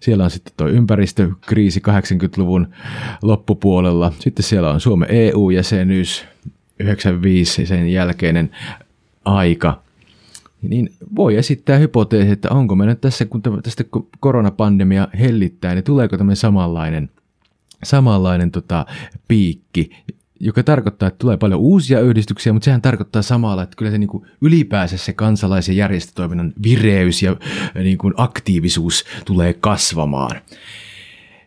siellä 0.00 0.24
on 0.24 0.30
sitten 0.30 0.52
tuo 0.56 0.68
ympäristökriisi 0.68 1.80
80-luvun 1.80 2.68
loppupuolella, 3.22 4.12
sitten 4.18 4.42
siellä 4.42 4.70
on 4.70 4.80
Suomen 4.80 5.08
EU-jäsenyys 5.10 6.31
95 6.82 7.66
sen 7.66 7.92
jälkeinen 7.92 8.50
aika, 9.24 9.82
niin 10.62 10.92
voi 11.16 11.36
esittää 11.36 11.78
hypoteesi, 11.78 12.32
että 12.32 12.50
onko 12.50 12.74
me 12.74 12.86
nyt 12.86 13.00
tässä, 13.00 13.24
kun 13.24 13.42
tästä 13.62 13.84
koronapandemia 14.20 15.08
hellittää, 15.18 15.74
niin 15.74 15.84
tuleeko 15.84 16.16
tämmöinen 16.16 16.36
samanlainen, 16.36 17.10
samanlainen 17.84 18.50
tota, 18.50 18.86
piikki, 19.28 19.90
joka 20.40 20.62
tarkoittaa, 20.62 21.06
että 21.08 21.18
tulee 21.18 21.36
paljon 21.36 21.60
uusia 21.60 22.00
yhdistyksiä, 22.00 22.52
mutta 22.52 22.64
sehän 22.64 22.82
tarkoittaa 22.82 23.22
samalla, 23.22 23.62
että 23.62 23.76
kyllä 23.76 23.90
se 23.90 23.98
niin 23.98 24.08
kuin 24.08 24.26
ylipäänsä 24.40 24.96
se 24.96 25.12
kansalaisen 25.12 25.76
järjestötoiminnan 25.76 26.52
vireys 26.62 27.22
ja 27.22 27.36
niin 27.74 27.98
kuin 27.98 28.14
aktiivisuus 28.16 29.04
tulee 29.24 29.52
kasvamaan. 29.52 30.40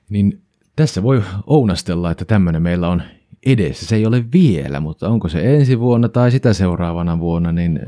Niin 0.09 0.41
tässä 0.75 1.03
voi 1.03 1.23
ounastella, 1.47 2.11
että 2.11 2.25
tämmöinen 2.25 2.61
meillä 2.61 2.89
on 2.89 3.03
edessä. 3.45 3.85
Se 3.85 3.95
ei 3.95 4.05
ole 4.05 4.23
vielä, 4.33 4.79
mutta 4.79 5.09
onko 5.09 5.29
se 5.29 5.55
ensi 5.55 5.79
vuonna 5.79 6.09
tai 6.09 6.31
sitä 6.31 6.53
seuraavana 6.53 7.19
vuonna, 7.19 7.51
niin 7.51 7.79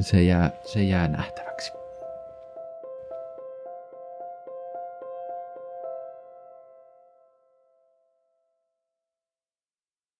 se 0.00 0.22
jää, 0.22 0.50
se 0.64 0.82
jää 0.82 1.08
nähtäväksi. 1.08 1.45